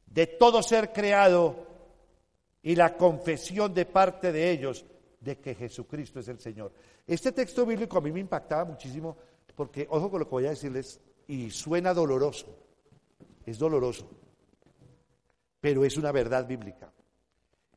de 0.05 0.27
todo 0.27 0.65
ser 0.65 0.93
creado 0.93 1.65
y 2.61 2.75
la 2.75 2.97
confesión 2.97 3.73
de 3.73 3.87
parte 3.87 4.33
de 4.33 4.51
ellos 4.51 4.85
de 5.21 5.39
que 5.39 5.55
Jesucristo 5.55 6.19
es 6.19 6.27
el 6.27 6.41
Señor. 6.41 6.73
Este 7.07 7.31
texto 7.31 7.65
bíblico 7.65 7.99
a 7.99 8.01
mí 8.01 8.11
me 8.11 8.19
impactaba 8.19 8.65
muchísimo 8.65 9.17
porque, 9.55 9.87
ojo 9.89 10.11
con 10.11 10.19
lo 10.19 10.27
que 10.27 10.33
voy 10.33 10.47
a 10.47 10.51
decirles, 10.51 11.01
y 11.29 11.51
suena 11.51 11.95
doloroso, 11.95 12.59
es 13.47 13.61
doloroso, 13.61 14.11
pero 15.61 15.85
es 15.85 15.97
una 15.97 16.11
verdad 16.11 16.49
bíblica 16.49 16.93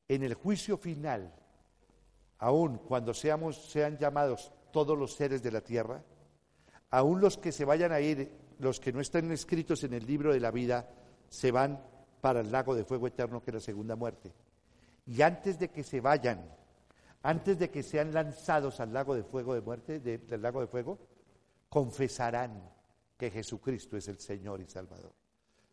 en 0.10 0.24
el 0.24 0.34
juicio 0.34 0.78
final, 0.78 1.32
aun 2.40 2.80
cuando 2.80 3.14
seamos, 3.14 3.56
sean 3.72 3.98
llamados 3.98 4.52
todos 4.72 4.98
los 4.98 5.14
seres 5.14 5.42
de 5.44 5.52
la 5.52 5.62
tierra, 5.62 6.04
aun 6.90 7.22
los 7.22 7.38
que 7.38 7.52
se 7.52 7.64
vayan 7.64 7.92
a 7.92 8.02
ir, 8.02 8.32
los 8.58 8.80
que 8.80 8.92
no 8.92 9.00
están 9.00 9.32
escritos 9.32 9.84
en 9.84 9.94
el 9.94 10.06
libro 10.06 10.34
de 10.34 10.40
la 10.40 10.52
vida, 10.52 10.90
se 11.30 11.52
van 11.52 11.80
para 12.22 12.42
el 12.42 12.52
lago 12.52 12.76
de 12.76 12.84
fuego 12.84 13.08
eterno 13.08 13.42
que 13.42 13.52
es 13.52 13.56
la 13.56 13.62
segunda 13.62 13.96
muerte. 13.96 14.34
Y 15.06 15.22
antes 15.22 15.60
de 15.60 15.70
que 15.70 15.84
se 15.84 16.02
vayan, 16.02 16.44
antes 17.22 17.60
de 17.60 17.70
que 17.70 17.84
sean 17.84 18.12
lanzados 18.12 18.80
al 18.80 18.92
lago 18.92 19.14
de 19.14 19.24
fuego 19.24 19.54
de 19.54 19.62
muerte, 19.62 20.00
del 20.00 20.42
lago 20.42 20.62
de 20.62 20.68
fuego, 20.68 20.98
confesarán 21.70 22.68
que 23.16 23.30
Jesucristo 23.30 23.96
es 23.96 24.08
el 24.08 24.18
Señor 24.18 24.60
y 24.62 24.66
Salvador. 24.66 25.14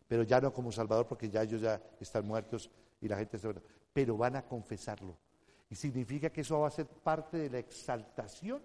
Pero 0.07 0.25
ya 0.25 0.41
no 0.41 0.53
como 0.53 0.71
Salvador 0.71 1.07
porque 1.07 1.31
ya 1.31 1.43
ellos 1.43 1.63
ya 1.63 1.81
están 2.01 2.27
muertos 2.27 2.71
y 3.01 3.09
la 3.09 3.17
gente 3.17 3.37
está 3.37 3.53
pero 3.97 4.15
van 4.15 4.37
a 4.37 4.43
confesarlo. 4.43 5.17
Y 5.71 5.75
significa 5.75 6.29
que 6.29 6.43
eso 6.43 6.61
va 6.61 6.69
a 6.69 6.71
ser 6.71 6.85
parte 6.87 7.39
de 7.39 7.49
la 7.49 7.61
exaltación 7.61 8.63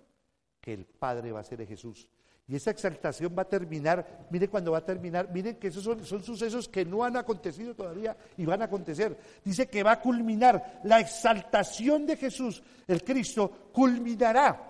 que 0.59 0.73
el 0.73 0.83
Padre 0.83 1.31
va 1.31 1.37
a 1.37 1.41
hacer 1.41 1.57
de 1.57 1.65
Jesús. 1.65 2.05
Y 2.49 2.57
esa 2.57 2.71
exaltación 2.71 3.33
va 3.37 3.43
a 3.43 3.47
terminar, 3.47 4.27
miren 4.29 4.49
cuando 4.49 4.73
va 4.73 4.79
a 4.79 4.85
terminar, 4.85 5.31
miren 5.31 5.55
que 5.55 5.69
esos 5.69 5.85
son, 5.85 6.03
son, 6.03 6.21
sucesos 6.21 6.67
que 6.67 6.83
no 6.83 7.05
han 7.05 7.15
acontecido 7.15 7.73
todavía 7.73 8.17
y 8.35 8.45
van 8.45 8.61
a 8.61 8.65
acontecer. 8.65 9.17
Dice 9.41 9.69
que 9.69 9.83
va 9.83 9.93
a 9.93 10.01
culminar 10.01 10.81
la 10.83 10.99
exaltación 10.99 12.05
de 12.05 12.17
Jesús, 12.17 12.61
el 12.85 13.01
Cristo, 13.01 13.69
culminará 13.71 14.69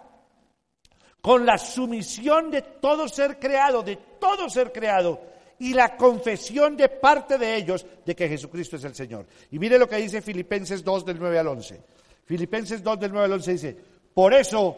con 1.21 1.43
la 1.43 1.57
sumisión 1.57 2.51
de 2.51 2.61
todo 2.61 3.07
ser 3.07 3.39
creado, 3.39 3.81
de 3.81 3.95
todo 4.19 4.47
ser 4.47 4.71
creado, 4.71 5.19
y 5.61 5.75
la 5.75 5.95
confesión 5.95 6.75
de 6.75 6.89
parte 6.89 7.37
de 7.37 7.55
ellos 7.55 7.85
de 8.03 8.15
que 8.15 8.27
Jesucristo 8.27 8.77
es 8.77 8.83
el 8.83 8.95
Señor. 8.95 9.27
Y 9.51 9.59
mire 9.59 9.77
lo 9.77 9.87
que 9.87 9.97
dice 9.97 10.19
Filipenses 10.19 10.83
2 10.83 11.05
del 11.05 11.19
9 11.19 11.37
al 11.37 11.49
11. 11.49 11.79
Filipenses 12.25 12.81
2 12.81 12.99
del 12.99 13.11
9 13.11 13.25
al 13.25 13.33
11 13.33 13.51
dice, 13.51 13.77
por 14.11 14.33
eso 14.33 14.75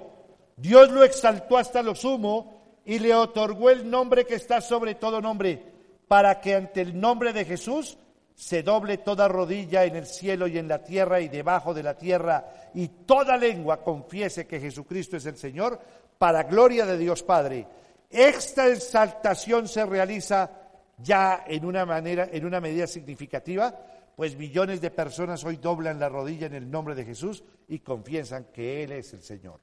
Dios 0.57 0.91
lo 0.91 1.05
exaltó 1.05 1.57
hasta 1.57 1.81
lo 1.81 1.95
sumo 1.95 2.81
y 2.83 2.99
le 2.99 3.15
otorgó 3.15 3.69
el 3.69 3.89
nombre 3.89 4.25
que 4.25 4.35
está 4.35 4.59
sobre 4.59 4.95
todo 4.95 5.21
nombre, 5.21 5.63
para 6.09 6.41
que 6.41 6.53
ante 6.53 6.81
el 6.81 6.99
nombre 6.99 7.31
de 7.31 7.45
Jesús 7.45 7.97
se 8.35 8.61
doble 8.61 8.97
toda 8.97 9.29
rodilla 9.29 9.85
en 9.85 9.95
el 9.95 10.05
cielo 10.05 10.47
y 10.47 10.57
en 10.57 10.67
la 10.67 10.83
tierra 10.83 11.21
y 11.21 11.29
debajo 11.29 11.73
de 11.73 11.83
la 11.83 11.97
tierra, 11.97 12.45
y 12.73 12.89
toda 12.89 13.37
lengua 13.37 13.81
confiese 13.81 14.45
que 14.45 14.59
Jesucristo 14.59 15.15
es 15.15 15.25
el 15.27 15.37
Señor, 15.37 15.79
para 16.17 16.43
gloria 16.43 16.85
de 16.85 16.97
Dios 16.97 17.23
Padre. 17.23 17.65
Esta 18.09 18.67
exaltación 18.67 19.69
se 19.69 19.85
realiza 19.85 20.59
ya 20.97 21.43
en 21.47 21.65
una 21.65 21.85
manera, 21.85 22.29
en 22.31 22.45
una 22.45 22.59
medida 22.59 22.87
significativa, 22.87 23.77
pues 24.15 24.37
millones 24.37 24.81
de 24.81 24.91
personas 24.91 25.43
hoy 25.43 25.57
doblan 25.57 25.99
la 25.99 26.09
rodilla 26.09 26.47
en 26.47 26.53
el 26.53 26.69
nombre 26.69 26.95
de 26.95 27.05
Jesús 27.05 27.43
y 27.67 27.79
confiesan 27.79 28.45
que 28.53 28.83
Él 28.83 28.91
es 28.91 29.13
el 29.13 29.21
Señor. 29.21 29.59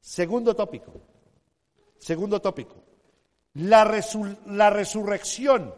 Segundo 0.00 0.54
tópico, 0.54 0.92
segundo 1.98 2.40
tópico, 2.40 2.82
la, 3.54 3.84
la 4.46 4.70
resurrección 4.70 5.74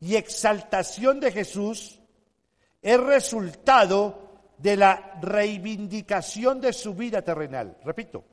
y 0.00 0.16
exaltación 0.16 1.20
de 1.20 1.32
Jesús 1.32 2.00
es 2.82 3.00
resultado 3.00 4.24
de 4.58 4.76
la 4.76 5.18
reivindicación 5.22 6.60
de 6.60 6.72
su 6.72 6.94
vida 6.94 7.22
terrenal. 7.22 7.78
Repito, 7.84 8.24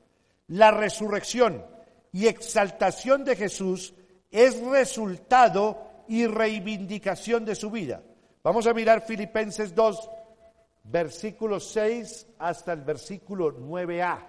la 0.48 0.70
resurrección 0.70 1.64
y 2.12 2.26
exaltación 2.26 3.24
de 3.24 3.36
Jesús 3.36 3.94
es 4.32 4.58
resultado 4.60 6.04
y 6.08 6.26
reivindicación 6.26 7.44
de 7.44 7.54
su 7.54 7.70
vida. 7.70 8.02
Vamos 8.42 8.66
a 8.66 8.74
mirar 8.74 9.02
Filipenses 9.06 9.74
2, 9.74 10.10
versículo 10.84 11.60
6 11.60 12.26
hasta 12.38 12.72
el 12.72 12.80
versículo 12.80 13.56
9a. 13.56 14.26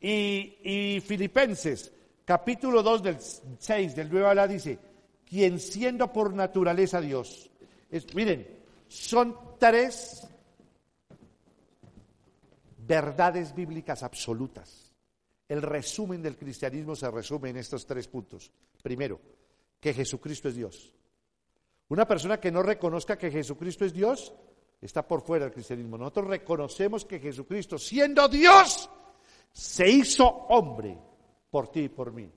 Y, 0.00 1.00
Filipenses, 1.00 1.92
capítulo 2.24 2.82
2 2.82 3.02
del 3.02 3.16
6, 3.58 3.96
del 3.96 4.08
9 4.10 4.40
a 4.40 4.46
dice, 4.46 4.78
quien 5.28 5.58
siendo 5.58 6.12
por 6.12 6.34
naturaleza 6.34 7.00
Dios. 7.00 7.50
miren, 8.14 8.46
son 8.88 9.36
tres 9.58 10.28
verdades 12.78 13.54
bíblicas 13.54 14.02
absolutas. 14.02 14.92
El 15.48 15.62
resumen 15.62 16.22
del 16.22 16.36
cristianismo 16.36 16.96
se 16.96 17.10
resume 17.10 17.50
en 17.50 17.58
estos 17.58 17.86
tres 17.86 18.08
puntos. 18.08 18.50
Primero, 18.82 19.20
que 19.80 19.94
Jesucristo 19.94 20.48
es 20.48 20.56
Dios. 20.56 20.92
Una 21.88 22.06
persona 22.06 22.40
que 22.40 22.50
no 22.50 22.62
reconozca 22.62 23.16
que 23.16 23.30
Jesucristo 23.30 23.84
es 23.84 23.92
Dios 23.92 24.32
está 24.80 25.06
por 25.06 25.22
fuera 25.22 25.44
del 25.44 25.54
cristianismo. 25.54 25.96
Nosotros 25.96 26.26
reconocemos 26.28 27.04
que 27.04 27.20
Jesucristo, 27.20 27.78
siendo 27.78 28.28
Dios, 28.28 28.90
se 29.52 29.88
hizo 29.88 30.26
hombre 30.26 30.98
por 31.50 31.68
ti 31.68 31.80
y 31.82 31.88
por 31.88 32.12
mí. 32.12 32.30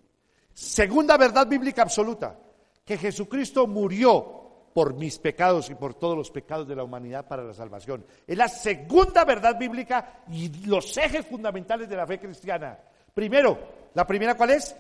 Segunda 0.53 1.17
verdad 1.17 1.47
bíblica 1.47 1.81
absoluta, 1.81 2.39
que 2.83 2.97
Jesucristo 2.97 3.65
murió 3.67 4.45
por 4.73 4.93
mis 4.93 5.17
pecados 5.19 5.69
y 5.69 5.75
por 5.75 5.93
todos 5.93 6.17
los 6.17 6.29
pecados 6.29 6.67
de 6.67 6.75
la 6.75 6.83
humanidad 6.83 7.27
para 7.27 7.43
la 7.43 7.53
salvación. 7.53 8.05
Es 8.27 8.37
la 8.37 8.49
segunda 8.49 9.23
verdad 9.23 9.57
bíblica 9.57 10.23
y 10.29 10.49
los 10.65 10.97
ejes 10.97 11.25
fundamentales 11.25 11.87
de 11.87 11.95
la 11.95 12.05
fe 12.05 12.19
cristiana. 12.19 12.77
Primero, 13.13 13.57
la 13.93 14.05
primera 14.05 14.35
cuál 14.35 14.51
es? 14.51 14.75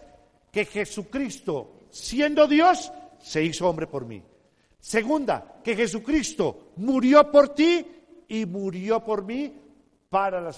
Que 0.55 0.63
Jesucristo, 0.63 1.87
siendo 1.89 2.47
Dios, 2.47 2.89
se 3.19 3.43
hizo 3.43 3.67
hombre 3.67 3.87
por 3.87 4.05
mí. 4.05 4.23
Segunda, 4.79 5.59
que 5.61 5.75
Jesucristo 5.75 6.71
murió 6.77 7.29
por 7.29 7.49
ti 7.49 7.85
y 8.29 8.45
murió 8.45 9.03
por 9.03 9.25
mí 9.25 9.53
para 10.09 10.39
la, 10.39 10.53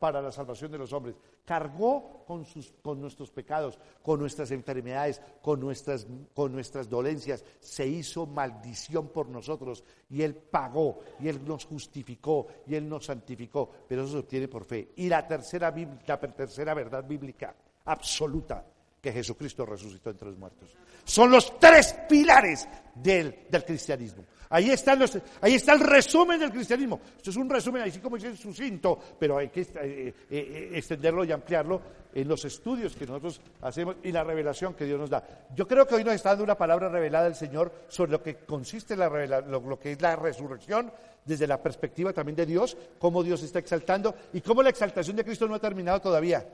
para 0.00 0.20
la 0.20 0.32
salvación 0.32 0.72
de 0.72 0.78
los 0.78 0.92
hombres. 0.92 1.14
Cargó 1.44 2.24
con, 2.26 2.44
sus, 2.44 2.74
con 2.82 3.00
nuestros 3.00 3.30
pecados, 3.30 3.78
con 4.02 4.18
nuestras 4.18 4.50
enfermedades, 4.50 5.22
con 5.40 5.60
nuestras, 5.60 6.08
con 6.34 6.50
nuestras 6.50 6.88
dolencias. 6.88 7.44
Se 7.60 7.86
hizo 7.86 8.26
maldición 8.26 9.10
por 9.10 9.28
nosotros 9.28 9.84
y 10.10 10.22
Él 10.22 10.34
pagó 10.34 10.98
y 11.20 11.28
Él 11.28 11.44
nos 11.44 11.66
justificó 11.66 12.48
y 12.66 12.74
Él 12.74 12.88
nos 12.88 13.06
santificó. 13.06 13.70
Pero 13.86 14.02
eso 14.02 14.14
se 14.14 14.18
obtiene 14.18 14.48
por 14.48 14.64
fe. 14.64 14.90
Y 14.96 15.08
la 15.08 15.24
tercera, 15.24 15.72
la 16.04 16.18
tercera 16.18 16.74
verdad 16.74 17.06
bíblica 17.06 17.54
absoluta 17.84 18.72
que 19.06 19.12
Jesucristo 19.12 19.64
resucitó 19.64 20.10
entre 20.10 20.26
los 20.26 20.36
muertos. 20.36 20.68
Son 21.04 21.30
los 21.30 21.60
tres 21.60 21.94
pilares 22.08 22.68
del, 22.92 23.46
del 23.48 23.64
cristianismo. 23.64 24.24
Ahí, 24.50 24.70
están 24.70 24.98
los, 24.98 25.16
ahí 25.40 25.54
está 25.54 25.74
el 25.74 25.80
resumen 25.80 26.40
del 26.40 26.50
cristianismo. 26.50 27.00
Esto 27.16 27.30
es 27.30 27.36
un 27.36 27.48
resumen, 27.48 27.82
así 27.82 28.00
como 28.00 28.16
dice 28.16 28.36
sucinto, 28.36 28.98
pero 29.16 29.38
hay 29.38 29.48
que 29.48 29.60
eh, 29.60 29.68
eh, 29.78 30.14
eh, 30.30 30.70
extenderlo 30.74 31.24
y 31.24 31.30
ampliarlo 31.30 31.80
en 32.12 32.26
los 32.26 32.44
estudios 32.46 32.96
que 32.96 33.06
nosotros 33.06 33.40
hacemos 33.62 33.96
y 34.02 34.10
la 34.10 34.24
revelación 34.24 34.74
que 34.74 34.84
Dios 34.84 34.98
nos 34.98 35.10
da. 35.10 35.22
Yo 35.54 35.68
creo 35.68 35.86
que 35.86 35.94
hoy 35.94 36.02
nos 36.02 36.14
está 36.14 36.30
dando 36.30 36.42
una 36.42 36.58
palabra 36.58 36.88
revelada 36.88 37.26
del 37.26 37.36
Señor 37.36 37.72
sobre 37.86 38.10
lo 38.10 38.20
que 38.20 38.38
consiste 38.38 38.96
la 38.96 39.08
lo, 39.08 39.60
lo 39.60 39.78
que 39.78 39.92
es 39.92 40.02
la 40.02 40.16
resurrección 40.16 40.90
desde 41.24 41.46
la 41.46 41.62
perspectiva 41.62 42.12
también 42.12 42.34
de 42.34 42.46
Dios, 42.46 42.76
cómo 42.98 43.22
Dios 43.22 43.44
está 43.44 43.60
exaltando 43.60 44.16
y 44.32 44.40
cómo 44.40 44.64
la 44.64 44.70
exaltación 44.70 45.14
de 45.14 45.24
Cristo 45.24 45.46
no 45.46 45.54
ha 45.54 45.60
terminado 45.60 46.00
todavía. 46.00 46.44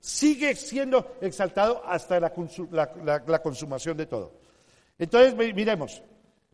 Sigue 0.00 0.56
siendo 0.56 1.16
exaltado 1.20 1.82
hasta 1.86 2.18
la, 2.18 2.32
consumación 3.42 3.96
de 3.96 4.06
todo. 4.06 4.32
Entonces, 4.98 5.34
miremos, 5.54 6.02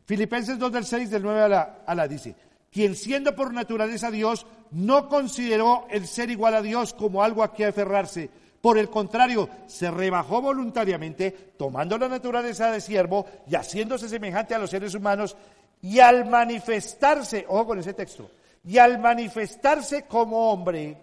Filipenses 0.05 0.59
2 0.59 0.71
del 0.71 0.85
6 0.85 1.09
del 1.09 1.23
9 1.23 1.41
a 1.41 1.47
la, 1.47 1.79
a 1.85 1.95
la 1.95 2.07
dice, 2.07 2.35
quien 2.71 2.95
siendo 2.95 3.35
por 3.35 3.53
naturaleza 3.53 4.11
Dios, 4.11 4.45
no 4.71 5.07
consideró 5.07 5.87
el 5.89 6.07
ser 6.07 6.29
igual 6.29 6.55
a 6.55 6.61
Dios 6.61 6.93
como 6.93 7.23
algo 7.23 7.41
a 7.41 7.53
que 7.53 7.65
aferrarse. 7.65 8.29
Por 8.61 8.77
el 8.77 8.89
contrario, 8.89 9.49
se 9.65 9.89
rebajó 9.89 10.41
voluntariamente, 10.41 11.31
tomando 11.57 11.97
la 11.97 12.09
naturaleza 12.09 12.71
de 12.71 12.81
siervo 12.81 13.25
y 13.49 13.55
haciéndose 13.55 14.09
semejante 14.09 14.55
a 14.55 14.59
los 14.59 14.69
seres 14.69 14.93
humanos, 14.93 15.37
y 15.81 15.99
al 15.99 16.25
manifestarse, 16.25 17.45
ojo 17.47 17.67
con 17.67 17.79
ese 17.79 17.93
texto, 17.93 18.29
y 18.65 18.77
al 18.77 18.99
manifestarse 18.99 20.03
como 20.03 20.51
hombre, 20.51 20.97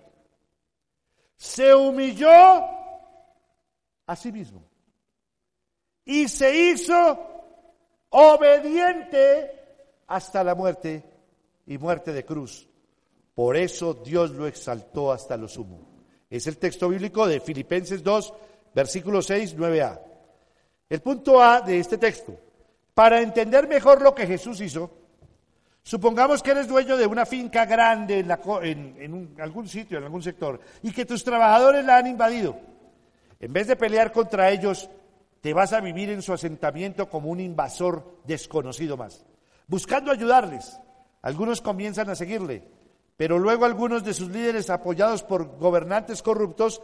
se 1.44 1.74
humilló 1.74 2.32
a 4.06 4.16
sí 4.16 4.32
mismo 4.32 4.64
y 6.02 6.26
se 6.26 6.70
hizo 6.70 7.18
obediente 8.08 9.50
hasta 10.06 10.42
la 10.42 10.54
muerte 10.54 11.04
y 11.66 11.76
muerte 11.76 12.14
de 12.14 12.24
cruz. 12.24 12.66
Por 13.34 13.58
eso 13.58 13.92
Dios 13.92 14.30
lo 14.30 14.46
exaltó 14.46 15.12
hasta 15.12 15.36
lo 15.36 15.46
sumo. 15.46 15.80
Es 16.30 16.46
el 16.46 16.56
texto 16.56 16.88
bíblico 16.88 17.26
de 17.26 17.40
Filipenses 17.40 18.02
2, 18.02 18.34
versículo 18.74 19.20
6, 19.20 19.54
9a. 19.54 20.00
El 20.88 21.02
punto 21.02 21.42
A 21.42 21.60
de 21.60 21.78
este 21.78 21.98
texto. 21.98 22.34
Para 22.94 23.20
entender 23.20 23.68
mejor 23.68 24.00
lo 24.00 24.14
que 24.14 24.26
Jesús 24.26 24.62
hizo, 24.62 24.90
supongamos 25.84 26.42
que 26.42 26.50
eres 26.50 26.66
dueño 26.66 26.96
de 26.96 27.06
una 27.06 27.24
finca 27.26 27.66
grande 27.66 28.18
en, 28.18 28.96
en 28.98 29.36
algún 29.40 29.68
sitio, 29.68 29.98
en 29.98 30.04
algún 30.04 30.22
sector, 30.22 30.58
y 30.82 30.90
que 30.90 31.04
tus 31.04 31.22
trabajadores 31.22 31.84
la 31.84 31.98
han 31.98 32.08
invadido. 32.08 32.58
En 33.38 33.52
vez 33.52 33.68
de 33.68 33.76
pelear 33.76 34.10
contra 34.10 34.50
ellos, 34.50 34.90
te 35.40 35.52
vas 35.52 35.74
a 35.74 35.80
vivir 35.80 36.08
en 36.08 36.22
su 36.22 36.32
asentamiento 36.32 37.08
como 37.08 37.28
un 37.28 37.38
invasor 37.38 38.20
desconocido 38.24 38.96
más, 38.96 39.24
buscando 39.66 40.10
ayudarles. 40.10 40.80
Algunos 41.20 41.60
comienzan 41.60 42.08
a 42.08 42.14
seguirle, 42.14 42.62
pero 43.16 43.38
luego 43.38 43.66
algunos 43.66 44.02
de 44.04 44.14
sus 44.14 44.30
líderes, 44.30 44.70
apoyados 44.70 45.22
por 45.22 45.58
gobernantes 45.58 46.22
corruptos, 46.22 46.80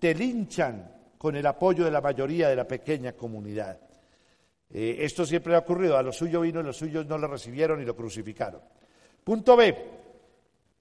te 0.00 0.14
linchan 0.14 0.90
con 1.18 1.36
el 1.36 1.46
apoyo 1.46 1.84
de 1.84 1.90
la 1.90 2.00
mayoría 2.00 2.48
de 2.48 2.56
la 2.56 2.66
pequeña 2.66 3.12
comunidad. 3.12 3.78
Eh, 4.76 5.04
esto 5.04 5.24
siempre 5.24 5.54
ha 5.54 5.60
ocurrido, 5.60 5.96
a 5.96 6.02
los 6.02 6.16
suyos 6.16 6.42
vino 6.42 6.58
y 6.58 6.64
los 6.64 6.76
suyos 6.76 7.06
no 7.06 7.16
lo 7.16 7.28
recibieron 7.28 7.80
y 7.80 7.84
lo 7.84 7.94
crucificaron. 7.94 8.60
Punto 9.22 9.56
B. 9.56 9.76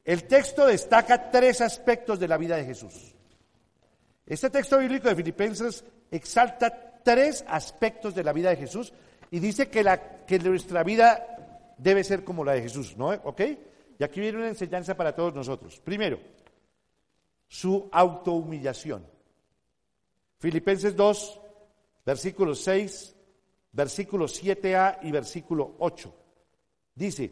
El 0.04 0.24
texto 0.24 0.66
destaca 0.66 1.30
tres 1.30 1.62
aspectos 1.62 2.20
de 2.20 2.28
la 2.28 2.38
vida 2.38 2.58
de 2.58 2.66
Jesús. 2.66 3.14
Este 4.26 4.50
texto 4.50 4.80
bíblico 4.80 5.08
de 5.08 5.16
Filipenses 5.16 5.86
exalta 6.10 7.02
tres 7.04 7.46
aspectos 7.48 8.16
de 8.16 8.24
la 8.24 8.34
vida 8.34 8.50
de 8.50 8.58
Jesús 8.58 8.92
y 9.30 9.40
dice 9.40 9.70
que, 9.70 9.84
la, 9.84 10.26
que 10.26 10.40
nuestra 10.40 10.84
vida 10.84 11.76
debe 11.78 12.04
ser 12.04 12.24
como 12.24 12.44
la 12.44 12.54
de 12.54 12.64
Jesús, 12.64 12.98
¿no? 12.98 13.10
¿Ok? 13.10 13.42
Y 14.00 14.04
aquí 14.04 14.20
viene 14.20 14.40
una 14.40 14.50
enseñanza 14.50 14.98
para 14.98 15.14
todos 15.16 15.36
nosotros. 15.36 15.80
Primero, 15.82 16.20
su 17.48 17.88
autohumillación. 17.92 19.06
Filipenses 20.40 20.96
2, 20.96 21.42
versículos 22.06 22.60
6, 22.62 23.13
versículo 23.74 24.26
7a 24.26 25.00
y 25.02 25.12
versículo 25.12 25.76
8. 25.80 26.16
Dice, 26.96 27.32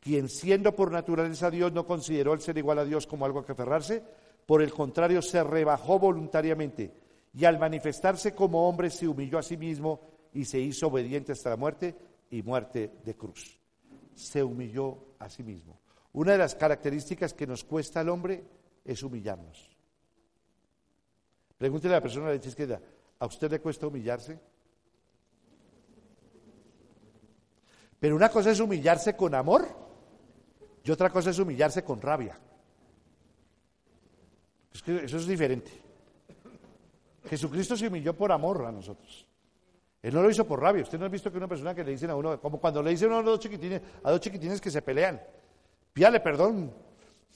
quien 0.00 0.28
siendo 0.28 0.74
por 0.74 0.90
naturaleza 0.90 1.50
Dios 1.50 1.72
no 1.72 1.86
consideró 1.86 2.32
el 2.32 2.40
ser 2.40 2.56
igual 2.56 2.78
a 2.78 2.84
Dios 2.84 3.06
como 3.06 3.24
algo 3.26 3.40
a 3.40 3.44
que 3.44 3.52
aferrarse, 3.52 4.02
por 4.46 4.62
el 4.62 4.72
contrario 4.72 5.20
se 5.20 5.42
rebajó 5.42 5.98
voluntariamente 5.98 6.92
y 7.32 7.44
al 7.44 7.58
manifestarse 7.58 8.34
como 8.34 8.68
hombre 8.68 8.90
se 8.90 9.08
humilló 9.08 9.38
a 9.38 9.42
sí 9.42 9.56
mismo 9.56 10.00
y 10.32 10.44
se 10.44 10.60
hizo 10.60 10.86
obediente 10.86 11.32
hasta 11.32 11.50
la 11.50 11.56
muerte 11.56 11.94
y 12.30 12.42
muerte 12.42 12.92
de 13.04 13.16
cruz. 13.16 13.58
Se 14.14 14.42
humilló 14.42 14.98
a 15.18 15.28
sí 15.28 15.42
mismo. 15.42 15.80
Una 16.12 16.32
de 16.32 16.38
las 16.38 16.54
características 16.54 17.34
que 17.34 17.46
nos 17.46 17.64
cuesta 17.64 18.00
al 18.00 18.08
hombre 18.08 18.44
es 18.84 19.02
humillarnos. 19.02 19.76
Pregúntele 21.58 21.94
a 21.94 21.98
la 21.98 22.02
persona 22.02 22.30
de 22.30 22.38
la 22.38 22.46
izquierda, 22.46 22.80
¿a 23.18 23.26
usted 23.26 23.50
le 23.50 23.60
cuesta 23.60 23.86
humillarse? 23.86 24.38
Pero 28.04 28.16
una 28.16 28.28
cosa 28.28 28.50
es 28.50 28.60
humillarse 28.60 29.16
con 29.16 29.34
amor 29.34 29.66
y 30.84 30.90
otra 30.90 31.08
cosa 31.08 31.30
es 31.30 31.38
humillarse 31.38 31.82
con 31.82 32.02
rabia. 32.02 32.38
Es 34.74 34.82
que 34.82 35.06
eso 35.06 35.16
es 35.16 35.26
diferente. 35.26 35.70
Jesucristo 37.30 37.78
se 37.78 37.88
humilló 37.88 38.14
por 38.14 38.30
amor 38.30 38.66
a 38.66 38.70
nosotros. 38.70 39.26
Él 40.02 40.12
no 40.12 40.20
lo 40.20 40.28
hizo 40.28 40.46
por 40.46 40.60
rabia. 40.60 40.82
Usted 40.82 40.98
no 40.98 41.06
ha 41.06 41.08
visto 41.08 41.32
que 41.32 41.38
una 41.38 41.48
persona 41.48 41.74
que 41.74 41.82
le 41.82 41.92
dicen 41.92 42.10
a 42.10 42.16
uno, 42.16 42.38
como 42.38 42.60
cuando 42.60 42.82
le 42.82 42.90
dicen 42.90 43.10
a 43.10 43.22
dos 43.22 43.40
chiquitines, 43.40 43.80
a 44.02 44.10
dos 44.10 44.20
chiquitines 44.20 44.60
que 44.60 44.70
se 44.70 44.82
pelean, 44.82 45.18
pídale 45.90 46.20
perdón. 46.20 46.74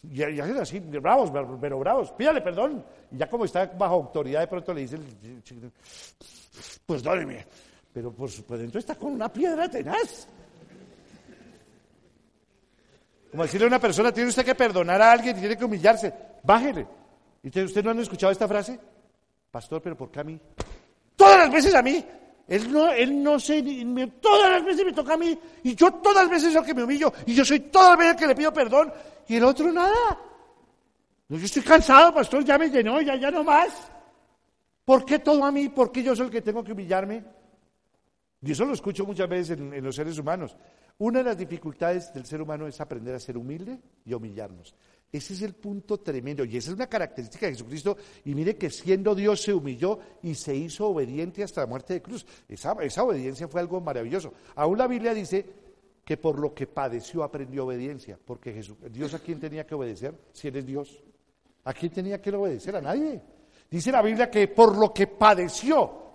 Y, 0.02 0.22
hacen 0.22 0.58
así, 0.58 0.80
bravos, 0.80 1.32
pero 1.58 1.78
bravos, 1.78 2.12
pídale 2.12 2.42
perdón. 2.42 2.84
Y 3.10 3.16
ya 3.16 3.26
como 3.26 3.46
está 3.46 3.64
bajo 3.64 3.94
autoridad, 3.94 4.40
de 4.40 4.48
pronto 4.48 4.74
le 4.74 4.82
dice 4.82 4.96
el 4.96 5.42
chiquitín, 5.42 5.72
pues 6.84 7.02
dóleme. 7.02 7.46
Pero 7.90 8.12
por 8.12 8.28
pues 8.44 8.60
dentro 8.60 8.78
está 8.78 8.96
con 8.96 9.12
una 9.12 9.32
piedra 9.32 9.66
tenaz. 9.66 10.28
Como 13.30 13.42
decirle 13.42 13.66
a 13.66 13.68
una 13.68 13.80
persona, 13.80 14.12
tiene 14.12 14.30
usted 14.30 14.44
que 14.44 14.54
perdonar 14.54 15.00
a 15.02 15.12
alguien 15.12 15.36
y 15.36 15.40
tiene 15.40 15.56
que 15.56 15.64
humillarse. 15.64 16.12
Bájele. 16.42 16.86
¿Y 17.42 17.62
usted 17.62 17.84
no 17.84 17.90
han 17.90 18.00
escuchado 18.00 18.32
esta 18.32 18.48
frase? 18.48 18.78
Pastor, 19.50 19.80
pero 19.82 19.96
¿por 19.96 20.10
qué 20.10 20.20
a 20.20 20.24
mí? 20.24 20.38
Todas 21.16 21.38
las 21.38 21.52
veces 21.52 21.74
a 21.74 21.82
mí. 21.82 22.04
Él 22.46 22.72
no, 22.72 22.90
él 22.90 23.22
no 23.22 23.38
sé, 23.38 23.62
todas 24.22 24.50
las 24.50 24.64
veces 24.64 24.84
me 24.84 24.92
toca 24.92 25.14
a 25.14 25.16
mí. 25.18 25.38
Y 25.62 25.74
yo 25.74 25.92
todas 25.92 26.22
las 26.24 26.30
veces 26.30 26.52
soy 26.52 26.62
el 26.62 26.66
que 26.66 26.74
me 26.74 26.84
humillo. 26.84 27.12
Y 27.26 27.34
yo 27.34 27.44
soy 27.44 27.60
todas 27.60 27.90
las 27.90 27.98
veces 27.98 28.12
el 28.14 28.18
que 28.18 28.26
le 28.26 28.34
pido 28.34 28.52
perdón. 28.52 28.92
Y 29.28 29.36
el 29.36 29.44
otro 29.44 29.70
nada. 29.70 30.18
yo 31.28 31.36
estoy 31.36 31.62
cansado, 31.62 32.14
pastor, 32.14 32.42
ya 32.44 32.56
me 32.56 32.70
llenó, 32.70 33.00
ya, 33.02 33.16
ya 33.16 33.30
no 33.30 33.44
más. 33.44 33.68
¿Por 34.84 35.04
qué 35.04 35.18
todo 35.18 35.44
a 35.44 35.52
mí? 35.52 35.68
¿Por 35.68 35.92
qué 35.92 36.02
yo 36.02 36.16
soy 36.16 36.26
el 36.26 36.32
que 36.32 36.40
tengo 36.40 36.64
que 36.64 36.72
humillarme? 36.72 37.22
Y 38.40 38.52
eso 38.52 38.64
lo 38.64 38.74
escucho 38.74 39.04
muchas 39.04 39.28
veces 39.28 39.58
en 39.58 39.82
los 39.82 39.96
seres 39.96 40.18
humanos. 40.18 40.56
Una 40.98 41.20
de 41.20 41.26
las 41.26 41.38
dificultades 41.38 42.12
del 42.12 42.26
ser 42.26 42.42
humano 42.42 42.66
es 42.66 42.80
aprender 42.80 43.14
a 43.14 43.20
ser 43.20 43.36
humilde 43.36 43.78
y 44.04 44.12
humillarnos. 44.14 44.74
Ese 45.10 45.32
es 45.32 45.42
el 45.42 45.54
punto 45.54 45.98
tremendo 45.98 46.44
y 46.44 46.56
esa 46.56 46.70
es 46.70 46.76
una 46.76 46.88
característica 46.88 47.46
de 47.46 47.52
Jesucristo. 47.52 47.96
Y 48.24 48.34
mire 48.34 48.56
que 48.56 48.68
siendo 48.68 49.14
Dios 49.14 49.40
se 49.40 49.54
humilló 49.54 50.00
y 50.22 50.34
se 50.34 50.54
hizo 50.54 50.88
obediente 50.88 51.42
hasta 51.44 51.62
la 51.62 51.68
muerte 51.68 51.94
de 51.94 52.02
cruz. 52.02 52.26
Esa, 52.48 52.72
obediencia 52.72 53.46
fue 53.46 53.60
algo 53.60 53.80
maravilloso. 53.80 54.34
Aún 54.56 54.76
la 54.76 54.88
Biblia 54.88 55.14
dice 55.14 55.46
que 56.04 56.16
por 56.16 56.38
lo 56.38 56.52
que 56.52 56.66
padeció 56.66 57.22
aprendió 57.22 57.64
obediencia. 57.64 58.18
Porque 58.22 58.52
Jesús, 58.52 58.76
Dios 58.90 59.14
a 59.14 59.20
quién 59.20 59.38
tenía 59.38 59.64
que 59.64 59.76
obedecer 59.76 60.14
si 60.32 60.48
Él 60.48 60.56
es 60.56 60.66
Dios. 60.66 61.02
¿A 61.64 61.72
quién 61.72 61.92
tenía 61.92 62.20
que 62.20 62.30
obedecer? 62.30 62.74
A 62.74 62.80
nadie. 62.80 63.22
Dice 63.70 63.92
la 63.92 64.02
Biblia 64.02 64.28
que 64.30 64.48
por 64.48 64.76
lo 64.76 64.92
que 64.92 65.06
padeció. 65.06 66.08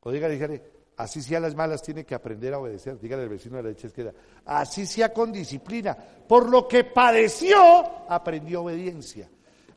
O 0.00 0.10
diga, 0.10 0.28
dígale, 0.28 0.71
Así 0.96 1.22
sea 1.22 1.40
las 1.40 1.54
malas, 1.54 1.82
tiene 1.82 2.04
que 2.04 2.14
aprender 2.14 2.52
a 2.54 2.58
obedecer. 2.58 2.98
Dígale 2.98 3.22
al 3.22 3.28
vecino 3.28 3.56
de 3.56 3.62
la 3.62 3.68
derecha 3.70 3.86
izquierda. 3.86 4.12
Así 4.44 4.86
sea 4.86 5.12
con 5.12 5.32
disciplina. 5.32 5.96
Por 5.96 6.48
lo 6.48 6.68
que 6.68 6.84
padeció, 6.84 7.58
aprendió 8.08 8.62
obediencia. 8.62 9.28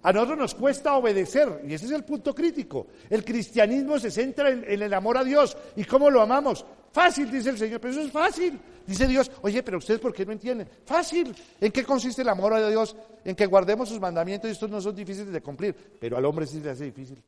A 0.04 0.14
nosotros 0.14 0.38
nos 0.38 0.54
cuesta 0.54 0.96
obedecer, 0.96 1.64
y 1.68 1.74
ese 1.74 1.88
es 1.88 1.92
el 1.92 2.04
punto 2.04 2.36
crítico. 2.36 2.86
El 3.10 3.26
cristianismo 3.26 3.98
se 3.98 4.12
centra 4.12 4.52
en, 4.52 4.64
el 4.68 4.94
amor 4.94 5.18
a 5.18 5.24
Dios. 5.24 5.58
¿Y 5.76 5.84
cómo 5.84 6.12
lo 6.12 6.22
amamos? 6.22 6.64
Fácil, 6.92 7.32
dice 7.32 7.50
el 7.50 7.58
Señor, 7.58 7.82
pero 7.82 7.92
eso 7.92 8.04
es 8.04 8.12
fácil. 8.12 8.60
Dice 8.86 9.08
Dios, 9.08 9.32
oye, 9.42 9.64
pero 9.64 9.80
ustedes 9.80 10.00
¿por 10.00 10.14
qué 10.14 10.24
no 10.24 10.32
entienden? 10.32 10.70
Fácil. 10.86 11.36
¿En 11.60 11.72
qué 11.72 11.84
consiste 11.84 12.22
el 12.22 12.30
amor 12.30 12.54
a 12.54 12.70
Dios? 12.70 12.96
En 13.24 13.36
que 13.36 13.48
guardemos 13.48 13.90
sus 13.90 14.00
mandamientos 14.00 14.48
y 14.48 14.52
estos 14.52 14.70
no 14.70 14.80
son 14.80 14.96
difíciles 14.96 15.34
de 15.34 15.42
cumplir, 15.42 15.76
pero 16.00 16.18
al 16.18 16.26
hombre 16.26 16.46
sí 16.46 16.60
le 16.60 16.70
hace 16.70 16.84
difícil. 16.84 17.24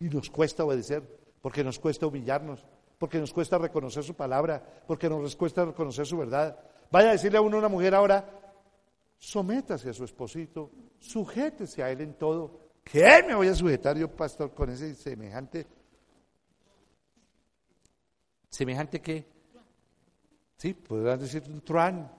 Y 0.00 0.08
nos 0.08 0.30
cuesta 0.30 0.64
obedecer 0.64 1.02
porque 1.48 1.64
nos 1.64 1.78
cuesta 1.78 2.06
humillarnos, 2.06 2.62
porque 2.98 3.18
nos 3.18 3.32
cuesta 3.32 3.56
reconocer 3.56 4.04
su 4.04 4.14
palabra, 4.14 4.62
porque 4.86 5.08
nos 5.08 5.34
cuesta 5.34 5.64
reconocer 5.64 6.04
su 6.04 6.18
verdad. 6.18 6.60
Vaya 6.90 7.08
a 7.08 7.12
decirle 7.12 7.38
a 7.38 7.40
uno 7.40 7.56
una 7.56 7.70
mujer 7.70 7.94
ahora, 7.94 8.22
sométase 9.16 9.88
a 9.88 9.94
su 9.94 10.04
esposito, 10.04 10.70
sujétese 10.98 11.82
a 11.82 11.90
él 11.90 12.02
en 12.02 12.12
todo, 12.18 12.68
¿Qué 12.84 13.24
me 13.26 13.34
voy 13.34 13.48
a 13.48 13.54
sujetar 13.54 13.96
yo, 13.96 14.14
pastor, 14.14 14.52
con 14.52 14.68
ese 14.68 14.94
semejante? 14.94 15.66
¿Semejante 18.50 19.00
qué? 19.00 19.26
Sí, 20.54 20.74
podrán 20.74 21.18
decir 21.18 21.44
un 21.48 21.62
truán. 21.62 22.12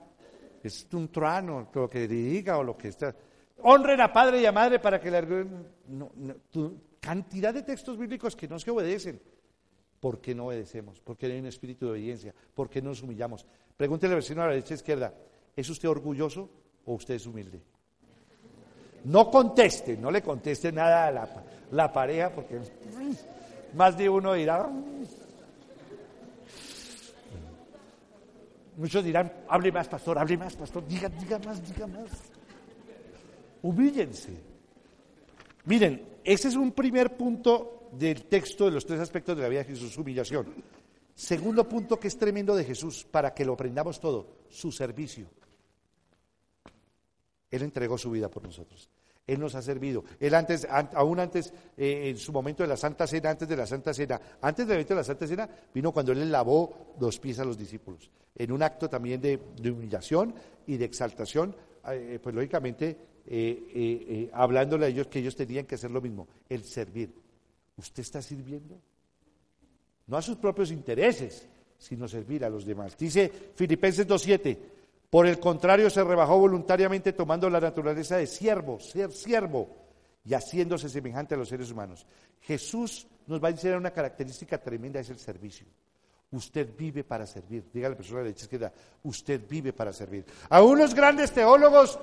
Es 0.63 0.87
un 0.91 1.11
truano, 1.11 1.69
lo 1.71 1.87
que 1.87 2.07
diga 2.07 2.57
o 2.57 2.63
lo 2.63 2.75
que 2.75 2.87
está. 2.87 3.15
Honren 3.61 4.01
a 4.01 4.11
padre 4.11 4.41
y 4.41 4.47
a 4.47 4.51
madre 4.51 4.79
para 4.79 4.99
que 4.99 5.11
la 5.11 5.21
no, 5.21 6.11
cantidad 6.99 7.53
de 7.53 7.63
textos 7.63 7.97
bíblicos 7.97 8.35
que 8.35 8.47
no 8.47 8.59
se 8.59 8.71
obedecen. 8.71 9.21
¿Por 9.99 10.21
qué 10.21 10.33
no 10.33 10.47
obedecemos? 10.47 11.01
¿Por 11.01 11.17
qué 11.17 11.27
no 11.27 11.33
hay 11.33 11.39
un 11.39 11.47
espíritu 11.47 11.85
de 11.85 11.91
obediencia? 11.91 12.33
¿Por 12.53 12.69
qué 12.69 12.81
no 12.81 12.89
nos 12.89 13.03
humillamos? 13.03 13.45
Pregúntele 13.75 14.13
al 14.13 14.19
vecino 14.19 14.41
a 14.41 14.45
la 14.45 14.51
derecha 14.51 14.73
izquierda, 14.73 15.13
¿es 15.55 15.69
usted 15.69 15.89
orgulloso 15.89 16.49
o 16.85 16.93
usted 16.93 17.15
es 17.15 17.25
humilde? 17.25 17.61
No 19.05 19.29
conteste, 19.29 19.97
no 19.97 20.11
le 20.11 20.21
conteste 20.21 20.71
nada 20.71 21.07
a 21.07 21.11
la, 21.11 21.43
la 21.71 21.91
pareja 21.91 22.29
porque 22.33 22.59
más 23.73 23.97
de 23.97 24.09
uno 24.09 24.33
dirá. 24.33 24.69
Muchos 28.77 29.03
dirán, 29.03 29.31
hable 29.49 29.71
más, 29.71 29.87
pastor, 29.89 30.17
hable 30.19 30.37
más, 30.37 30.55
pastor, 30.55 30.87
diga, 30.87 31.09
diga 31.09 31.37
más, 31.39 31.65
diga 31.67 31.87
más. 31.87 32.09
Humíllense. 33.61 34.48
Miren, 35.65 36.19
ese 36.23 36.47
es 36.47 36.55
un 36.55 36.71
primer 36.71 37.15
punto 37.15 37.89
del 37.93 38.25
texto 38.25 38.65
de 38.65 38.71
los 38.71 38.85
tres 38.85 38.99
aspectos 38.99 39.35
de 39.35 39.43
la 39.43 39.49
vida 39.49 39.59
de 39.59 39.65
Jesús, 39.65 39.97
humillación. 39.97 40.47
Segundo 41.15 41.67
punto 41.67 41.99
que 41.99 42.07
es 42.07 42.17
tremendo 42.17 42.55
de 42.55 42.63
Jesús, 42.63 43.05
para 43.09 43.33
que 43.33 43.43
lo 43.43 43.53
aprendamos 43.53 43.99
todo, 43.99 44.45
su 44.49 44.71
servicio. 44.71 45.27
Él 47.51 47.63
entregó 47.63 47.97
su 47.97 48.11
vida 48.11 48.29
por 48.29 48.43
nosotros. 48.43 48.89
Él 49.27 49.39
nos 49.39 49.53
ha 49.53 49.61
servido. 49.61 50.03
Él 50.19 50.33
antes, 50.33 50.67
aún 50.69 51.19
antes, 51.19 51.53
eh, 51.77 52.09
en 52.09 52.17
su 52.17 52.31
momento 52.31 52.63
de 52.63 52.69
la 52.69 52.77
Santa 52.77 53.05
Cena, 53.05 53.29
antes 53.29 53.47
de 53.47 53.55
la 53.55 53.67
Santa 53.67 53.93
Cena, 53.93 54.19
antes 54.41 54.65
del 54.65 54.75
evento 54.75 54.93
de 54.93 54.99
la 55.01 55.03
Santa 55.03 55.27
Cena, 55.27 55.49
vino 55.73 55.91
cuando 55.91 56.11
Él 56.11 56.31
lavó 56.31 56.95
los 56.99 57.19
pies 57.19 57.37
a 57.39 57.45
los 57.45 57.57
discípulos. 57.57 58.09
En 58.35 58.51
un 58.51 58.63
acto 58.63 58.89
también 58.89 59.21
de, 59.21 59.39
humillación 59.69 60.33
y 60.65 60.77
de 60.77 60.85
exaltación, 60.85 61.55
eh, 61.91 62.19
pues 62.21 62.33
lógicamente, 62.33 62.97
eh, 63.31 64.29
hablándole 64.33 64.85
a 64.85 64.89
ellos 64.89 65.07
que 65.07 65.19
ellos 65.19 65.35
tenían 65.35 65.65
que 65.65 65.75
hacer 65.75 65.91
lo 65.91 66.01
mismo, 66.01 66.27
el 66.49 66.63
servir. 66.63 67.13
¿Usted 67.77 68.01
está 68.01 68.21
sirviendo? 68.21 68.79
No 70.07 70.17
a 70.17 70.21
sus 70.21 70.37
propios 70.37 70.71
intereses, 70.71 71.47
sino 71.77 72.07
servir 72.07 72.43
a 72.43 72.49
los 72.49 72.65
demás. 72.65 72.97
Dice 72.97 73.31
Filipenses 73.55 74.07
2.7. 74.07 74.57
Por 75.09 75.25
el 75.25 75.39
contrario, 75.39 75.89
se 75.89 76.03
rebajó 76.03 76.37
voluntariamente 76.37 77.13
tomando 77.13 77.49
la 77.49 77.59
naturaleza 77.59 78.17
de 78.17 78.27
siervo, 78.27 78.79
ser 78.79 79.11
siervo, 79.11 79.67
y 80.25 80.33
haciéndose 80.33 80.89
semejante 80.89 81.33
a 81.33 81.37
los 81.37 81.49
seres 81.49 81.71
humanos. 81.71 82.05
Jesús 82.41 83.07
nos 83.25 83.43
va 83.43 83.47
a 83.47 83.51
enseñar 83.51 83.77
una 83.77 83.91
característica 83.91 84.57
tremenda, 84.57 84.99
es 84.99 85.09
el 85.09 85.17
servicio. 85.17 85.65
Usted 86.31 86.69
vive 86.77 87.03
para 87.03 87.25
servir. 87.25 87.65
Dígale 87.73 87.87
a 87.87 87.89
la 87.91 87.97
persona 87.97 88.19
de 88.19 88.25
la 88.25 88.31
izquierda, 88.31 88.71
usted 89.03 89.41
vive 89.49 89.73
para 89.73 89.91
servir. 89.91 90.25
Aún 90.49 90.77
los 90.77 90.93
grandes 90.93 91.31
teólogos 91.31 91.97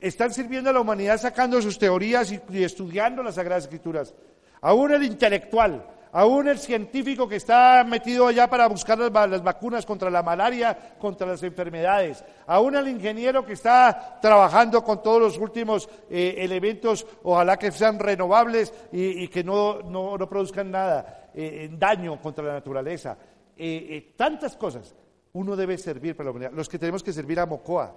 están 0.00 0.32
sirviendo 0.32 0.70
a 0.70 0.72
la 0.72 0.80
humanidad 0.80 1.18
sacando 1.18 1.60
sus 1.62 1.78
teorías 1.78 2.32
y, 2.32 2.62
estudiando 2.62 3.22
las 3.22 3.36
Sagradas 3.36 3.64
Escrituras. 3.64 4.14
Aún 4.60 4.92
el 4.92 5.02
intelectual, 5.02 5.84
Aún 6.12 6.48
el 6.48 6.58
científico 6.58 7.28
que 7.28 7.36
está 7.36 7.84
metido 7.84 8.26
allá 8.26 8.48
para 8.48 8.66
buscar 8.68 8.98
las, 8.98 9.42
vacunas 9.42 9.84
contra 9.84 10.08
la 10.08 10.22
malaria, 10.22 10.96
contra 10.98 11.26
las 11.26 11.42
enfermedades. 11.42 12.24
Aún 12.46 12.74
el 12.74 12.88
ingeniero 12.88 13.44
que 13.44 13.52
está 13.52 14.18
trabajando 14.22 14.82
con 14.82 15.02
todos 15.02 15.20
los 15.20 15.36
últimos 15.36 15.90
eh, 16.08 16.36
elementos, 16.38 17.06
ojalá 17.22 17.58
que 17.58 17.70
sean 17.70 17.98
renovables 17.98 18.72
y, 18.92 19.28
que 19.28 19.44
no, 19.44 20.16
produzcan 20.26 20.70
nada, 20.70 21.28
eh, 21.34 21.68
daño 21.72 22.18
contra 22.18 22.46
la 22.46 22.52
naturaleza. 22.54 23.18
Eh, 23.54 24.14
tantas 24.16 24.56
cosas. 24.56 24.94
Uno 25.34 25.54
debe 25.54 25.76
servir 25.76 26.16
para 26.16 26.28
la 26.28 26.30
humanidad. 26.30 26.52
Los 26.54 26.70
que 26.70 26.78
tenemos 26.78 27.02
que 27.02 27.12
servir 27.12 27.38
a 27.40 27.44
Mocoa. 27.44 27.94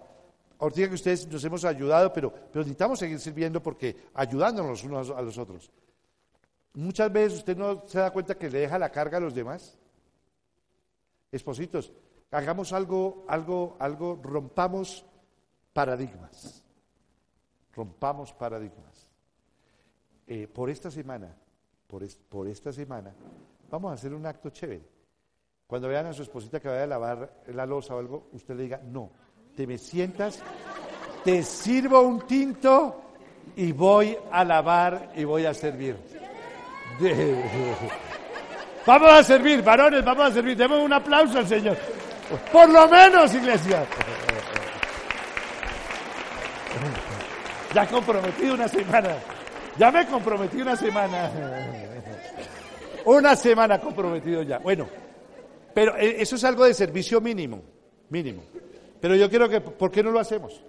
Ahorita 0.59 0.89
que 0.89 0.95
ustedes 0.95 1.25
nos 1.27 1.43
hemos 1.45 1.63
ayudado, 1.63 2.11
pero, 2.11 2.31
pero 2.31 2.59
necesitamos 2.59 2.99
seguir 2.99 3.19
sirviendo 3.19 3.63
porque 3.63 3.95
ayudándonos 4.13 4.71
los 4.71 4.83
unos 4.83 5.09
a 5.09 5.21
los 5.21 5.37
otros. 5.37 5.71
Muchas 6.73 7.11
veces 7.11 7.39
usted 7.39 7.57
no 7.57 7.83
se 7.87 7.99
da 7.99 8.11
cuenta 8.11 8.37
que 8.37 8.49
le 8.49 8.59
deja 8.59 8.77
la 8.77 8.91
carga 8.91 9.17
a 9.17 9.21
los 9.21 9.33
demás. 9.33 9.77
Espositos, 11.31 11.93
hagamos 12.31 12.73
algo, 12.73 13.25
algo, 13.29 13.77
algo, 13.79 14.19
rompamos 14.21 15.05
paradigmas. 15.71 16.63
Rompamos 17.73 18.33
paradigmas. 18.33 19.07
Eh, 20.27 20.47
por 20.47 20.69
esta 20.69 20.91
semana, 20.91 21.35
por, 21.87 22.03
por 22.27 22.47
esta 22.47 22.73
semana, 22.73 23.13
vamos 23.69 23.91
a 23.91 23.93
hacer 23.93 24.13
un 24.13 24.25
acto 24.25 24.49
chévere. 24.49 24.85
Cuando 25.65 25.87
vean 25.87 26.07
a 26.07 26.13
su 26.13 26.23
esposita 26.23 26.59
que 26.59 26.67
vaya 26.67 26.83
a 26.83 26.87
lavar 26.87 27.43
la 27.47 27.65
losa 27.65 27.95
o 27.95 27.99
algo, 27.99 28.27
usted 28.33 28.55
le 28.55 28.63
diga, 28.63 28.81
no, 28.83 29.11
te 29.59 29.67
me 29.67 29.77
sientas, 29.77 30.39
te 31.25 31.43
sirvo 31.43 31.99
un 31.99 32.25
tinto 32.25 33.01
y 33.57 33.73
voy 33.73 34.17
a 34.31 34.45
lavar 34.45 35.11
y 35.17 35.25
voy 35.25 35.45
a 35.45 35.53
servir. 35.53 35.97
Vamos 38.85 39.09
a 39.11 39.21
servir, 39.21 39.61
varones, 39.61 40.05
vamos 40.05 40.31
a 40.31 40.31
servir. 40.31 40.55
Demos 40.55 40.81
un 40.81 40.93
aplauso 40.93 41.39
al 41.39 41.47
Señor. 41.47 41.77
Por 42.51 42.69
lo 42.69 42.87
menos, 42.87 43.35
iglesia. 43.35 43.85
Ya 47.75 47.85
comprometido 47.85 48.53
una 48.53 48.67
semana. 48.69 49.17
Ya 49.77 49.91
me 49.91 50.07
comprometí 50.07 50.61
una 50.61 50.77
semana. 50.77 51.29
Una 53.05 53.35
semana 53.35 53.79
comprometido 53.79 54.41
ya. 54.41 54.57
Bueno, 54.59 54.87
pero 55.73 55.97
eh, 55.97 56.15
eso 56.21 56.37
es 56.37 56.43
algo 56.45 56.63
de 56.63 56.73
servicio 56.73 57.19
mínimo, 57.21 57.61
mínimo. 58.09 58.41
Pero 58.99 59.15
yo 59.15 59.29
quiero 59.29 59.47
que, 59.47 59.61
¿por 59.61 59.91
qué 59.91 60.03
no 60.03 60.11
lo 60.11 60.19
hacemos? 60.19 60.61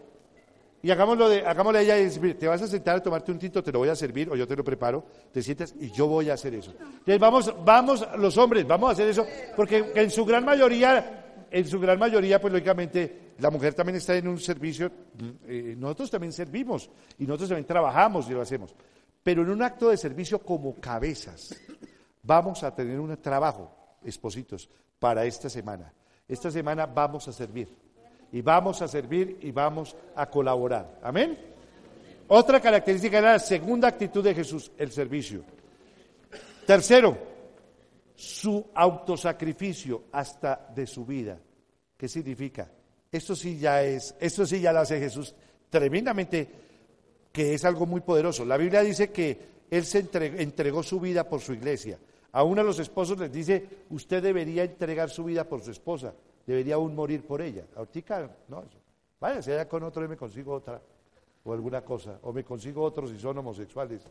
Y 0.82 0.90
hagámoslo 0.90 1.28
de, 1.28 1.44
hagámosle 1.44 1.80
a 1.80 1.82
ella 1.82 1.98
y 1.98 2.34
te 2.34 2.48
vas 2.48 2.62
a 2.62 2.66
sentar 2.66 2.96
a 2.96 3.02
tomarte 3.02 3.30
un 3.30 3.38
tinto, 3.38 3.62
te 3.62 3.70
lo 3.70 3.80
voy 3.80 3.90
a 3.90 3.96
servir 3.96 4.30
o 4.30 4.36
yo 4.36 4.48
te 4.48 4.56
lo 4.56 4.64
preparo, 4.64 5.04
te 5.30 5.42
sientas 5.42 5.74
y 5.78 5.90
yo 5.90 6.06
voy 6.06 6.30
a 6.30 6.34
hacer 6.34 6.54
eso. 6.54 6.72
Entonces 6.80 7.18
vamos, 7.18 7.54
vamos 7.64 8.08
los 8.16 8.38
hombres, 8.38 8.66
vamos 8.66 8.88
a 8.88 8.92
hacer 8.92 9.08
eso, 9.08 9.26
porque 9.56 9.92
en 9.94 10.10
su 10.10 10.24
gran 10.24 10.42
mayoría, 10.42 11.46
en 11.50 11.68
su 11.68 11.78
gran 11.78 11.98
mayoría, 11.98 12.40
pues 12.40 12.52
lógicamente 12.52 13.34
la 13.40 13.50
mujer 13.50 13.74
también 13.74 13.96
está 13.96 14.16
en 14.16 14.26
un 14.26 14.40
servicio, 14.40 14.90
eh, 15.46 15.74
nosotros 15.76 16.10
también 16.10 16.32
servimos 16.32 16.88
y 17.18 17.24
nosotros 17.24 17.50
también 17.50 17.66
trabajamos 17.66 18.30
y 18.30 18.32
lo 18.32 18.40
hacemos. 18.40 18.74
Pero 19.22 19.42
en 19.42 19.50
un 19.50 19.62
acto 19.62 19.90
de 19.90 19.98
servicio 19.98 20.38
como 20.38 20.76
cabezas, 20.76 21.54
vamos 22.22 22.62
a 22.62 22.74
tener 22.74 22.98
un 22.98 23.14
trabajo, 23.18 23.98
espositos, 24.02 24.70
para 24.98 25.26
esta 25.26 25.50
semana. 25.50 25.92
Esta 26.26 26.50
semana 26.50 26.86
vamos 26.86 27.28
a 27.28 27.32
servir 27.34 27.68
y 28.32 28.42
vamos 28.42 28.80
a 28.82 28.88
servir 28.88 29.38
y 29.40 29.50
vamos 29.50 29.96
a 30.14 30.26
colaborar. 30.30 30.98
Amén. 31.02 31.38
Otra 32.28 32.60
característica 32.60 33.18
era 33.18 33.32
la 33.32 33.38
segunda 33.38 33.88
actitud 33.88 34.22
de 34.22 34.34
Jesús, 34.34 34.70
el 34.78 34.92
servicio. 34.92 35.42
Tercero, 36.64 37.18
su 38.14 38.66
autosacrificio 38.74 40.04
hasta 40.12 40.68
de 40.74 40.86
su 40.86 41.04
vida. 41.04 41.38
¿Qué 41.96 42.08
significa? 42.08 42.70
Esto 43.10 43.34
sí 43.34 43.58
ya 43.58 43.82
es, 43.82 44.14
esto 44.20 44.46
sí 44.46 44.60
ya 44.60 44.72
lo 44.72 44.80
hace 44.80 45.00
Jesús 45.00 45.34
tremendamente, 45.68 46.48
que 47.32 47.54
es 47.54 47.64
algo 47.64 47.86
muy 47.86 48.00
poderoso. 48.00 48.44
La 48.44 48.56
Biblia 48.56 48.82
dice 48.82 49.10
que 49.10 49.38
Él 49.68 49.84
se 49.84 50.08
entregó 50.12 50.82
su 50.84 51.00
vida 51.00 51.28
por 51.28 51.40
su 51.40 51.52
iglesia. 51.52 51.98
A 52.32 52.44
uno 52.44 52.62
de 52.62 52.68
los 52.68 52.78
esposos 52.78 53.18
les 53.18 53.32
dice, 53.32 53.66
usted 53.90 54.22
debería 54.22 54.62
entregar 54.62 55.10
su 55.10 55.24
vida 55.24 55.48
por 55.48 55.62
su 55.62 55.72
esposa 55.72 56.14
debería 56.46 56.76
aún 56.76 56.94
morir 56.94 57.26
por 57.26 57.42
ella. 57.42 57.66
Ahorita, 57.76 58.30
no, 58.48 58.64
vaya, 59.20 59.42
si 59.42 59.52
allá 59.52 59.68
con 59.68 59.82
otro 59.82 60.04
y 60.04 60.08
me 60.08 60.16
consigo 60.16 60.54
otra, 60.54 60.80
o 61.44 61.52
alguna 61.52 61.82
cosa, 61.82 62.18
o 62.22 62.32
me 62.32 62.44
consigo 62.44 62.82
otros 62.82 63.10
si 63.10 63.18
son 63.18 63.38
homosexuales. 63.38 64.02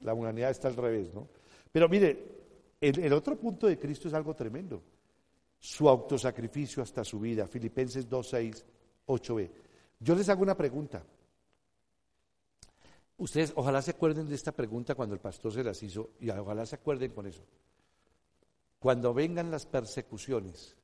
La 0.00 0.14
humanidad 0.14 0.50
está 0.50 0.68
al 0.68 0.76
revés, 0.76 1.12
¿no? 1.14 1.28
Pero 1.70 1.88
mire, 1.88 2.24
el, 2.80 2.98
el 3.00 3.12
otro 3.12 3.36
punto 3.36 3.66
de 3.66 3.78
Cristo 3.78 4.08
es 4.08 4.14
algo 4.14 4.34
tremendo. 4.34 4.82
Su 5.58 5.88
autosacrificio 5.88 6.82
hasta 6.82 7.04
su 7.04 7.20
vida. 7.20 7.46
Filipenses 7.46 8.08
2, 8.08 8.28
6, 8.28 8.64
8b. 9.06 9.50
Yo 10.00 10.14
les 10.14 10.28
hago 10.28 10.42
una 10.42 10.56
pregunta. 10.56 11.02
Ustedes 13.16 13.52
ojalá 13.54 13.80
se 13.80 13.92
acuerden 13.92 14.28
de 14.28 14.34
esta 14.34 14.52
pregunta 14.52 14.94
cuando 14.94 15.14
el 15.14 15.20
pastor 15.20 15.52
se 15.52 15.62
las 15.62 15.82
hizo 15.82 16.10
y 16.20 16.30
ojalá 16.30 16.66
se 16.66 16.76
acuerden 16.76 17.12
con 17.12 17.26
eso. 17.26 17.42
Cuando 18.84 19.14
vengan 19.14 19.50
las 19.50 19.64
persecuciones 19.64 20.76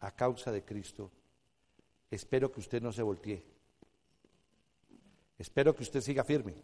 a 0.00 0.10
causa 0.16 0.50
de 0.50 0.64
Cristo, 0.64 1.12
espero 2.10 2.50
que 2.50 2.58
usted 2.58 2.82
no 2.82 2.90
se 2.90 3.04
voltee. 3.04 3.46
Espero 5.38 5.76
que 5.76 5.84
usted 5.84 6.00
siga 6.00 6.24
firme. 6.24 6.56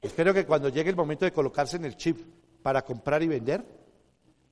Espero 0.00 0.32
que 0.32 0.46
cuando 0.46 0.68
llegue 0.68 0.90
el 0.90 0.94
momento 0.94 1.24
de 1.24 1.32
colocarse 1.32 1.76
en 1.76 1.86
el 1.86 1.96
chip 1.96 2.20
para 2.62 2.84
comprar 2.84 3.20
y 3.24 3.26
vender, 3.26 3.66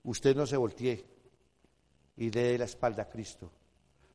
usted 0.02 0.34
no 0.34 0.44
se 0.44 0.56
voltee 0.56 1.06
y 2.16 2.28
dé 2.28 2.58
la 2.58 2.64
espalda 2.64 3.04
a 3.04 3.08
Cristo, 3.08 3.52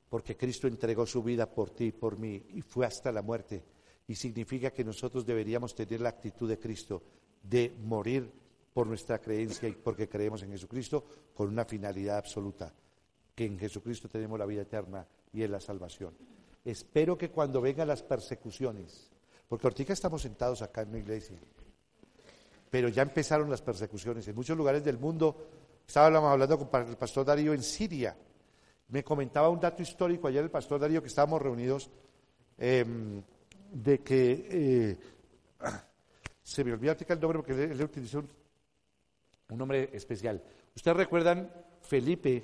porque 0.09 0.35
Cristo 0.35 0.67
entregó 0.67 1.05
su 1.05 1.23
vida 1.23 1.49
por 1.49 1.69
ti 1.69 1.85
y 1.85 1.91
por 1.93 2.19
mí 2.19 2.47
y 2.49 2.61
fue 2.61 2.85
hasta 2.85 3.13
la 3.13 3.21
muerte. 3.21 3.63
Y 4.09 4.15
significa 4.15 4.71
que 4.71 4.83
nosotros 4.83 5.25
deberíamos 5.25 5.73
tener 5.73 6.01
la 6.01 6.09
actitud 6.09 6.49
de 6.49 6.59
Cristo, 6.59 7.01
de 7.41 7.73
morir 7.81 8.40
por 8.73 8.87
nuestra 8.87 9.19
creencia 9.19 9.67
y 9.67 9.73
porque 9.73 10.07
creemos 10.07 10.41
en 10.43 10.51
Jesucristo 10.51 11.03
con 11.33 11.49
una 11.49 11.65
finalidad 11.65 12.17
absoluta, 12.17 12.73
que 13.35 13.45
en 13.45 13.59
Jesucristo 13.59 14.07
tenemos 14.07 14.39
la 14.39 14.45
vida 14.45 14.61
eterna 14.61 15.05
y 15.33 15.43
en 15.43 15.51
la 15.51 15.59
salvación. 15.59 16.13
Espero 16.63 17.17
que 17.17 17.29
cuando 17.29 17.59
vengan 17.59 17.87
las 17.87 18.03
persecuciones, 18.03 19.09
porque 19.47 19.67
ahorita 19.67 19.93
estamos 19.93 20.21
sentados 20.21 20.61
acá 20.61 20.83
en 20.83 20.91
la 20.91 20.99
iglesia, 20.99 21.37
pero 22.69 22.87
ya 22.87 23.01
empezaron 23.01 23.49
las 23.49 23.61
persecuciones. 23.61 24.27
En 24.27 24.35
muchos 24.35 24.57
lugares 24.57 24.83
del 24.83 24.97
mundo, 24.97 25.49
estábamos 25.85 26.31
hablando 26.31 26.57
con 26.57 26.87
el 26.87 26.97
pastor 26.97 27.25
Darío 27.25 27.53
en 27.53 27.63
Siria, 27.63 28.15
me 28.91 29.03
comentaba 29.03 29.49
un 29.49 29.59
dato 29.59 29.81
histórico 29.81 30.27
ayer 30.27 30.43
el 30.43 30.51
pastor 30.51 30.79
Darío 30.79 31.01
que 31.01 31.07
estábamos 31.07 31.41
reunidos, 31.41 31.89
em, 32.57 33.23
de 33.71 33.99
que, 33.99 34.47
eh, 34.49 34.97
se 36.43 36.63
me 36.63 36.73
olvidó 36.73 36.91
el 36.91 37.19
nombre 37.19 37.39
porque 37.39 37.63
él, 37.63 37.81
utilizó 37.81 38.19
un, 38.19 38.27
nombre 39.57 39.89
especial. 39.93 40.41
¿Ustedes 40.75 40.97
recuerdan 40.97 41.51
Felipe 41.81 42.43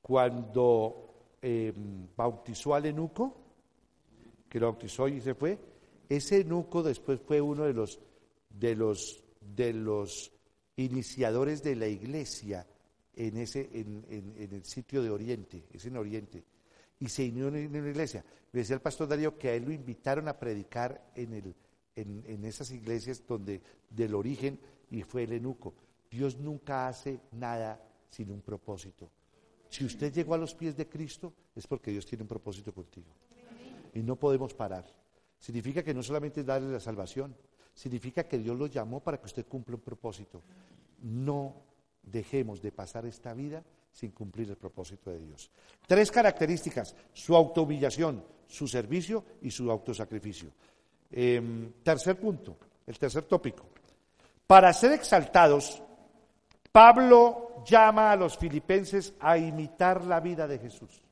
cuando 0.00 1.36
em, 1.42 2.08
bautizó 2.16 2.74
al 2.74 2.86
eunuco? 2.86 3.36
Que 4.48 4.58
lo 4.58 4.72
bautizó 4.72 5.08
y 5.08 5.20
se 5.20 5.34
fue. 5.34 5.58
Ese 6.08 6.40
eunuco 6.40 6.82
después 6.82 7.20
fue 7.20 7.40
uno 7.40 7.64
de 7.64 7.74
los, 7.74 8.00
de 8.50 8.74
los 8.74 9.22
de 9.54 9.72
los 9.72 10.32
iniciadores 10.76 11.62
de 11.62 11.76
la 11.76 11.88
iglesia 11.88 12.66
en, 13.14 13.36
ese, 13.36 13.68
en, 13.72 14.34
el 14.38 14.64
sitio 14.64 15.02
de 15.02 15.10
Oriente, 15.10 15.64
es 15.72 15.84
en 15.86 15.96
Oriente, 15.96 16.44
y 17.00 17.08
se 17.08 17.28
unió 17.28 17.48
en 17.48 17.76
una 17.76 17.90
iglesia. 17.90 18.24
Me 18.52 18.60
decía 18.60 18.76
el 18.76 18.82
pastor 18.82 19.08
Darío 19.08 19.36
que 19.36 19.48
a 19.48 19.54
él 19.54 19.64
lo 19.64 19.72
invitaron 19.72 20.28
a 20.28 20.38
predicar 20.38 21.10
en, 21.14 21.34
el, 21.34 21.54
en, 21.96 22.44
esas 22.44 22.70
iglesias 22.70 23.22
donde 23.26 23.60
del 23.90 24.14
origen 24.14 24.58
y 24.90 25.02
fue 25.02 25.24
el 25.24 25.32
enuco. 25.32 25.74
Dios 26.10 26.38
nunca 26.38 26.88
hace 26.88 27.20
nada 27.32 27.80
sin 28.08 28.30
un 28.30 28.40
propósito. 28.40 29.10
Si 29.68 29.84
usted 29.84 30.12
llegó 30.12 30.34
a 30.34 30.38
los 30.38 30.54
pies 30.54 30.76
de 30.76 30.88
Cristo, 30.88 31.32
es 31.54 31.66
porque 31.66 31.90
Dios 31.90 32.06
tiene 32.06 32.22
un 32.22 32.28
propósito 32.28 32.72
contigo. 32.72 33.08
Y 33.94 34.02
no 34.02 34.16
podemos 34.16 34.54
parar. 34.54 34.86
Significa 35.38 35.82
que 35.82 35.94
no 35.94 36.02
solamente 36.02 36.40
es 36.40 36.46
darle 36.46 36.72
la 36.72 36.80
salvación, 36.80 37.36
significa 37.74 38.24
que 38.24 38.38
Dios 38.38 38.58
lo 38.58 38.66
llamó 38.66 39.00
para 39.00 39.18
que 39.18 39.26
usted 39.26 39.46
cumpla 39.46 39.76
un 39.76 39.82
propósito. 39.82 40.42
No 41.02 41.62
dejemos 42.02 42.62
de 42.62 42.72
pasar 42.72 43.06
esta 43.06 43.34
vida 43.34 43.62
sin 43.92 44.10
cumplir 44.12 44.48
el 44.48 44.56
propósito 44.56 45.10
de 45.10 45.20
Dios. 45.20 45.50
Tres 45.86 46.10
características, 46.10 46.94
su 47.12 47.36
autohumillación, 47.36 48.24
su 48.46 48.66
servicio 48.66 49.24
y 49.42 49.50
su 49.50 49.70
autosacrificio. 49.70 50.50
Em, 51.10 51.72
tercer 51.82 52.18
punto, 52.18 52.56
el 52.86 52.98
tercer 52.98 53.24
tópico. 53.24 53.66
Para 54.46 54.72
ser 54.72 54.92
exaltados, 54.92 55.82
Pablo 56.72 57.64
llama 57.64 58.12
a 58.12 58.16
los 58.16 58.36
filipenses 58.36 59.14
a 59.20 59.36
imitar 59.38 60.04
la 60.04 60.20
vida 60.20 60.46
de 60.46 60.58
Jesús. 60.58 61.02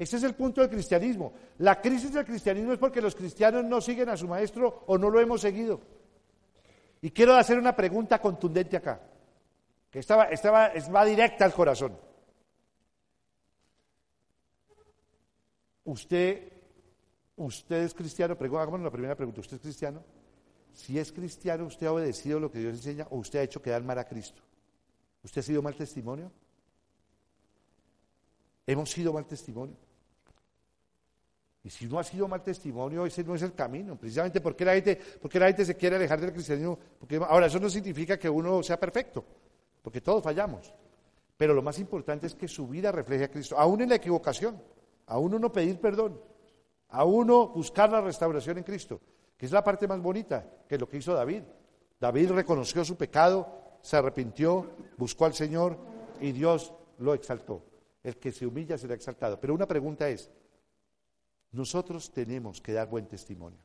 Ese 0.00 0.16
es 0.16 0.22
el 0.22 0.34
punto 0.34 0.62
del 0.62 0.70
cristianismo. 0.70 1.34
La 1.58 1.80
crisis 1.80 2.14
del 2.14 2.24
cristianismo 2.24 2.72
es 2.72 2.78
porque 2.78 3.02
los 3.02 3.14
cristianos 3.14 3.64
no 3.64 3.82
siguen 3.82 4.08
a 4.08 4.16
su 4.16 4.26
maestro 4.26 4.84
o 4.86 4.96
no 4.96 5.10
lo 5.10 5.20
hemos 5.20 5.42
seguido. 5.42 5.80
Y 7.02 7.10
quiero 7.10 7.34
hacer 7.34 7.58
una 7.58 7.76
pregunta 7.76 8.18
contundente 8.18 8.76
acá, 8.76 9.00
que 9.90 9.98
estaba, 9.98 10.24
estaba, 10.24 10.72
va 10.94 11.04
directa 11.04 11.44
al 11.44 11.52
corazón. 11.52 11.98
Usted, 15.84 16.50
usted 17.36 17.82
es 17.82 17.92
cristiano, 17.92 18.36
hagámonos 18.38 18.84
la 18.84 18.90
primera 18.90 19.14
pregunta, 19.14 19.40
¿usted 19.40 19.56
es 19.56 19.62
cristiano? 19.62 20.02
Si 20.72 20.98
es 20.98 21.12
cristiano, 21.12 21.66
¿usted 21.66 21.86
ha 21.86 21.92
obedecido 21.92 22.40
lo 22.40 22.50
que 22.50 22.60
Dios 22.60 22.74
enseña 22.74 23.06
o 23.10 23.18
usted 23.18 23.40
ha 23.40 23.42
hecho 23.42 23.60
quedar 23.60 23.82
mal 23.82 23.98
a 23.98 24.04
Cristo? 24.04 24.42
¿Usted 25.22 25.40
ha 25.40 25.44
sido 25.44 25.62
mal 25.62 25.74
testimonio? 25.74 26.30
¿Hemos 28.66 28.90
sido 28.90 29.12
mal 29.12 29.26
testimonio? 29.26 29.76
Y 31.62 31.68
si 31.68 31.86
no 31.86 31.98
ha 31.98 32.04
sido 32.04 32.26
mal 32.26 32.42
testimonio, 32.42 33.04
ese 33.04 33.22
no 33.22 33.34
es 33.34 33.42
el 33.42 33.54
camino. 33.54 33.96
Precisamente 33.96 34.40
porque 34.40 34.64
la 34.64 34.74
gente, 34.74 34.98
porque 35.20 35.64
se 35.64 35.76
quiere 35.76 35.96
alejar 35.96 36.20
del 36.20 36.32
cristianismo. 36.32 36.78
Porque, 36.98 37.16
ahora, 37.16 37.46
eso 37.46 37.60
no 37.60 37.68
significa 37.68 38.18
que 38.18 38.30
uno 38.30 38.62
sea 38.62 38.80
perfecto, 38.80 39.24
porque 39.82 40.00
todos 40.00 40.22
fallamos. 40.22 40.72
Pero 41.36 41.52
lo 41.52 41.62
más 41.62 41.78
importante 41.78 42.26
es 42.26 42.34
que 42.34 42.48
su 42.48 42.66
vida 42.66 42.92
refleje 42.92 43.24
a 43.24 43.30
Cristo, 43.30 43.58
aún 43.58 43.82
en 43.82 43.90
la 43.90 43.96
equivocación, 43.96 44.60
a 45.06 45.18
uno 45.18 45.38
no 45.38 45.52
pedir 45.52 45.80
perdón, 45.80 46.20
a 46.88 47.04
uno 47.04 47.48
buscar 47.48 47.90
la 47.90 48.00
restauración 48.00 48.58
en 48.58 48.64
Cristo, 48.64 49.00
que 49.36 49.46
es 49.46 49.52
la 49.52 49.64
parte 49.64 49.88
más 49.88 50.00
bonita, 50.00 50.46
que 50.68 50.76
es 50.76 50.80
lo 50.80 50.88
que 50.88 50.98
hizo 50.98 51.14
David. 51.14 51.42
David 51.98 52.30
reconoció 52.32 52.84
su 52.84 52.96
pecado, 52.96 53.69
se 53.82 53.96
arrepintió, 53.96 54.70
buscó 54.96 55.24
al 55.24 55.34
Señor 55.34 55.78
y 56.20 56.32
Dios 56.32 56.72
lo 56.98 57.14
exaltó. 57.14 57.64
El 58.02 58.16
que 58.16 58.32
se 58.32 58.46
humilla 58.46 58.78
será 58.78 58.94
exaltado. 58.94 59.40
Pero 59.40 59.54
una 59.54 59.66
pregunta 59.66 60.08
es, 60.08 60.30
nosotros 61.52 62.12
tenemos 62.12 62.60
que 62.60 62.72
dar 62.72 62.88
buen 62.88 63.06
testimonio. 63.06 63.60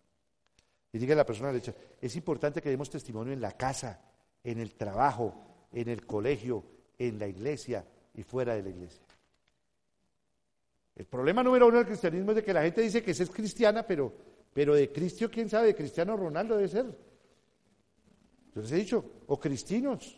Y 0.92 0.98
diga 0.98 1.16
la 1.16 1.26
persona 1.26 1.52
derecha, 1.52 1.74
es 2.02 2.16
importante 2.16 2.62
que 2.62 2.70
demos 2.70 2.90
testimonio 2.90 3.34
en 3.34 3.42
la 3.42 3.52
casa, 3.52 4.02
en 4.44 4.60
el 4.60 4.76
trabajo, 4.76 5.36
en 5.72 5.90
el 5.90 6.06
colegio, 6.06 6.64
en 6.98 7.20
la 7.20 7.28
iglesia 7.28 7.86
y 8.14 8.24
fuera 8.24 8.56
de 8.56 8.64
la 8.64 8.70
iglesia. 8.70 9.04
El 10.96 11.06
problema 11.06 11.44
número 11.44 11.68
uno 11.68 11.78
del 11.78 11.88
cristianismo 11.88 12.32
es 12.32 12.38
de 12.38 12.44
que 12.44 12.54
la 12.54 12.64
gente 12.64 12.82
dice 12.82 13.04
que 13.04 13.12
es 13.12 13.30
cristiana, 13.30 13.84
pero, 13.84 14.14
pero 14.54 14.74
de 14.74 14.90
Cristo, 14.92 15.30
quién 15.30 15.50
sabe, 15.50 15.68
de 15.68 15.76
Cristiano 15.76 16.16
Ronaldo 16.16 16.56
debe 16.56 16.70
ser. 16.70 16.86
Yo 18.56 18.62
les 18.62 18.72
he 18.72 18.78
dicho, 18.78 19.04
o 19.28 19.38
cristinos, 19.38 20.18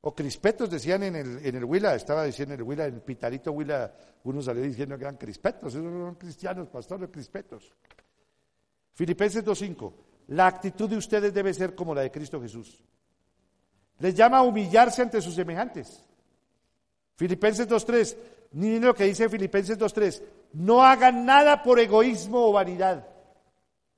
o 0.00 0.12
crispetos 0.12 0.68
decían 0.68 1.04
en 1.04 1.14
el, 1.14 1.46
en 1.46 1.54
el 1.54 1.64
Huila, 1.64 1.94
estaba 1.94 2.24
diciendo 2.24 2.54
en 2.54 2.60
el 2.60 2.66
Huila, 2.66 2.86
en 2.86 2.94
el 2.94 3.00
Pitarito 3.00 3.52
Huila, 3.52 3.94
uno 4.24 4.42
salió 4.42 4.62
diciendo 4.62 4.98
que 4.98 5.04
eran 5.04 5.16
crispetos, 5.16 5.72
esos 5.74 5.84
son 5.84 6.16
cristianos, 6.16 6.68
pastores, 6.68 7.08
crispetos. 7.10 7.72
Filipenses 8.92 9.44
2.5, 9.44 9.92
la 10.28 10.48
actitud 10.48 10.90
de 10.90 10.96
ustedes 10.96 11.32
debe 11.32 11.54
ser 11.54 11.76
como 11.76 11.94
la 11.94 12.02
de 12.02 12.10
Cristo 12.10 12.40
Jesús. 12.42 12.82
Les 14.00 14.16
llama 14.16 14.38
a 14.38 14.42
humillarse 14.42 15.02
ante 15.02 15.22
sus 15.22 15.34
semejantes. 15.34 16.04
Filipenses 17.14 17.68
2.3, 17.68 18.16
ni 18.52 18.80
lo 18.80 18.94
que 18.94 19.04
dice 19.04 19.28
Filipenses 19.28 19.78
2.3, 19.78 20.22
no 20.54 20.82
hagan 20.82 21.24
nada 21.24 21.62
por 21.62 21.78
egoísmo 21.78 22.48
o 22.48 22.52
vanidad. 22.52 23.06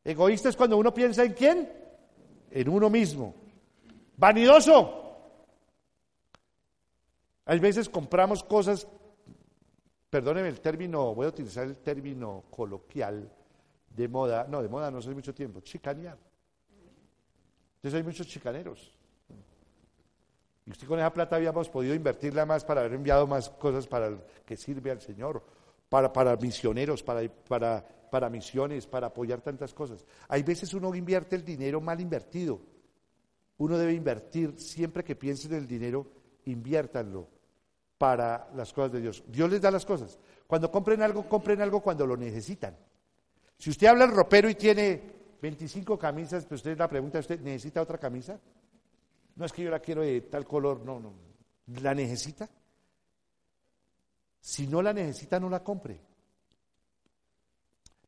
Egoísta 0.05 0.51
es 0.51 0.57
cuando 0.57 0.77
uno 0.77 0.93
piensa 0.93 1.25
en 1.25 1.33
quién, 1.33 1.73
en 2.51 2.69
uno 2.69 2.91
mismo. 2.91 3.42
Vanidoso, 4.23 5.17
hay 7.45 7.59
veces 7.59 7.89
compramos 7.89 8.45
cosas, 8.45 8.87
perdónenme 10.09 10.49
el 10.49 10.61
término, 10.61 11.13
voy 11.13 11.27
a 11.27 11.31
utilizar 11.31 11.65
el 11.65 11.79
término 11.79 12.45
coloquial 12.49 13.29
de 13.91 14.07
moda, 14.07 14.47
no, 14.49 14.63
de 14.63 14.69
moda 14.69 14.93
no 14.93 14.99
hace 14.99 15.11
mucho 15.11 15.35
tiempo, 15.35 15.59
chicanear. 15.59 16.17
Entonces 17.75 17.99
hay 17.99 18.05
muchos 18.05 18.29
chicaneros. 18.29 18.93
Y 20.67 20.71
usted 20.71 20.87
con 20.87 21.01
esa 21.01 21.13
plata 21.13 21.35
habíamos 21.35 21.69
podido 21.69 21.93
invertirla 21.93 22.47
más 22.47 22.65
para 22.65 22.83
haber 22.83 22.93
enviado 22.93 23.27
más 23.27 23.51
cosas 23.51 23.89
para 23.89 24.17
que 24.47 24.57
sirve 24.57 24.93
al 24.93 25.01
Señor, 25.01 25.43
para, 25.89 26.13
para 26.13 26.37
misioneros, 26.37 27.03
para, 27.03 27.29
para, 27.29 27.85
para 28.09 28.31
misiones, 28.31 28.87
para 28.87 29.09
apoyar 29.09 29.41
tantas 29.41 29.75
cosas. 29.75 30.05
Hay 30.29 30.45
veces 30.45 30.73
uno 30.75 30.95
invierte 30.95 31.35
el 31.35 31.45
dinero 31.45 31.81
mal 31.81 32.01
invertido. 32.01 32.71
Uno 33.59 33.79
debe 33.79 33.93
invertir 33.93 34.59
siempre 34.59 35.05
que 35.05 35.17
piense 35.17 35.49
en 35.49 35.55
el 35.55 35.67
dinero 35.67 36.07
inviértanlo 36.47 37.29
para 37.99 38.51
las 38.55 38.73
cosas 38.73 38.93
de 38.93 39.01
Dios. 39.01 39.23
Dios 39.29 39.51
les 39.51 39.61
da 39.61 39.71
las 39.71 39.87
cosas. 39.87 40.19
Cuando 40.47 40.71
compren 40.71 41.03
algo, 41.03 41.29
compren 41.29 41.61
algo 41.61 41.81
cuando 41.81 42.07
lo 42.07 42.17
necesitan. 42.17 42.77
Si 43.57 43.71
usted 43.71 43.87
habla 43.87 44.05
el 44.05 44.11
ropero 44.11 44.51
y 44.51 44.57
tiene 44.57 45.01
25 45.41 45.99
camisas, 45.99 46.45
pues 46.47 46.61
usted 46.61 46.77
la 46.77 46.89
pregunta, 46.89 47.21
¿usted 47.21 47.41
necesita 47.41 47.81
otra 47.81 47.99
camisa? 47.99 48.41
No 49.37 49.45
es 49.45 49.53
que 49.53 49.63
yo 49.63 49.71
la 49.71 49.81
quiero 49.81 50.03
de 50.03 50.23
tal 50.23 50.45
color, 50.45 50.85
no, 50.85 50.99
no. 50.99 51.13
¿La 51.81 51.95
necesita? 51.95 52.51
Si 54.41 54.67
no 54.67 54.83
la 54.83 54.93
necesita, 54.93 55.39
no 55.39 55.49
la 55.49 55.63
compre. 55.63 56.01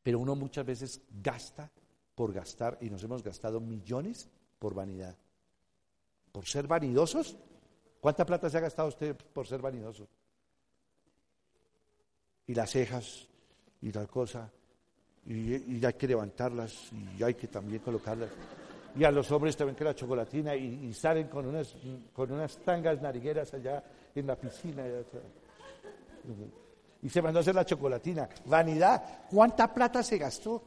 Pero 0.03 0.19
uno 0.19 0.35
muchas 0.35 0.65
veces 0.65 1.01
gasta 1.09 1.71
por 2.13 2.33
gastar 2.33 2.77
y 2.81 2.89
nos 2.89 3.01
hemos 3.03 3.23
gastado 3.23 3.59
millones 3.59 4.29
por 4.59 4.73
vanidad. 4.73 5.17
Por 6.35 6.45
ser 6.45 6.67
vanidosos, 6.67 7.37
¿Cuánta 8.01 8.25
plata 8.25 8.49
se 8.51 8.57
ha 8.57 8.61
gastado 8.61 8.89
usted 8.89 9.15
por 9.15 9.47
ser 9.47 9.61
vanidoso? 9.61 10.05
Y 12.45 12.53
las 12.53 12.69
cejas, 12.69 13.27
y 13.81 13.91
la 13.91 14.05
cosa, 14.05 14.51
y, 15.25 15.83
hay 15.83 15.93
que 15.93 16.07
levantarlas, 16.07 16.91
y 17.17 17.23
hay 17.23 17.33
que 17.33 17.47
también 17.47 17.81
colocarlas. 17.81 18.29
Y 18.95 19.03
a 19.05 19.11
los 19.11 19.31
hombres 19.31 19.57
también 19.57 19.75
que 19.75 19.85
la 19.85 19.95
chocolatina, 19.95 20.55
y, 20.55 20.93
salen 20.93 21.29
con 21.29 21.47
unas, 21.47 21.73
con 22.13 22.31
unas 22.31 22.57
tangas 22.57 23.01
narigueras 23.01 23.51
allá 23.55 23.83
en 24.13 24.27
la 24.27 24.35
piscina. 24.35 24.83
Y 27.01 27.09
se 27.09 27.21
mandó 27.23 27.39
a 27.39 27.41
hacer 27.41 27.55
la 27.55 27.65
chocolatina. 27.65 28.29
Vanidad. 28.45 29.25
¿Cuánta 29.31 29.73
plata 29.73 30.03
se 30.03 30.19
gastó? 30.19 30.61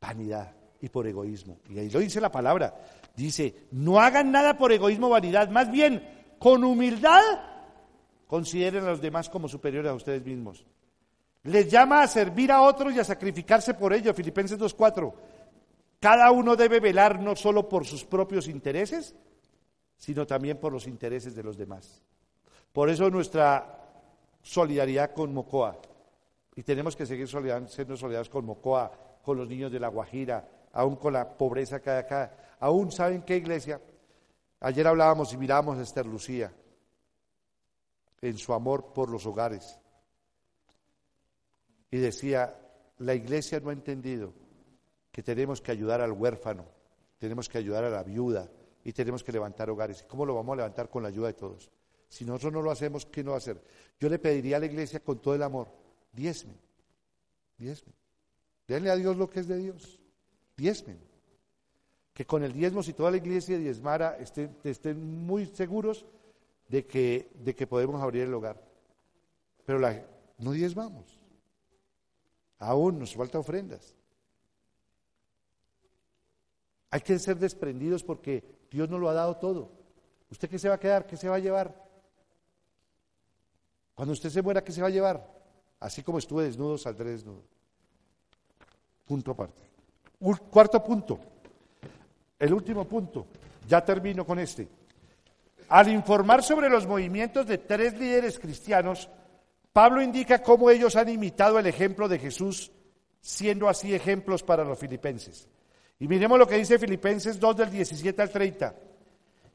vanidad 0.00 0.57
y 0.80 0.88
por 0.88 1.06
egoísmo. 1.06 1.58
Y 1.68 1.78
ahí 1.78 1.90
lo 1.90 2.00
dice 2.00 2.20
la 2.20 2.30
palabra. 2.30 2.74
Dice, 3.16 3.66
no 3.72 3.98
hagan 3.98 4.30
nada 4.30 4.56
por 4.56 4.72
egoísmo 4.72 5.08
o 5.08 5.10
vanidad, 5.10 5.48
más 5.48 5.70
bien 5.70 6.02
con 6.38 6.64
humildad 6.64 7.22
consideren 8.26 8.84
a 8.84 8.90
los 8.90 9.00
demás 9.00 9.28
como 9.28 9.48
superiores 9.48 9.90
a 9.90 9.94
ustedes 9.94 10.24
mismos. 10.24 10.64
Les 11.44 11.70
llama 11.70 12.02
a 12.02 12.06
servir 12.06 12.52
a 12.52 12.62
otros 12.62 12.94
y 12.94 13.00
a 13.00 13.04
sacrificarse 13.04 13.74
por 13.74 13.92
ellos. 13.92 14.14
Filipenses 14.14 14.58
2.4. 14.58 15.12
Cada 15.98 16.30
uno 16.30 16.54
debe 16.54 16.78
velar 16.78 17.20
no 17.20 17.34
solo 17.34 17.68
por 17.68 17.86
sus 17.86 18.04
propios 18.04 18.46
intereses, 18.46 19.16
sino 19.96 20.26
también 20.26 20.58
por 20.58 20.72
los 20.72 20.86
intereses 20.86 21.34
de 21.34 21.42
los 21.42 21.56
demás. 21.56 22.02
Por 22.72 22.90
eso 22.90 23.10
nuestra 23.10 23.78
solidaridad 24.42 25.12
con 25.12 25.32
Mocoa. 25.32 25.78
Y 26.54 26.62
tenemos 26.62 26.94
que 26.94 27.06
seguir 27.06 27.28
siendo 27.28 27.96
solidarios 27.96 28.28
con 28.28 28.44
Mocoa, 28.44 28.92
con 29.22 29.38
los 29.38 29.48
niños 29.48 29.72
de 29.72 29.80
La 29.80 29.88
Guajira, 29.88 30.48
aún 30.78 30.94
con 30.94 31.12
la 31.12 31.36
pobreza 31.36 31.82
que 31.82 31.90
hay 31.90 31.98
acá. 31.98 32.56
Aún, 32.60 32.92
¿saben 32.92 33.22
qué 33.22 33.36
iglesia? 33.36 33.80
Ayer 34.60 34.86
hablábamos 34.86 35.32
y 35.32 35.36
mirábamos 35.36 35.76
a 35.76 35.82
Esther 35.82 36.06
Lucía 36.06 36.52
en 38.20 38.38
su 38.38 38.54
amor 38.54 38.92
por 38.92 39.10
los 39.10 39.26
hogares. 39.26 39.76
Y 41.90 41.98
decía, 41.98 42.56
la 42.98 43.12
iglesia 43.12 43.58
no 43.58 43.70
ha 43.70 43.72
entendido 43.72 44.32
que 45.10 45.20
tenemos 45.20 45.60
que 45.60 45.72
ayudar 45.72 46.00
al 46.00 46.12
huérfano, 46.12 46.64
tenemos 47.18 47.48
que 47.48 47.58
ayudar 47.58 47.82
a 47.82 47.90
la 47.90 48.04
viuda 48.04 48.48
y 48.84 48.92
tenemos 48.92 49.24
que 49.24 49.32
levantar 49.32 49.70
hogares. 49.70 50.04
¿Cómo 50.04 50.24
lo 50.24 50.36
vamos 50.36 50.52
a 50.52 50.56
levantar? 50.58 50.88
Con 50.88 51.02
la 51.02 51.08
ayuda 51.08 51.26
de 51.26 51.34
todos. 51.34 51.72
Si 52.08 52.24
nosotros 52.24 52.52
no 52.52 52.62
lo 52.62 52.70
hacemos, 52.70 53.04
¿qué 53.04 53.24
no 53.24 53.32
va 53.32 53.38
a 53.38 53.38
hacer? 53.38 53.60
Yo 53.98 54.08
le 54.08 54.20
pediría 54.20 54.58
a 54.58 54.60
la 54.60 54.66
iglesia 54.66 55.00
con 55.00 55.20
todo 55.20 55.34
el 55.34 55.42
amor, 55.42 55.72
diezmen, 56.12 56.56
diezmen. 57.56 57.96
Denle 58.68 58.90
a 58.90 58.96
Dios 58.96 59.16
lo 59.16 59.28
que 59.28 59.40
es 59.40 59.48
de 59.48 59.56
Dios, 59.56 59.97
diezmen. 60.58 60.98
Que 62.12 62.26
con 62.26 62.42
el 62.42 62.52
diezmo, 62.52 62.82
si 62.82 62.92
toda 62.92 63.12
la 63.12 63.16
iglesia 63.16 63.56
diezmara, 63.56 64.18
estén, 64.18 65.24
muy 65.24 65.46
seguros 65.46 66.04
de 66.68 66.84
que, 66.84 67.30
de 67.34 67.54
que 67.54 67.66
podemos 67.66 68.02
abrir 68.02 68.24
el 68.24 68.34
hogar. 68.34 68.60
Pero 69.64 69.78
la, 69.78 70.04
no 70.38 70.50
diezmamos. 70.50 71.18
Aún 72.58 72.98
nos 72.98 73.14
falta 73.14 73.38
ofrendas. 73.38 73.94
Hay 76.90 77.00
que 77.02 77.18
ser 77.18 77.38
desprendidos 77.38 78.02
porque 78.02 78.42
Dios 78.70 78.88
nos 78.88 79.00
lo 79.00 79.08
ha 79.08 79.14
dado 79.14 79.36
todo. 79.36 79.70
¿Usted 80.30 80.50
qué 80.50 80.58
se 80.58 80.68
va 80.68 80.74
a 80.74 80.80
quedar? 80.80 81.06
¿Qué 81.06 81.16
se 81.16 81.28
va 81.28 81.36
a 81.36 81.40
llevar? 81.40 81.88
Cuando 83.94 84.12
usted 84.12 84.30
se 84.30 84.42
muera, 84.42 84.64
¿qué 84.64 84.72
se 84.72 84.80
va 84.80 84.88
a 84.88 84.90
llevar? 84.90 85.24
Así 85.78 86.02
como 86.02 86.18
estuve 86.18 86.44
desnudo, 86.44 86.76
saldré 86.78 87.10
desnudo. 87.10 87.44
Punto 89.04 89.30
aparte. 89.30 89.67
Cuarto 90.18 90.82
punto. 90.82 91.18
El 92.38 92.52
último 92.52 92.84
punto. 92.84 93.26
Ya 93.66 93.84
termino 93.84 94.24
con 94.24 94.38
este. 94.38 94.68
Al 95.68 95.88
informar 95.88 96.42
sobre 96.42 96.68
los 96.68 96.86
movimientos 96.86 97.46
de 97.46 97.58
tres 97.58 97.98
líderes 97.98 98.38
cristianos, 98.38 99.08
Pablo 99.72 100.00
indica 100.00 100.42
cómo 100.42 100.70
ellos 100.70 100.96
han 100.96 101.08
imitado 101.08 101.58
el 101.58 101.66
ejemplo 101.66 102.08
de 102.08 102.18
Jesús, 102.18 102.72
siendo 103.20 103.68
así 103.68 103.94
ejemplos 103.94 104.42
para 104.42 104.64
los 104.64 104.78
filipenses. 104.78 105.48
Y 106.00 106.08
miremos 106.08 106.38
lo 106.38 106.46
que 106.46 106.56
dice 106.56 106.78
Filipenses 106.78 107.38
2 107.38 107.56
del 107.56 107.70
17 107.70 108.22
al 108.22 108.30
30. 108.30 108.74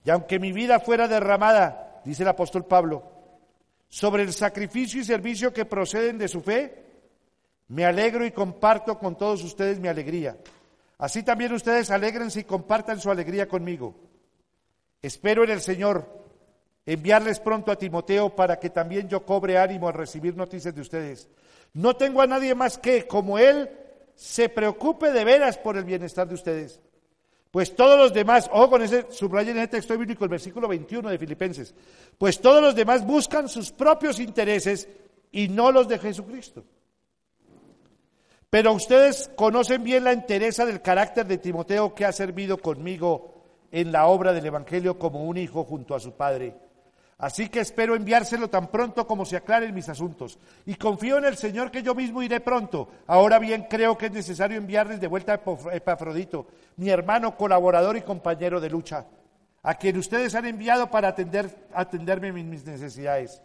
Y 0.06 0.10
aunque 0.10 0.40
mi 0.40 0.52
vida 0.52 0.80
fuera 0.80 1.08
derramada, 1.08 2.02
dice 2.06 2.24
el 2.24 2.30
apóstol 2.30 2.66
Pablo, 2.66 3.04
sobre 3.90 4.24
el 4.24 4.34
sacrificio 4.34 5.02
y 5.02 5.06
servicio 5.06 5.54
que 5.54 5.66
proceden 5.66 6.18
de 6.18 6.28
su 6.28 6.42
fe, 6.42 6.93
me 7.74 7.86
alegro 7.86 8.24
y 8.24 8.30
comparto 8.30 9.00
con 9.00 9.18
todos 9.18 9.44
ustedes 9.44 9.80
mi 9.80 9.88
alegría. 9.88 10.38
Así 11.00 11.24
también 11.24 11.52
ustedes 11.54 11.90
alegrense 11.90 12.42
y 12.42 12.44
compartan 12.44 13.00
su 13.00 13.10
alegría 13.10 13.48
conmigo. 13.48 13.96
Espero 15.02 15.44
en 15.44 15.50
el 15.50 15.60
Señor 15.60 16.08
enviarles 16.86 17.40
pronto 17.40 17.72
a 17.72 17.76
Timoteo 17.76 18.36
para 18.36 18.60
que 18.60 18.70
también 18.70 19.10
yo 19.10 19.26
cobre 19.26 19.58
ánimo 19.58 19.88
al 19.88 19.96
recibir 19.96 20.38
noticias 20.38 20.76
de 20.76 20.82
ustedes. 20.82 21.30
No 21.74 21.96
tengo 21.96 22.22
a 22.22 22.28
nadie 22.28 22.54
más 22.54 22.78
que, 22.78 23.08
como 23.08 23.40
él, 23.40 23.72
se 24.14 24.50
preocupe 24.50 25.12
de 25.12 25.24
veras 25.24 25.58
por 25.58 25.76
el 25.76 25.84
bienestar 25.84 26.28
de 26.28 26.36
ustedes. 26.36 26.80
Pues 27.50 27.76
todos 27.76 27.98
los 27.98 28.14
demás, 28.14 28.52
ojo 28.54 28.70
con 28.70 28.84
ese, 28.84 29.08
subrayen 29.10 29.58
en 29.58 29.64
el 29.64 29.70
texto 29.70 29.98
bíblico 29.98 30.26
el 30.26 30.30
versículo 30.30 30.68
21 30.68 31.10
de 31.10 31.18
Filipenses, 31.18 31.74
pues 32.20 32.40
todos 32.40 32.62
los 32.62 32.76
demás 32.76 33.04
buscan 33.04 33.50
sus 33.50 33.72
propios 33.72 34.20
intereses 34.20 34.88
y 35.32 35.48
no 35.48 35.72
los 35.72 35.88
de 35.88 35.98
Jesucristo. 35.98 36.64
Pero 38.54 38.72
ustedes 38.72 39.32
conocen 39.36 39.84
bien 39.84 40.04
la 40.04 40.12
entereza 40.12 40.64
del 40.64 40.80
carácter 40.80 41.26
de 41.26 41.40
Timoteo 41.40 41.96
que 41.96 42.06
ha 42.06 42.12
servido 42.12 42.60
conmigo 42.60 43.34
en 43.72 43.92
la 43.92 44.06
obra 44.06 44.32
del 44.32 44.46
Evangelio 44.46 45.00
como 45.00 45.24
un 45.24 45.38
hijo 45.38 45.64
junto 45.64 45.96
a 45.96 46.00
su 46.00 46.12
padre. 46.12 46.54
Así 47.18 47.50
que 47.50 47.62
espero 47.62 47.96
enviárselo 47.96 48.52
tan 48.52 48.68
pronto 48.68 49.08
como 49.08 49.26
se 49.26 49.38
aclaren 49.38 49.74
mis 49.74 49.90
asuntos. 49.90 50.38
Y 50.68 50.76
confío 50.76 51.18
en 51.18 51.26
el 51.26 51.36
Señor 51.36 51.72
que 51.72 51.82
yo 51.82 51.96
mismo 51.96 52.22
iré 52.22 52.42
pronto. 52.42 52.90
Ahora 53.08 53.40
bien, 53.40 53.66
creo 53.68 53.98
que 53.98 54.06
es 54.06 54.12
necesario 54.12 54.60
enviarles 54.60 55.02
de 55.02 55.08
vuelta 55.08 55.34
a 55.34 55.76
Epafrodito, 55.76 56.46
mi 56.78 56.92
hermano, 56.92 57.36
colaborador 57.36 57.98
y 57.98 58.04
compañero 58.04 58.62
de 58.62 58.70
lucha, 58.70 59.08
a 59.64 59.74
quien 59.74 59.98
ustedes 59.98 60.36
han 60.36 60.46
enviado 60.46 60.92
para 60.92 61.08
atender, 61.08 61.50
atenderme 61.74 62.28
en 62.28 62.52
mis 62.52 62.64
necesidades. 62.66 63.42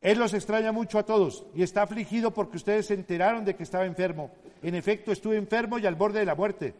Él 0.00 0.18
los 0.18 0.34
extraña 0.34 0.72
mucho 0.72 0.98
a 0.98 1.04
todos 1.04 1.46
y 1.54 1.62
está 1.62 1.82
afligido 1.82 2.32
porque 2.32 2.56
ustedes 2.56 2.86
se 2.86 2.94
enteraron 2.94 3.44
de 3.44 3.56
que 3.56 3.64
estaba 3.64 3.86
enfermo. 3.86 4.30
En 4.62 4.74
efecto, 4.74 5.12
estuve 5.12 5.36
enfermo 5.36 5.78
y 5.78 5.86
al 5.86 5.96
borde 5.96 6.20
de 6.20 6.26
la 6.26 6.34
muerte. 6.34 6.74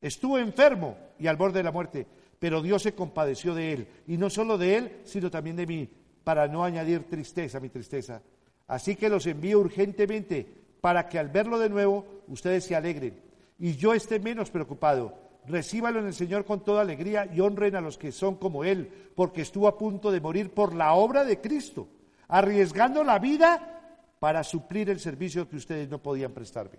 Estuvo 0.00 0.38
enfermo 0.38 0.96
y 1.18 1.26
al 1.26 1.36
borde 1.36 1.58
de 1.58 1.64
la 1.64 1.72
muerte 1.72 2.06
pero 2.38 2.62
Dios 2.62 2.82
se 2.82 2.94
compadeció 2.94 3.54
de 3.54 3.72
él, 3.72 3.88
y 4.06 4.16
no 4.16 4.30
solo 4.30 4.58
de 4.58 4.76
él, 4.76 4.92
sino 5.04 5.30
también 5.30 5.56
de 5.56 5.66
mí, 5.66 5.88
para 6.24 6.48
no 6.48 6.64
añadir 6.64 7.08
tristeza 7.08 7.58
a 7.58 7.60
mi 7.60 7.68
tristeza. 7.68 8.22
Así 8.66 8.96
que 8.96 9.08
los 9.08 9.26
envío 9.26 9.60
urgentemente 9.60 10.46
para 10.80 11.08
que 11.08 11.18
al 11.18 11.28
verlo 11.28 11.58
de 11.58 11.68
nuevo 11.68 12.04
ustedes 12.28 12.64
se 12.64 12.74
alegren 12.74 13.20
y 13.58 13.76
yo 13.76 13.94
esté 13.94 14.18
menos 14.18 14.50
preocupado. 14.50 15.14
Recíbalo 15.46 16.00
en 16.00 16.06
el 16.06 16.14
Señor 16.14 16.44
con 16.44 16.64
toda 16.64 16.82
alegría 16.82 17.30
y 17.32 17.40
honren 17.40 17.76
a 17.76 17.80
los 17.80 17.96
que 17.96 18.10
son 18.10 18.34
como 18.34 18.64
Él, 18.64 18.90
porque 19.14 19.42
estuvo 19.42 19.68
a 19.68 19.78
punto 19.78 20.10
de 20.10 20.20
morir 20.20 20.50
por 20.52 20.74
la 20.74 20.94
obra 20.94 21.24
de 21.24 21.40
Cristo, 21.40 21.86
arriesgando 22.28 23.04
la 23.04 23.18
vida 23.18 23.76
para 24.18 24.42
suplir 24.42 24.90
el 24.90 25.00
servicio 25.00 25.48
que 25.48 25.56
ustedes 25.56 25.88
no 25.88 26.02
podían 26.02 26.32
prestarme. 26.32 26.78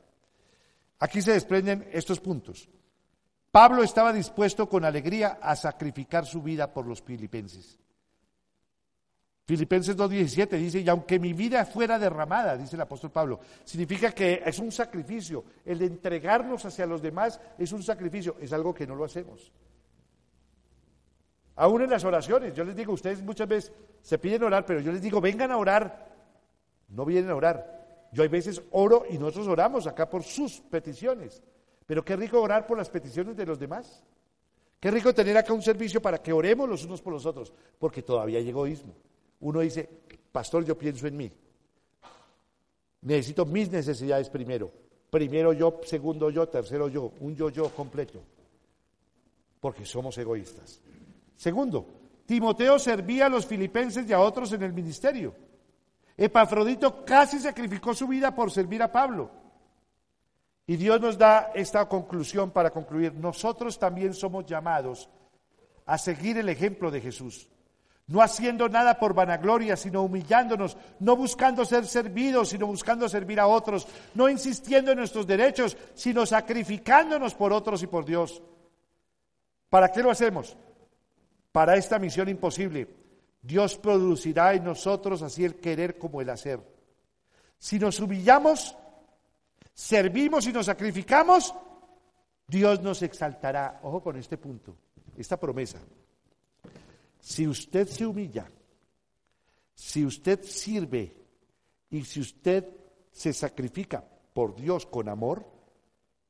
Aquí 0.99 1.21
se 1.21 1.33
desprenden 1.33 1.87
estos 1.91 2.19
puntos. 2.19 2.69
Pablo 3.51 3.83
estaba 3.83 4.11
dispuesto 4.11 4.67
con 4.67 4.85
alegría 4.85 5.39
a 5.41 5.55
sacrificar 5.55 6.25
su 6.25 6.41
vida 6.41 6.71
por 6.71 6.85
los 6.85 7.01
filipenses. 7.01 7.79
Filipenses 9.45 9.95
2.17 9.95 10.49
dice, 10.57 10.81
y 10.81 10.89
aunque 10.89 11.19
mi 11.19 11.31
vida 11.31 11.65
fuera 11.65 11.97
derramada, 11.97 12.57
dice 12.57 12.75
el 12.75 12.81
apóstol 12.81 13.11
Pablo, 13.11 13.39
significa 13.63 14.11
que 14.11 14.41
es 14.45 14.59
un 14.59 14.73
sacrificio. 14.73 15.45
El 15.63 15.81
entregarnos 15.81 16.65
hacia 16.65 16.85
los 16.85 17.01
demás 17.01 17.39
es 17.57 17.71
un 17.71 17.81
sacrificio, 17.81 18.35
es 18.41 18.51
algo 18.51 18.73
que 18.73 18.85
no 18.85 18.95
lo 18.95 19.05
hacemos. 19.05 19.53
Aún 21.57 21.81
en 21.81 21.89
las 21.89 22.03
oraciones, 22.03 22.53
yo 22.53 22.63
les 22.63 22.75
digo, 22.75 22.93
ustedes 22.93 23.21
muchas 23.21 23.47
veces 23.47 23.73
se 24.03 24.19
piden 24.19 24.43
orar, 24.43 24.63
pero 24.65 24.79
yo 24.79 24.91
les 24.91 25.01
digo, 25.01 25.19
vengan 25.19 25.51
a 25.51 25.57
orar, 25.57 26.07
no 26.89 27.03
vienen 27.03 27.31
a 27.31 27.35
orar. 27.35 28.07
Yo 28.11 28.21
hay 28.21 28.29
veces 28.29 28.61
oro 28.71 29.05
y 29.09 29.17
nosotros 29.17 29.47
oramos 29.47 29.87
acá 29.87 30.07
por 30.07 30.23
sus 30.23 30.61
peticiones. 30.61 31.41
Pero 31.87 32.05
qué 32.05 32.15
rico 32.15 32.39
orar 32.39 32.67
por 32.67 32.77
las 32.77 32.89
peticiones 32.89 33.35
de 33.35 33.45
los 33.45 33.57
demás. 33.57 34.03
Qué 34.79 34.91
rico 34.91 35.13
tener 35.15 35.35
acá 35.35 35.51
un 35.51 35.63
servicio 35.63 35.99
para 35.99 36.21
que 36.21 36.31
oremos 36.31 36.69
los 36.69 36.85
unos 36.85 37.01
por 37.01 37.11
los 37.11 37.25
otros, 37.25 37.51
porque 37.79 38.03
todavía 38.03 38.37
hay 38.37 38.47
egoísmo. 38.49 38.93
Uno 39.39 39.61
dice, 39.61 39.89
pastor, 40.31 40.63
yo 40.63 40.77
pienso 40.77 41.07
en 41.07 41.17
mí. 41.17 41.31
Necesito 43.01 43.45
mis 43.47 43.71
necesidades 43.71 44.29
primero. 44.29 44.71
Primero 45.09 45.53
yo, 45.53 45.79
segundo 45.83 46.29
yo, 46.29 46.47
tercero 46.47 46.87
yo, 46.87 47.13
un 47.19 47.35
yo-yo 47.35 47.69
completo. 47.69 48.21
Porque 49.59 49.85
somos 49.85 50.15
egoístas. 50.19 50.81
Segundo, 51.37 51.87
Timoteo 52.25 52.77
servía 52.77 53.27
a 53.27 53.29
los 53.29 53.45
filipenses 53.45 54.09
y 54.09 54.13
a 54.13 54.19
otros 54.19 54.51
en 54.51 54.63
el 54.63 54.73
ministerio. 54.73 55.33
Epafrodito 56.17 57.05
casi 57.05 57.39
sacrificó 57.39 57.93
su 57.93 58.07
vida 58.07 58.35
por 58.35 58.51
servir 58.51 58.81
a 58.81 58.91
Pablo. 58.91 59.31
Y 60.65 60.75
Dios 60.75 60.99
nos 60.99 61.17
da 61.17 61.51
esta 61.53 61.87
conclusión 61.87 62.51
para 62.51 62.71
concluir. 62.71 63.13
Nosotros 63.13 63.79
también 63.79 64.13
somos 64.13 64.45
llamados 64.45 65.09
a 65.85 65.97
seguir 65.97 66.37
el 66.37 66.49
ejemplo 66.49 66.91
de 66.91 66.99
Jesús. 66.99 67.47
No 68.07 68.21
haciendo 68.21 68.67
nada 68.67 68.99
por 68.99 69.13
vanagloria, 69.13 69.77
sino 69.77 70.01
humillándonos, 70.01 70.75
no 70.99 71.15
buscando 71.15 71.65
ser 71.65 71.85
servidos, 71.85 72.49
sino 72.49 72.65
buscando 72.65 73.07
servir 73.07 73.39
a 73.39 73.47
otros, 73.47 73.87
no 74.15 74.27
insistiendo 74.27 74.91
en 74.91 74.97
nuestros 74.97 75.27
derechos, 75.27 75.77
sino 75.93 76.25
sacrificándonos 76.25 77.35
por 77.35 77.53
otros 77.53 77.83
y 77.83 77.87
por 77.87 78.05
Dios. 78.05 78.41
¿Para 79.69 79.91
qué 79.91 80.01
lo 80.01 80.09
hacemos? 80.09 80.57
Para 81.51 81.75
esta 81.75 81.99
misión 81.99 82.29
imposible. 82.29 82.87
Dios 83.41 83.77
producirá 83.77 84.53
en 84.53 84.63
nosotros 84.63 85.21
así 85.21 85.45
el 85.45 85.55
querer 85.55 85.97
como 85.97 86.21
el 86.21 86.29
hacer. 86.29 86.59
Si 87.59 87.79
nos 87.79 87.99
humillamos, 87.99 88.75
servimos 89.73 90.45
y 90.47 90.53
nos 90.53 90.65
sacrificamos, 90.65 91.53
Dios 92.47 92.81
nos 92.81 93.01
exaltará. 93.01 93.79
Ojo 93.83 94.01
con 94.01 94.17
este 94.17 94.37
punto, 94.37 94.75
esta 95.17 95.39
promesa. 95.39 95.79
Si 97.19 97.47
usted 97.47 97.87
se 97.87 98.05
humilla, 98.05 98.49
si 99.73 100.05
usted 100.05 100.43
sirve 100.43 101.15
y 101.89 102.03
si 102.03 102.19
usted 102.19 102.65
se 103.11 103.33
sacrifica 103.33 104.03
por 104.33 104.55
Dios 104.55 104.85
con 104.85 105.09
amor, 105.09 105.45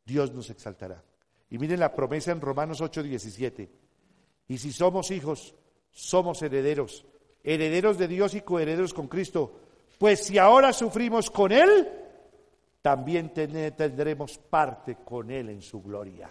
Dios 0.06 0.34
nos 0.34 0.50
exaltará. 0.50 1.04
Y 1.50 1.58
miren 1.58 1.80
la 1.80 1.94
promesa 1.94 2.32
en 2.32 2.42
Romanos 2.42 2.82
8:17. 2.82 3.70
Y 4.48 4.58
si 4.58 4.72
somos 4.72 5.12
hijos, 5.12 5.56
somos 5.92 6.42
herederos, 6.42 7.06
herederos 7.44 7.98
de 7.98 8.08
Dios 8.08 8.34
y 8.34 8.42
coherederos 8.42 8.94
con 8.94 9.08
Cristo. 9.08 9.60
Pues 9.98 10.24
si 10.24 10.38
ahora 10.38 10.74
sufrimos 10.74 11.30
con 11.30 11.52
Él, 11.52 11.88
también 12.82 13.34
tendremos 13.34 14.38
parte 14.38 14.98
con 15.04 15.32
Él 15.32 15.50
en 15.50 15.62
su 15.62 15.82
gloria. 15.82 16.30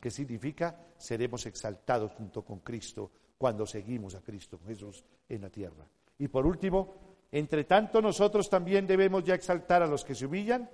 ¿Qué 0.00 0.10
significa? 0.10 0.76
Seremos 0.96 1.46
exaltados 1.46 2.12
junto 2.12 2.42
con 2.42 2.60
Cristo 2.60 3.10
cuando 3.36 3.66
seguimos 3.66 4.14
a 4.14 4.20
Cristo 4.20 4.58
Jesús 4.66 5.04
en 5.28 5.42
la 5.42 5.50
tierra. 5.50 5.86
Y 6.18 6.28
por 6.28 6.46
último, 6.46 6.94
entre 7.30 7.64
tanto 7.64 8.00
nosotros 8.00 8.48
también 8.48 8.86
debemos 8.86 9.22
ya 9.24 9.34
exaltar 9.34 9.82
a 9.82 9.86
los 9.86 10.04
que 10.04 10.14
se 10.14 10.26
humillan, 10.26 10.68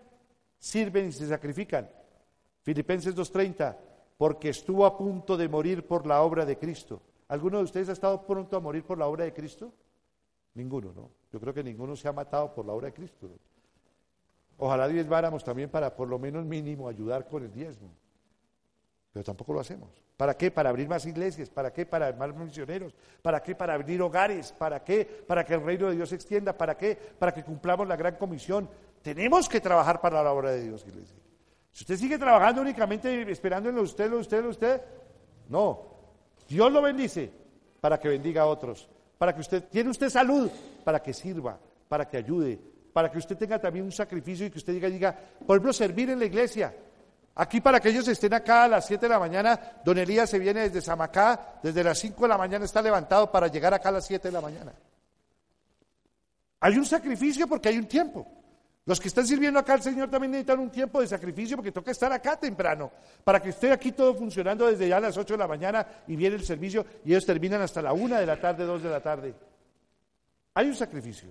sirven 0.58 1.08
y 1.08 1.12
se 1.12 1.28
sacrifican. 1.28 1.90
Filipenses 2.62 3.14
2.30, 3.14 3.76
porque 4.16 4.50
estuvo 4.50 4.86
a 4.86 4.96
punto 4.96 5.36
de 5.36 5.48
morir 5.48 5.86
por 5.86 6.06
la 6.06 6.22
obra 6.22 6.44
de 6.44 6.58
Cristo. 6.58 7.00
¿Alguno 7.28 7.58
de 7.58 7.64
ustedes 7.64 7.88
ha 7.88 7.92
estado 7.92 8.24
pronto 8.26 8.56
a 8.56 8.60
morir 8.60 8.84
por 8.84 8.98
la 8.98 9.06
obra 9.06 9.24
de 9.24 9.32
Cristo? 9.32 9.72
Ninguno, 10.54 10.92
¿no? 10.94 11.10
Yo 11.32 11.40
creo 11.40 11.52
que 11.52 11.64
ninguno 11.64 11.96
se 11.96 12.06
ha 12.06 12.12
matado 12.12 12.54
por 12.54 12.64
la 12.64 12.72
obra 12.72 12.86
de 12.86 12.94
Cristo. 12.94 13.28
Ojalá 14.58 14.86
diezmáramos 14.86 15.42
también 15.42 15.68
para 15.68 15.94
por 15.94 16.08
lo 16.08 16.18
menos 16.18 16.44
mínimo 16.44 16.88
ayudar 16.88 17.26
con 17.26 17.42
el 17.42 17.52
diezmo. 17.52 17.90
Pero 19.12 19.24
tampoco 19.24 19.52
lo 19.52 19.60
hacemos. 19.60 19.90
¿Para 20.16 20.36
qué? 20.36 20.50
Para 20.50 20.70
abrir 20.70 20.88
más 20.88 21.06
iglesias. 21.06 21.50
¿Para 21.50 21.72
qué? 21.72 21.86
Para 21.86 22.12
más 22.12 22.34
misioneros. 22.34 22.94
¿Para 23.20 23.42
qué? 23.42 23.54
Para 23.54 23.74
abrir 23.74 24.00
hogares. 24.00 24.52
¿Para 24.52 24.82
qué? 24.82 25.04
Para 25.04 25.44
que 25.44 25.54
el 25.54 25.62
reino 25.62 25.88
de 25.88 25.96
Dios 25.96 26.08
se 26.08 26.14
extienda. 26.14 26.56
¿Para 26.56 26.76
qué? 26.76 26.96
Para 27.18 27.32
que 27.32 27.42
cumplamos 27.42 27.88
la 27.88 27.96
gran 27.96 28.16
comisión. 28.16 28.68
Tenemos 29.02 29.48
que 29.48 29.60
trabajar 29.60 30.00
para 30.00 30.22
la 30.22 30.32
obra 30.32 30.52
de 30.52 30.62
Dios, 30.62 30.84
iglesia. 30.86 31.16
Si 31.74 31.82
usted 31.82 31.96
sigue 31.96 32.18
trabajando 32.18 32.62
únicamente 32.62 33.28
esperando 33.32 33.68
en 33.68 33.76
usted, 33.78 34.08
lo 34.08 34.18
usted, 34.18 34.40
lo 34.40 34.50
usted, 34.50 34.80
no. 35.48 35.82
Dios 36.48 36.70
lo 36.70 36.80
bendice 36.80 37.28
para 37.80 37.98
que 37.98 38.08
bendiga 38.08 38.42
a 38.42 38.46
otros. 38.46 38.88
Para 39.18 39.34
que 39.34 39.40
usted, 39.40 39.64
tiene 39.64 39.90
usted 39.90 40.08
salud, 40.08 40.48
para 40.84 41.02
que 41.02 41.12
sirva, 41.12 41.58
para 41.88 42.08
que 42.08 42.16
ayude, 42.16 42.60
para 42.92 43.10
que 43.10 43.18
usted 43.18 43.36
tenga 43.36 43.58
también 43.58 43.84
un 43.84 43.90
sacrificio 43.90 44.46
y 44.46 44.50
que 44.50 44.58
usted 44.58 44.72
diga, 44.72 44.88
diga, 44.88 45.18
por 45.44 45.56
ejemplo, 45.56 45.72
servir 45.72 46.10
en 46.10 46.20
la 46.20 46.26
iglesia. 46.26 46.72
Aquí 47.34 47.60
para 47.60 47.80
que 47.80 47.88
ellos 47.88 48.06
estén 48.06 48.34
acá 48.34 48.62
a 48.62 48.68
las 48.68 48.86
7 48.86 49.06
de 49.06 49.12
la 49.12 49.18
mañana, 49.18 49.58
don 49.84 49.98
Elías 49.98 50.30
se 50.30 50.38
viene 50.38 50.60
desde 50.60 50.80
Samacá, 50.80 51.58
desde 51.60 51.82
las 51.82 51.98
5 51.98 52.22
de 52.22 52.28
la 52.28 52.38
mañana 52.38 52.66
está 52.66 52.82
levantado 52.82 53.32
para 53.32 53.48
llegar 53.48 53.74
acá 53.74 53.88
a 53.88 53.92
las 53.92 54.06
7 54.06 54.28
de 54.28 54.32
la 54.32 54.40
mañana. 54.40 54.72
Hay 56.60 56.78
un 56.78 56.86
sacrificio 56.86 57.48
porque 57.48 57.70
hay 57.70 57.78
un 57.78 57.88
tiempo. 57.88 58.43
Los 58.86 59.00
que 59.00 59.08
están 59.08 59.26
sirviendo 59.26 59.58
acá 59.58 59.74
al 59.74 59.82
Señor 59.82 60.10
también 60.10 60.32
necesitan 60.32 60.58
un 60.58 60.70
tiempo 60.70 61.00
de 61.00 61.06
sacrificio 61.06 61.56
porque 61.56 61.72
toca 61.72 61.90
estar 61.90 62.12
acá 62.12 62.38
temprano, 62.38 62.92
para 63.24 63.40
que 63.40 63.48
esté 63.48 63.72
aquí 63.72 63.92
todo 63.92 64.14
funcionando 64.14 64.66
desde 64.66 64.88
ya 64.88 64.98
a 64.98 65.00
las 65.00 65.16
8 65.16 65.34
de 65.34 65.38
la 65.38 65.48
mañana 65.48 65.86
y 66.06 66.16
viene 66.16 66.36
el 66.36 66.44
servicio 66.44 66.84
y 67.04 67.12
ellos 67.12 67.24
terminan 67.24 67.62
hasta 67.62 67.80
la 67.80 67.92
1 67.92 68.16
de 68.16 68.26
la 68.26 68.38
tarde, 68.38 68.64
2 68.64 68.82
de 68.82 68.90
la 68.90 69.02
tarde. 69.02 69.34
Hay 70.54 70.68
un 70.68 70.76
sacrificio, 70.76 71.30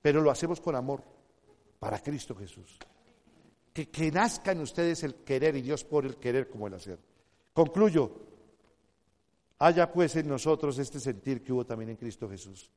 pero 0.00 0.20
lo 0.20 0.30
hacemos 0.30 0.60
con 0.60 0.76
amor 0.76 1.02
para 1.80 1.98
Cristo 1.98 2.36
Jesús 2.36 2.78
que, 3.74 3.90
que 3.90 4.12
nazca 4.12 4.52
en 4.52 4.60
ustedes 4.60 5.02
el 5.02 5.16
querer 5.16 5.56
y 5.56 5.62
Dios 5.62 5.84
por 5.84 6.06
el 6.06 6.16
querer 6.16 6.48
como 6.48 6.68
el 6.68 6.74
hacer. 6.74 6.98
Concluyo. 7.52 8.10
Haya 9.58 9.92
pues 9.92 10.14
en 10.16 10.28
nosotros 10.28 10.78
este 10.78 11.00
sentir 11.00 11.42
que 11.42 11.52
hubo 11.52 11.66
también 11.66 11.90
en 11.90 11.96
Cristo 11.96 12.28
Jesús. 12.28 12.70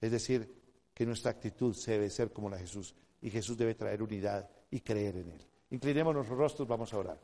Es 0.00 0.10
decir, 0.10 0.65
que 0.96 1.04
nuestra 1.04 1.30
actitud 1.30 1.76
debe 1.86 2.08
ser 2.08 2.32
como 2.32 2.48
la 2.48 2.56
de 2.56 2.62
Jesús 2.62 2.94
y 3.20 3.28
Jesús 3.28 3.58
debe 3.58 3.74
traer 3.74 4.02
unidad 4.02 4.48
y 4.70 4.80
creer 4.80 5.18
en 5.18 5.28
Él. 5.30 5.46
Inclinemos 5.70 6.14
nuestros 6.14 6.38
rostros, 6.38 6.66
vamos 6.66 6.90
a 6.94 6.96
orar. 6.96 7.18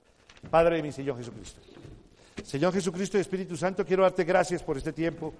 Padre 0.51 0.77
de 0.77 0.83
mi 0.83 0.93
Señor 0.93 1.17
Jesucristo. 1.17 1.61
Señor 2.45 2.75
Jesucristo 2.75 3.17
y 3.17 3.23
Espíritu 3.23 3.57
Santo, 3.57 3.85
quiero 3.87 4.03
darte 4.03 4.25
gracias 4.25 4.63
por 4.63 4.77
este 4.77 4.93
tiempo. 4.93 5.33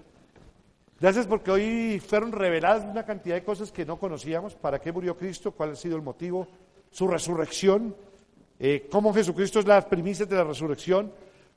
Gracias 0.99 1.27
porque 1.27 1.51
hoy 1.51 1.99
fueron 1.99 2.31
reveladas 2.31 2.85
una 2.85 3.05
cantidad 3.05 3.35
de 3.35 3.43
cosas 3.43 3.71
que 3.71 3.85
no 3.85 3.99
conocíamos. 3.99 4.55
¿Para 4.55 4.79
qué 4.79 4.91
murió 4.91 5.15
Cristo? 5.15 5.51
¿Cuál 5.51 5.71
ha 5.71 5.75
sido 5.75 5.95
el 5.95 6.01
motivo? 6.01 6.47
su 6.93 7.07
resurrección, 7.07 7.95
eh, 8.59 8.87
cómo 8.89 9.13
Jesucristo 9.13 9.59
es 9.59 9.65
la 9.65 9.89
primicia 9.89 10.25
de 10.25 10.35
la 10.35 10.43
resurrección, 10.43 11.11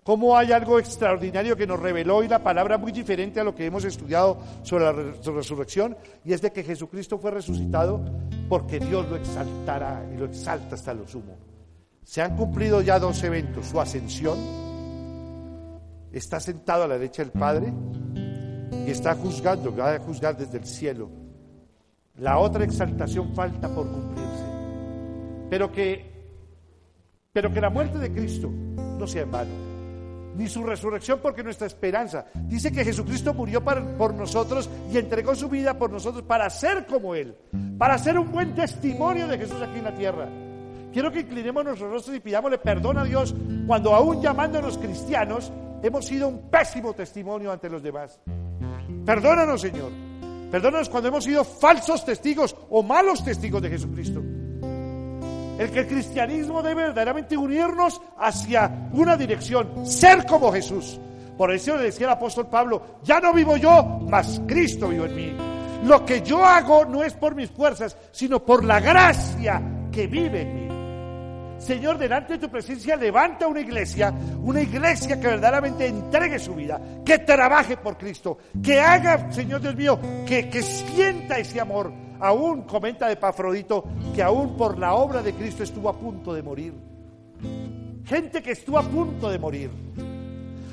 cómo 0.06 0.36
hay 0.36 0.52
algo 0.52 0.78
extraordinario 0.78 1.56
que 1.56 1.66
nos 1.66 1.80
reveló 1.80 2.22
y 2.22 2.28
la 2.28 2.38
palabra 2.38 2.78
muy 2.78 2.92
diferente 2.92 3.40
a 3.40 3.44
lo 3.44 3.56
que 3.56 3.66
hemos 3.66 3.84
estudiado 3.84 4.38
sobre 4.62 4.84
la 4.84 4.92
resurrección, 4.92 5.96
y 6.24 6.32
es 6.32 6.40
de 6.40 6.52
que 6.52 6.62
Jesucristo 6.62 7.18
fue 7.18 7.32
resucitado 7.32 8.04
porque 8.48 8.78
Dios 8.78 9.08
lo 9.08 9.16
exaltará 9.16 10.08
y 10.14 10.16
lo 10.16 10.26
exalta 10.26 10.76
hasta 10.76 10.94
lo 10.94 11.08
sumo. 11.08 11.36
Se 12.04 12.22
han 12.22 12.36
cumplido 12.36 12.82
ya 12.82 13.00
dos 13.00 13.20
eventos, 13.24 13.66
su 13.66 13.80
ascensión, 13.80 14.38
está 16.12 16.38
sentado 16.38 16.84
a 16.84 16.86
la 16.86 16.98
derecha 16.98 17.24
del 17.24 17.32
Padre 17.32 17.74
y 18.86 18.88
está 18.92 19.16
juzgando, 19.16 19.74
va 19.74 19.94
a 19.94 19.98
juzgar 19.98 20.36
desde 20.36 20.58
el 20.58 20.66
cielo. 20.66 21.10
La 22.18 22.38
otra 22.38 22.62
exaltación 22.62 23.34
falta 23.34 23.68
por 23.68 23.90
cumplirse. 23.90 24.44
Pero 25.50 25.72
que, 25.72 26.04
pero 27.32 27.52
que 27.52 27.60
la 27.60 27.70
muerte 27.70 27.98
de 27.98 28.12
Cristo 28.12 28.48
no 28.48 29.04
sea 29.08 29.22
en 29.22 29.30
vano, 29.32 29.65
ni 30.36 30.48
su 30.48 30.62
resurrección 30.62 31.20
porque 31.22 31.42
nuestra 31.42 31.66
esperanza. 31.66 32.26
Dice 32.34 32.70
que 32.70 32.84
Jesucristo 32.84 33.34
murió 33.34 33.62
por 33.62 34.14
nosotros 34.14 34.68
y 34.92 34.98
entregó 34.98 35.34
su 35.34 35.48
vida 35.48 35.78
por 35.78 35.90
nosotros 35.90 36.22
para 36.24 36.48
ser 36.50 36.86
como 36.86 37.14
Él, 37.14 37.36
para 37.78 37.98
ser 37.98 38.18
un 38.18 38.30
buen 38.30 38.54
testimonio 38.54 39.26
de 39.28 39.38
Jesús 39.38 39.60
aquí 39.62 39.78
en 39.78 39.84
la 39.84 39.94
tierra. 39.94 40.28
Quiero 40.92 41.12
que 41.12 41.20
inclinemos 41.20 41.64
nuestros 41.64 41.90
rostros 41.90 42.16
y 42.16 42.20
pidámosle 42.20 42.58
perdón 42.58 42.98
a 42.98 43.04
Dios 43.04 43.34
cuando 43.66 43.94
aún 43.94 44.22
llamándonos 44.22 44.78
cristianos 44.78 45.52
hemos 45.82 46.06
sido 46.06 46.28
un 46.28 46.50
pésimo 46.50 46.94
testimonio 46.94 47.52
ante 47.52 47.68
los 47.68 47.82
demás. 47.82 48.18
Perdónanos, 49.04 49.60
Señor. 49.60 49.92
Perdónanos 50.50 50.88
cuando 50.88 51.08
hemos 51.08 51.24
sido 51.24 51.44
falsos 51.44 52.04
testigos 52.04 52.56
o 52.70 52.82
malos 52.82 53.24
testigos 53.24 53.60
de 53.60 53.70
Jesucristo. 53.70 54.22
El 55.58 55.70
que 55.70 55.80
el 55.80 55.86
cristianismo 55.86 56.62
debe 56.62 56.82
verdaderamente 56.82 57.36
unirnos 57.36 58.00
hacia 58.18 58.88
una 58.92 59.16
dirección, 59.16 59.86
ser 59.86 60.26
como 60.26 60.52
Jesús. 60.52 61.00
Por 61.36 61.52
eso 61.52 61.76
le 61.76 61.84
decía 61.84 62.06
el 62.06 62.12
apóstol 62.12 62.46
Pablo, 62.46 62.82
ya 63.02 63.20
no 63.20 63.32
vivo 63.32 63.56
yo, 63.56 64.00
mas 64.08 64.40
Cristo 64.46 64.88
vive 64.88 65.06
en 65.06 65.16
mí. 65.16 65.36
Lo 65.84 66.04
que 66.04 66.22
yo 66.22 66.44
hago 66.44 66.84
no 66.84 67.02
es 67.04 67.14
por 67.14 67.34
mis 67.34 67.50
fuerzas, 67.50 67.96
sino 68.10 68.44
por 68.44 68.64
la 68.64 68.80
gracia 68.80 69.62
que 69.92 70.06
vive 70.06 70.42
en 70.42 70.54
mí. 70.54 70.66
Señor, 71.58 71.98
delante 71.98 72.34
de 72.34 72.38
tu 72.38 72.50
presencia 72.50 72.96
levanta 72.96 73.46
una 73.46 73.60
iglesia, 73.60 74.12
una 74.42 74.60
iglesia 74.60 75.18
que 75.18 75.26
verdaderamente 75.26 75.86
entregue 75.86 76.38
su 76.38 76.54
vida, 76.54 76.80
que 77.04 77.18
trabaje 77.20 77.76
por 77.76 77.96
Cristo, 77.96 78.38
que 78.62 78.78
haga, 78.78 79.32
Señor 79.32 79.60
Dios 79.60 79.74
mío, 79.74 79.98
que, 80.26 80.48
que 80.50 80.62
sienta 80.62 81.38
ese 81.38 81.60
amor, 81.60 81.92
Aún 82.20 82.62
comenta 82.62 83.08
de 83.08 83.16
Pafrodito 83.16 83.84
que 84.14 84.22
aún 84.22 84.56
por 84.56 84.78
la 84.78 84.94
obra 84.94 85.22
de 85.22 85.34
Cristo 85.34 85.62
estuvo 85.62 85.88
a 85.88 85.98
punto 85.98 86.32
de 86.32 86.42
morir. 86.42 86.74
Gente 88.04 88.42
que 88.42 88.52
estuvo 88.52 88.78
a 88.78 88.82
punto 88.82 89.28
de 89.30 89.38
morir. 89.38 89.70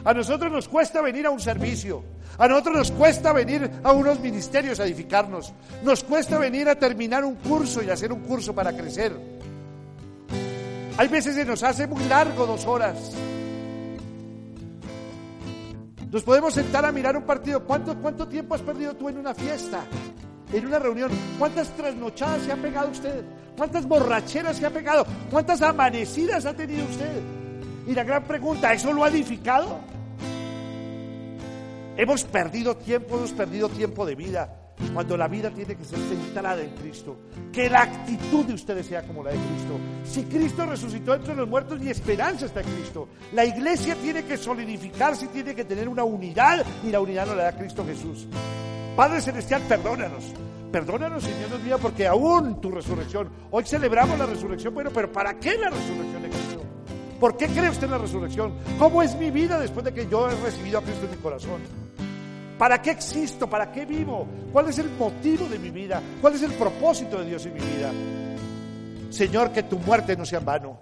A 0.06 0.14
nosotros 0.14 0.52
nos 0.52 0.68
cuesta 0.68 1.02
venir 1.02 1.26
a 1.26 1.32
un 1.32 1.40
servicio. 1.40 2.03
A 2.38 2.48
nosotros 2.48 2.76
nos 2.76 2.91
cuesta 2.91 3.32
venir 3.32 3.70
a 3.84 3.91
unos 3.91 4.20
ministerios 4.20 4.80
a 4.80 4.86
edificarnos. 4.86 5.53
Nos 5.84 6.03
cuesta 6.03 6.38
venir 6.38 6.68
a 6.68 6.76
terminar 6.76 7.24
un 7.24 7.36
curso 7.36 7.82
y 7.82 7.90
hacer 7.90 8.11
un 8.11 8.22
curso 8.22 8.53
para 8.53 8.76
crecer. 8.76 9.14
Hay 10.98 11.07
veces 11.07 11.36
que 11.36 11.45
nos 11.45 11.64
hace 11.64 11.88
muy 11.88 12.03
largo 12.06 12.45
dos 12.45 12.65
horas. 12.65 13.14
Nos 16.11 16.22
podemos 16.22 16.53
sentar 16.53 16.86
a 16.86 16.91
mirar 16.91 17.18
un 17.18 17.24
partido. 17.24 17.64
¿Cuánto, 17.64 17.95
cuánto 17.99 18.28
tiempo 18.28 18.53
has 18.53 18.61
perdido 18.61 18.95
tú 18.95 19.10
en 19.10 19.18
una 19.18 19.34
fiesta? 19.34 19.84
En 20.53 20.67
una 20.67 20.80
reunión, 20.80 21.11
¿cuántas 21.39 21.69
trasnochadas 21.69 22.43
se 22.43 22.51
ha 22.51 22.55
pegado 22.55 22.89
usted? 22.89 23.23
¿Cuántas 23.57 23.88
borracheras 23.88 24.57
se 24.57 24.65
ha 24.65 24.69
pegado? 24.69 25.05
¿Cuántas 25.30 25.61
amanecidas 25.61 26.45
ha 26.45 26.53
tenido 26.53 26.85
usted? 26.85 27.21
Y 27.88 27.93
la 27.93 28.03
gran 28.03 28.23
pregunta, 28.23 28.71
¿eso 28.73 28.93
lo 28.93 29.03
ha 29.03 29.09
edificado? 29.09 29.80
Hemos 31.97 32.23
perdido 32.23 32.75
tiempo, 32.77 33.17
hemos 33.17 33.31
perdido 33.31 33.69
tiempo 33.69 34.05
de 34.05 34.15
vida, 34.15 34.73
cuando 34.93 35.15
la 35.15 35.27
vida 35.27 35.51
tiene 35.51 35.75
que 35.75 35.85
ser 35.85 35.99
centrada 35.99 36.61
en 36.61 36.71
Cristo. 36.71 37.17
Que 37.51 37.69
la 37.69 37.84
actitud 37.84 38.45
de 38.45 38.53
ustedes 38.53 38.88
sea 38.88 39.03
como 39.03 39.23
la 39.23 39.31
de 39.31 39.38
Cristo. 39.38 39.80
Si 40.05 40.23
Cristo 40.23 40.65
resucitó 40.65 41.13
entre 41.13 41.35
los 41.35 41.47
muertos, 41.47 41.80
mi 41.80 41.89
esperanza 41.89 42.45
está 42.47 42.61
en 42.61 42.67
Cristo. 42.67 43.09
La 43.34 43.45
iglesia 43.45 43.95
tiene 43.95 44.23
que 44.23 44.38
solidificarse 44.38 45.27
tiene 45.27 45.53
que 45.53 45.65
tener 45.65 45.88
una 45.88 46.03
unidad, 46.03 46.65
y 46.84 46.89
la 46.89 46.99
unidad 46.99 47.27
no 47.27 47.35
la 47.35 47.43
da 47.43 47.51
Cristo 47.55 47.85
Jesús. 47.85 48.27
Padre 48.95 49.22
Celestial, 49.22 49.61
perdónanos. 49.68 50.34
Perdónanos, 50.72 51.24
Señor 51.24 51.49
Dios 51.49 51.64
mío, 51.64 51.78
porque 51.80 52.07
aún 52.07 52.60
tu 52.60 52.72
resurrección, 52.72 53.30
hoy 53.52 53.64
celebramos 53.64 54.18
la 54.18 54.26
resurrección, 54.26 54.74
bueno, 54.74 54.90
pero 54.91 55.11
¿para 55.11 55.36
qué 55.36 55.56
la 55.56 55.70
resurrección 55.70 56.24
Cristo? 56.24 56.64
¿Por 57.20 57.38
qué 57.38 57.48
cree 57.48 57.70
usted 57.70 57.86
en 57.86 57.91
la 57.91 57.98
resurrección? 57.99 58.56
¿Cómo 58.80 59.03
es 59.03 59.15
mi 59.15 59.30
vida 59.30 59.60
después 59.60 59.86
de 59.86 59.94
que 59.94 60.07
yo 60.07 60.28
he 60.28 60.36
recibido 60.36 60.80
a 60.80 60.82
Cristo 60.82 61.06
en 61.06 61.11
mi 61.11 61.18
corazón? 61.18 61.61
¿Para 62.57 62.82
qué 62.82 62.91
existo? 62.91 63.48
¿Para 63.48 63.72
qué 63.72 63.86
vivo? 63.86 64.28
¿Cuál 64.52 64.70
es 64.70 64.80
el 64.80 64.90
motivo 64.91 65.48
de 65.48 65.60
mi 65.60 65.70
vida? 65.70 66.02
¿Cuál 66.20 66.34
es 66.34 66.41
el 66.41 66.53
propósito 66.53 67.20
de 67.20 67.26
Dios 67.26 67.45
en 67.45 67.53
mi 67.53 67.60
vida? 67.60 67.91
Señor, 69.10 69.52
que 69.52 69.64
tu 69.64 69.78
muerte 69.78 70.15
no 70.15 70.26
sea 70.26 70.40
en 70.40 70.45
vano. 70.45 70.80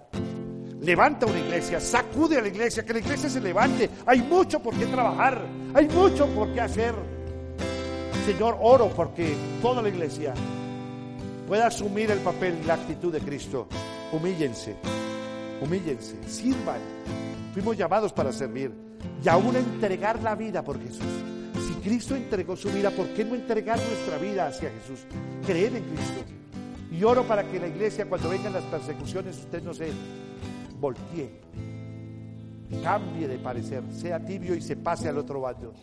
Levanta 0.80 1.26
una 1.26 1.38
iglesia, 1.38 1.80
sacude 1.80 2.38
a 2.38 2.40
la 2.40 2.48
iglesia, 2.48 2.82
que 2.82 2.94
la 2.94 2.98
iglesia 2.98 3.28
se 3.28 3.40
levante. 3.40 3.90
Hay 4.06 4.22
mucho 4.22 4.58
por 4.60 4.74
qué 4.74 4.86
trabajar, 4.86 5.44
hay 5.74 5.86
mucho 5.88 6.26
por 6.28 6.52
qué 6.54 6.62
hacer. 6.62 7.11
Señor, 8.24 8.56
oro 8.60 8.88
porque 8.94 9.34
toda 9.60 9.82
la 9.82 9.88
iglesia 9.88 10.32
pueda 11.48 11.66
asumir 11.66 12.08
el 12.12 12.20
papel 12.20 12.56
y 12.62 12.66
la 12.66 12.74
actitud 12.74 13.12
de 13.12 13.20
Cristo. 13.20 13.66
Humíllense, 14.12 14.76
humíllense, 15.60 16.16
sirvan. 16.28 16.78
Fuimos 17.52 17.76
llamados 17.76 18.12
para 18.12 18.32
servir 18.32 18.72
y 19.24 19.28
aún 19.28 19.56
entregar 19.56 20.22
la 20.22 20.36
vida 20.36 20.62
por 20.62 20.80
Jesús. 20.80 21.02
Si 21.66 21.74
Cristo 21.82 22.14
entregó 22.14 22.56
su 22.56 22.70
vida, 22.70 22.90
¿por 22.92 23.08
qué 23.08 23.24
no 23.24 23.34
entregar 23.34 23.78
nuestra 23.78 24.18
vida 24.18 24.46
hacia 24.46 24.70
Jesús? 24.70 25.04
Creer 25.44 25.74
en 25.74 25.82
Cristo. 25.82 26.22
Y 26.92 27.02
oro 27.02 27.24
para 27.24 27.42
que 27.42 27.58
la 27.58 27.66
iglesia, 27.66 28.08
cuando 28.08 28.28
vengan 28.28 28.52
las 28.52 28.64
persecuciones, 28.64 29.36
usted 29.36 29.62
no 29.62 29.74
se 29.74 29.90
voltee, 30.78 31.40
cambie 32.84 33.26
de 33.26 33.38
parecer, 33.38 33.82
sea 33.92 34.24
tibio 34.24 34.54
y 34.54 34.60
se 34.60 34.76
pase 34.76 35.08
al 35.08 35.18
otro 35.18 35.40
bando. 35.40 35.74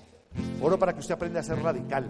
Oro 0.62 0.78
para 0.78 0.94
que 0.94 1.00
usted 1.00 1.14
aprenda 1.14 1.40
a 1.40 1.44
ser 1.44 1.62
radical. 1.62 2.06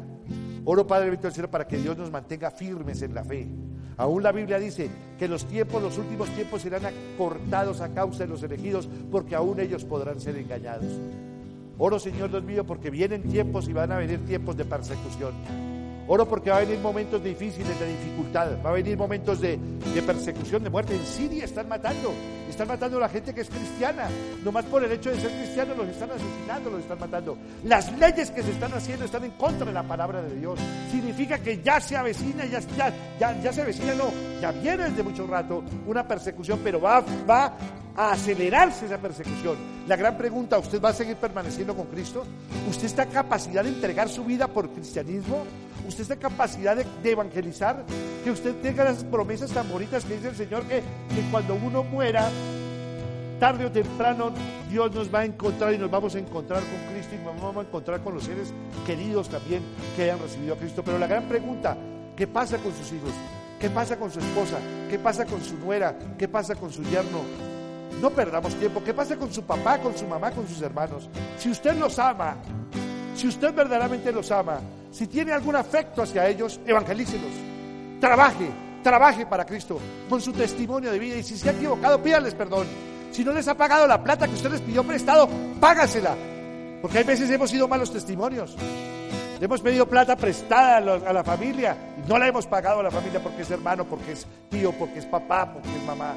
Oro, 0.66 0.86
Padre 0.86 1.10
Víctor 1.10 1.32
Cielo, 1.32 1.50
para 1.50 1.68
que 1.68 1.78
Dios 1.78 1.98
nos 1.98 2.12
mantenga 2.12 2.52
firmes 2.52 3.02
en 3.02 3.14
la 3.14 3.24
fe. 3.24 3.48
Aún 3.98 4.24
la 4.24 4.32
Biblia 4.32 4.60
dice 4.60 4.90
que 5.18 5.28
los 5.28 5.46
tiempos, 5.46 5.82
los 5.82 5.98
últimos 5.98 6.30
tiempos 6.30 6.62
serán 6.62 6.84
acortados 6.86 7.82
a 7.82 7.94
causa 7.94 8.20
de 8.20 8.30
los 8.30 8.44
elegidos, 8.44 8.88
porque 9.12 9.36
aún 9.36 9.60
ellos 9.60 9.84
podrán 9.84 10.20
ser 10.20 10.38
engañados. 10.38 11.00
Oro, 11.78 12.00
Señor 12.00 12.30
Dios 12.30 12.44
mío, 12.44 12.66
porque 12.66 12.90
vienen 12.90 13.24
tiempos 13.24 13.68
y 13.68 13.74
van 13.74 13.92
a 13.92 13.98
venir 13.98 14.26
tiempos 14.26 14.56
de 14.58 14.66
persecución. 14.66 15.34
Oro 16.12 16.28
porque 16.28 16.50
va 16.50 16.58
a 16.58 16.60
venir 16.62 16.80
momentos 16.80 17.24
difíciles 17.24 17.80
de 17.80 17.86
dificultad, 17.86 18.58
va 18.66 18.72
a 18.72 18.74
venir 18.74 18.98
momentos 18.98 19.40
de, 19.40 19.60
persecución, 20.08 20.64
de 20.64 20.72
muerte. 20.72 20.96
En 20.96 21.06
Siria 21.06 21.46
están 21.46 21.70
matando, 21.70 22.12
están 22.50 22.68
matando 22.68 22.98
a 22.98 23.02
la 23.02 23.10
gente 23.10 23.32
que 23.32 23.42
es 23.42 23.48
cristiana. 23.48 24.10
Nomás 24.44 24.66
por 24.66 24.84
el 24.84 24.92
hecho 24.92 25.12
de 25.12 25.22
ser 25.22 25.30
cristiano 25.30 25.76
los 25.76 25.88
están 25.88 26.10
asesinando, 26.10 26.72
los 26.72 26.80
están 26.80 27.00
matando. 27.00 27.38
Las 27.64 27.96
leyes 28.00 28.32
que 28.32 28.42
se 28.42 28.50
están 28.50 28.74
haciendo 28.74 29.06
están 29.06 29.24
en 29.24 29.32
contra 29.34 29.68
de 29.68 29.72
la 29.72 29.84
palabra 29.84 30.24
de 30.24 30.36
Dios. 30.36 30.60
Significa 30.90 31.38
que 31.38 31.62
ya 31.62 31.80
se 31.80 31.96
avecina, 31.96 32.44
ya, 32.46 32.60
se 32.60 33.62
avecina, 33.62 33.94
no, 33.94 34.06
ya 34.42 34.52
viene 34.52 34.90
desde 34.90 35.04
mucho 35.04 35.28
rato 35.28 35.64
una 35.86 36.08
persecución, 36.08 36.60
pero 36.64 36.82
va, 36.82 37.06
a 37.96 38.12
acelerarse 38.12 38.88
esa 38.88 38.98
persecución. 38.98 39.58
La 39.88 39.96
gran 39.96 40.18
pregunta, 40.18 40.58
¿usted 40.58 40.82
va 40.82 40.90
a 40.90 40.94
seguir 40.94 41.18
permaneciendo 41.18 41.76
con 41.76 41.86
Cristo? 41.86 42.26
¿Usted 42.68 42.86
está 42.86 43.06
capacidad 43.06 43.64
de 43.64 43.70
entregar 43.70 44.10
su 44.10 44.26
vida 44.26 44.48
por 44.48 44.72
cristianismo? 44.72 45.46
Usted 45.90 46.04
está 46.04 46.16
capacidad 46.16 46.78
de, 46.78 47.12
evangelizar, 47.12 47.84
que 48.24 48.32
usted 48.32 48.56
tenga 48.62 48.86
las 48.86 49.04
promesas 49.04 49.52
tan 49.52 49.70
bonitas 49.70 50.06
que 50.06 50.16
dice 50.16 50.30
el 50.30 50.36
Señor, 50.36 50.64
que, 50.64 50.78
que 51.14 51.22
cuando 51.32 51.56
uno 51.56 51.84
muera, 51.84 52.30
tarde 53.40 53.66
o 53.66 53.72
temprano 53.72 54.32
Dios 54.70 54.94
nos 54.94 55.14
va 55.14 55.20
a 55.20 55.26
encontrar 55.26 55.74
y 55.74 55.78
nos 55.78 55.90
vamos 55.90 56.14
a 56.16 56.20
encontrar 56.20 56.62
con 56.62 56.94
Cristo 56.94 57.16
y 57.16 57.18
nos 57.24 57.42
vamos 57.42 57.58
a 57.58 57.68
encontrar 57.68 58.02
con 58.02 58.14
los 58.14 58.24
seres 58.24 58.54
queridos 58.86 59.30
también 59.30 59.64
que 59.96 60.04
hayan 60.04 60.20
recibido 60.20 60.54
a 60.54 60.58
Cristo. 60.58 60.84
Pero 60.84 61.00
la 61.00 61.08
gran 61.08 61.28
pregunta, 61.28 61.76
¿qué 62.16 62.28
pasa 62.28 62.58
con 62.58 62.74
sus 62.74 62.92
hijos? 62.92 63.12
¿Qué 63.60 63.70
pasa 63.70 63.98
con 63.98 64.12
su 64.12 64.20
esposa? 64.20 64.58
¿Qué 64.90 65.00
pasa 65.00 65.26
con 65.26 65.42
su 65.44 65.58
nuera? 65.58 65.98
¿Qué 66.18 66.28
pasa 66.28 66.56
con 66.56 66.72
su 66.72 66.84
yerno? 66.84 67.22
No 68.02 68.10
perdamos 68.12 68.56
tiempo. 68.56 68.82
¿Qué 68.84 68.94
pasa 68.94 69.18
con 69.18 69.34
su 69.34 69.44
papá, 69.44 69.80
con 69.80 69.98
su 69.98 70.08
mamá, 70.08 70.32
con 70.32 70.48
sus 70.48 70.62
hermanos? 70.62 71.10
Si 71.38 71.50
usted 71.50 71.76
los 71.76 72.00
ama, 72.00 72.38
si 73.16 73.28
usted 73.28 73.54
verdaderamente 73.54 74.12
los 74.12 74.32
ama, 74.32 74.62
si 74.92 75.08
tiene 75.08 75.32
algún 75.32 75.56
afecto 75.56 76.02
hacia 76.02 76.28
ellos, 76.28 76.60
evangelícelos. 76.66 77.32
Trabaje, 78.00 78.50
trabaje 78.84 79.26
para 79.26 79.46
Cristo 79.46 79.80
con 80.10 80.22
su 80.22 80.34
testimonio 80.34 80.92
de 80.92 81.00
vida. 81.00 81.16
Y 81.18 81.24
si 81.24 81.38
se 81.38 81.50
ha 81.50 81.52
equivocado, 81.54 82.02
pídales 82.02 82.34
perdón. 82.34 82.68
Si 83.12 83.24
no 83.24 83.32
les 83.32 83.48
ha 83.48 83.56
pagado 83.56 83.88
la 83.88 84.04
plata 84.04 84.28
que 84.28 84.36
usted 84.36 84.52
les 84.52 84.62
pidió 84.62 84.84
prestado, 84.84 85.28
págasela. 85.60 86.16
Porque 86.82 87.00
hay 87.00 87.04
veces 87.04 87.30
hemos 87.30 87.50
sido 87.50 87.68
malos 87.68 87.92
testimonios. 87.92 88.56
Hemos 89.42 89.62
pedido 89.62 89.88
plata 89.88 90.16
prestada 90.16 90.78
a 90.78 91.14
la 91.14 91.24
familia 91.24 91.78
y 91.98 92.10
no 92.10 92.18
la 92.18 92.28
hemos 92.28 92.46
pagado 92.46 92.82
a 92.82 92.84
la 92.84 92.92
familia 92.92 93.22
porque 93.22 93.44
es 93.44 93.52
hermano, 93.52 93.86
porque 93.86 94.12
es 94.12 94.28
tío, 94.50 94.74
porque 94.74 95.00
es 95.00 95.06
papá, 95.06 95.54
porque 95.54 95.70
es 95.70 95.84
mamá. 95.84 96.14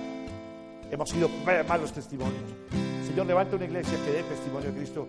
Hemos 0.90 1.08
sido 1.08 1.28
malos 1.68 1.92
testimonios. 1.92 2.42
Señor, 3.06 3.26
levanta 3.26 3.56
una 3.56 3.64
iglesia 3.64 3.96
que 4.04 4.10
dé 4.10 4.22
testimonio 4.24 4.72
de 4.72 4.76
Cristo. 4.76 5.06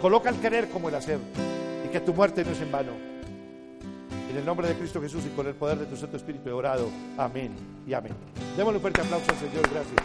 Coloca 0.00 0.28
el 0.28 0.36
querer 0.36 0.68
como 0.70 0.88
el 0.88 0.96
hacer 0.96 1.18
y 1.86 1.88
que 1.88 2.00
tu 2.00 2.12
muerte 2.12 2.44
no 2.44 2.50
es 2.50 2.60
en 2.60 2.72
vano. 2.72 2.92
En 4.30 4.36
el 4.36 4.44
nombre 4.44 4.68
de 4.68 4.74
Cristo 4.74 5.00
Jesús 5.00 5.24
y 5.26 5.34
con 5.34 5.46
el 5.46 5.54
poder 5.54 5.78
de 5.78 5.86
tu 5.86 5.96
Santo 5.96 6.16
Espíritu 6.16 6.48
he 6.48 6.52
orado. 6.52 6.88
Amén 7.16 7.54
y 7.86 7.94
amén. 7.94 8.12
Démosle 8.56 8.78
un 8.78 8.82
fuerte 8.82 9.00
aplauso 9.00 9.26
al 9.30 9.38
Señor. 9.38 9.62
Gracias. 9.70 10.02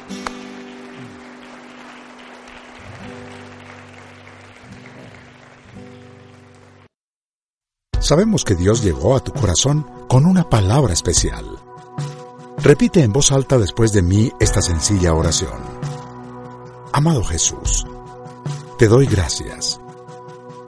Sabemos 7.99 8.43
que 8.43 8.55
Dios 8.55 8.83
llegó 8.83 9.15
a 9.15 9.23
tu 9.23 9.31
corazón 9.31 9.85
con 10.07 10.25
una 10.25 10.49
palabra 10.49 10.93
especial. 10.93 11.45
Repite 12.57 13.03
en 13.03 13.13
voz 13.13 13.31
alta 13.31 13.57
después 13.57 13.93
de 13.93 14.01
mí 14.01 14.31
esta 14.39 14.61
sencilla 14.61 15.13
oración. 15.13 15.59
Amado 16.93 17.23
Jesús, 17.23 17.85
te 18.77 18.87
doy 18.87 19.05
gracias 19.05 19.80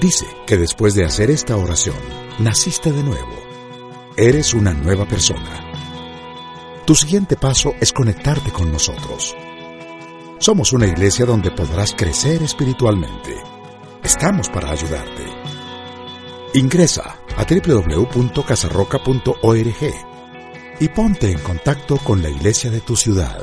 Dice 0.00 0.26
que 0.46 0.56
después 0.56 0.94
de 0.94 1.04
hacer 1.04 1.30
esta 1.30 1.58
oración, 1.58 1.98
naciste 2.38 2.90
de 2.90 3.02
nuevo. 3.02 3.38
Eres 4.16 4.54
una 4.54 4.72
nueva 4.72 5.04
persona. 5.04 5.60
Tu 6.86 6.94
siguiente 6.94 7.36
paso 7.36 7.74
es 7.80 7.92
conectarte 7.92 8.50
con 8.50 8.72
nosotros. 8.72 9.36
Somos 10.38 10.72
una 10.72 10.86
iglesia 10.86 11.26
donde 11.26 11.50
podrás 11.50 11.94
crecer 11.94 12.42
espiritualmente. 12.42 13.36
Estamos 14.02 14.48
para 14.48 14.70
ayudarte. 14.70 15.26
Ingresa 16.54 17.18
a 17.36 17.44
www.casarroca.org 17.44 19.94
y 20.80 20.88
ponte 20.88 21.30
en 21.30 21.40
contacto 21.40 21.98
con 21.98 22.22
la 22.22 22.30
iglesia 22.30 22.70
de 22.70 22.80
tu 22.80 22.96
ciudad. 22.96 23.42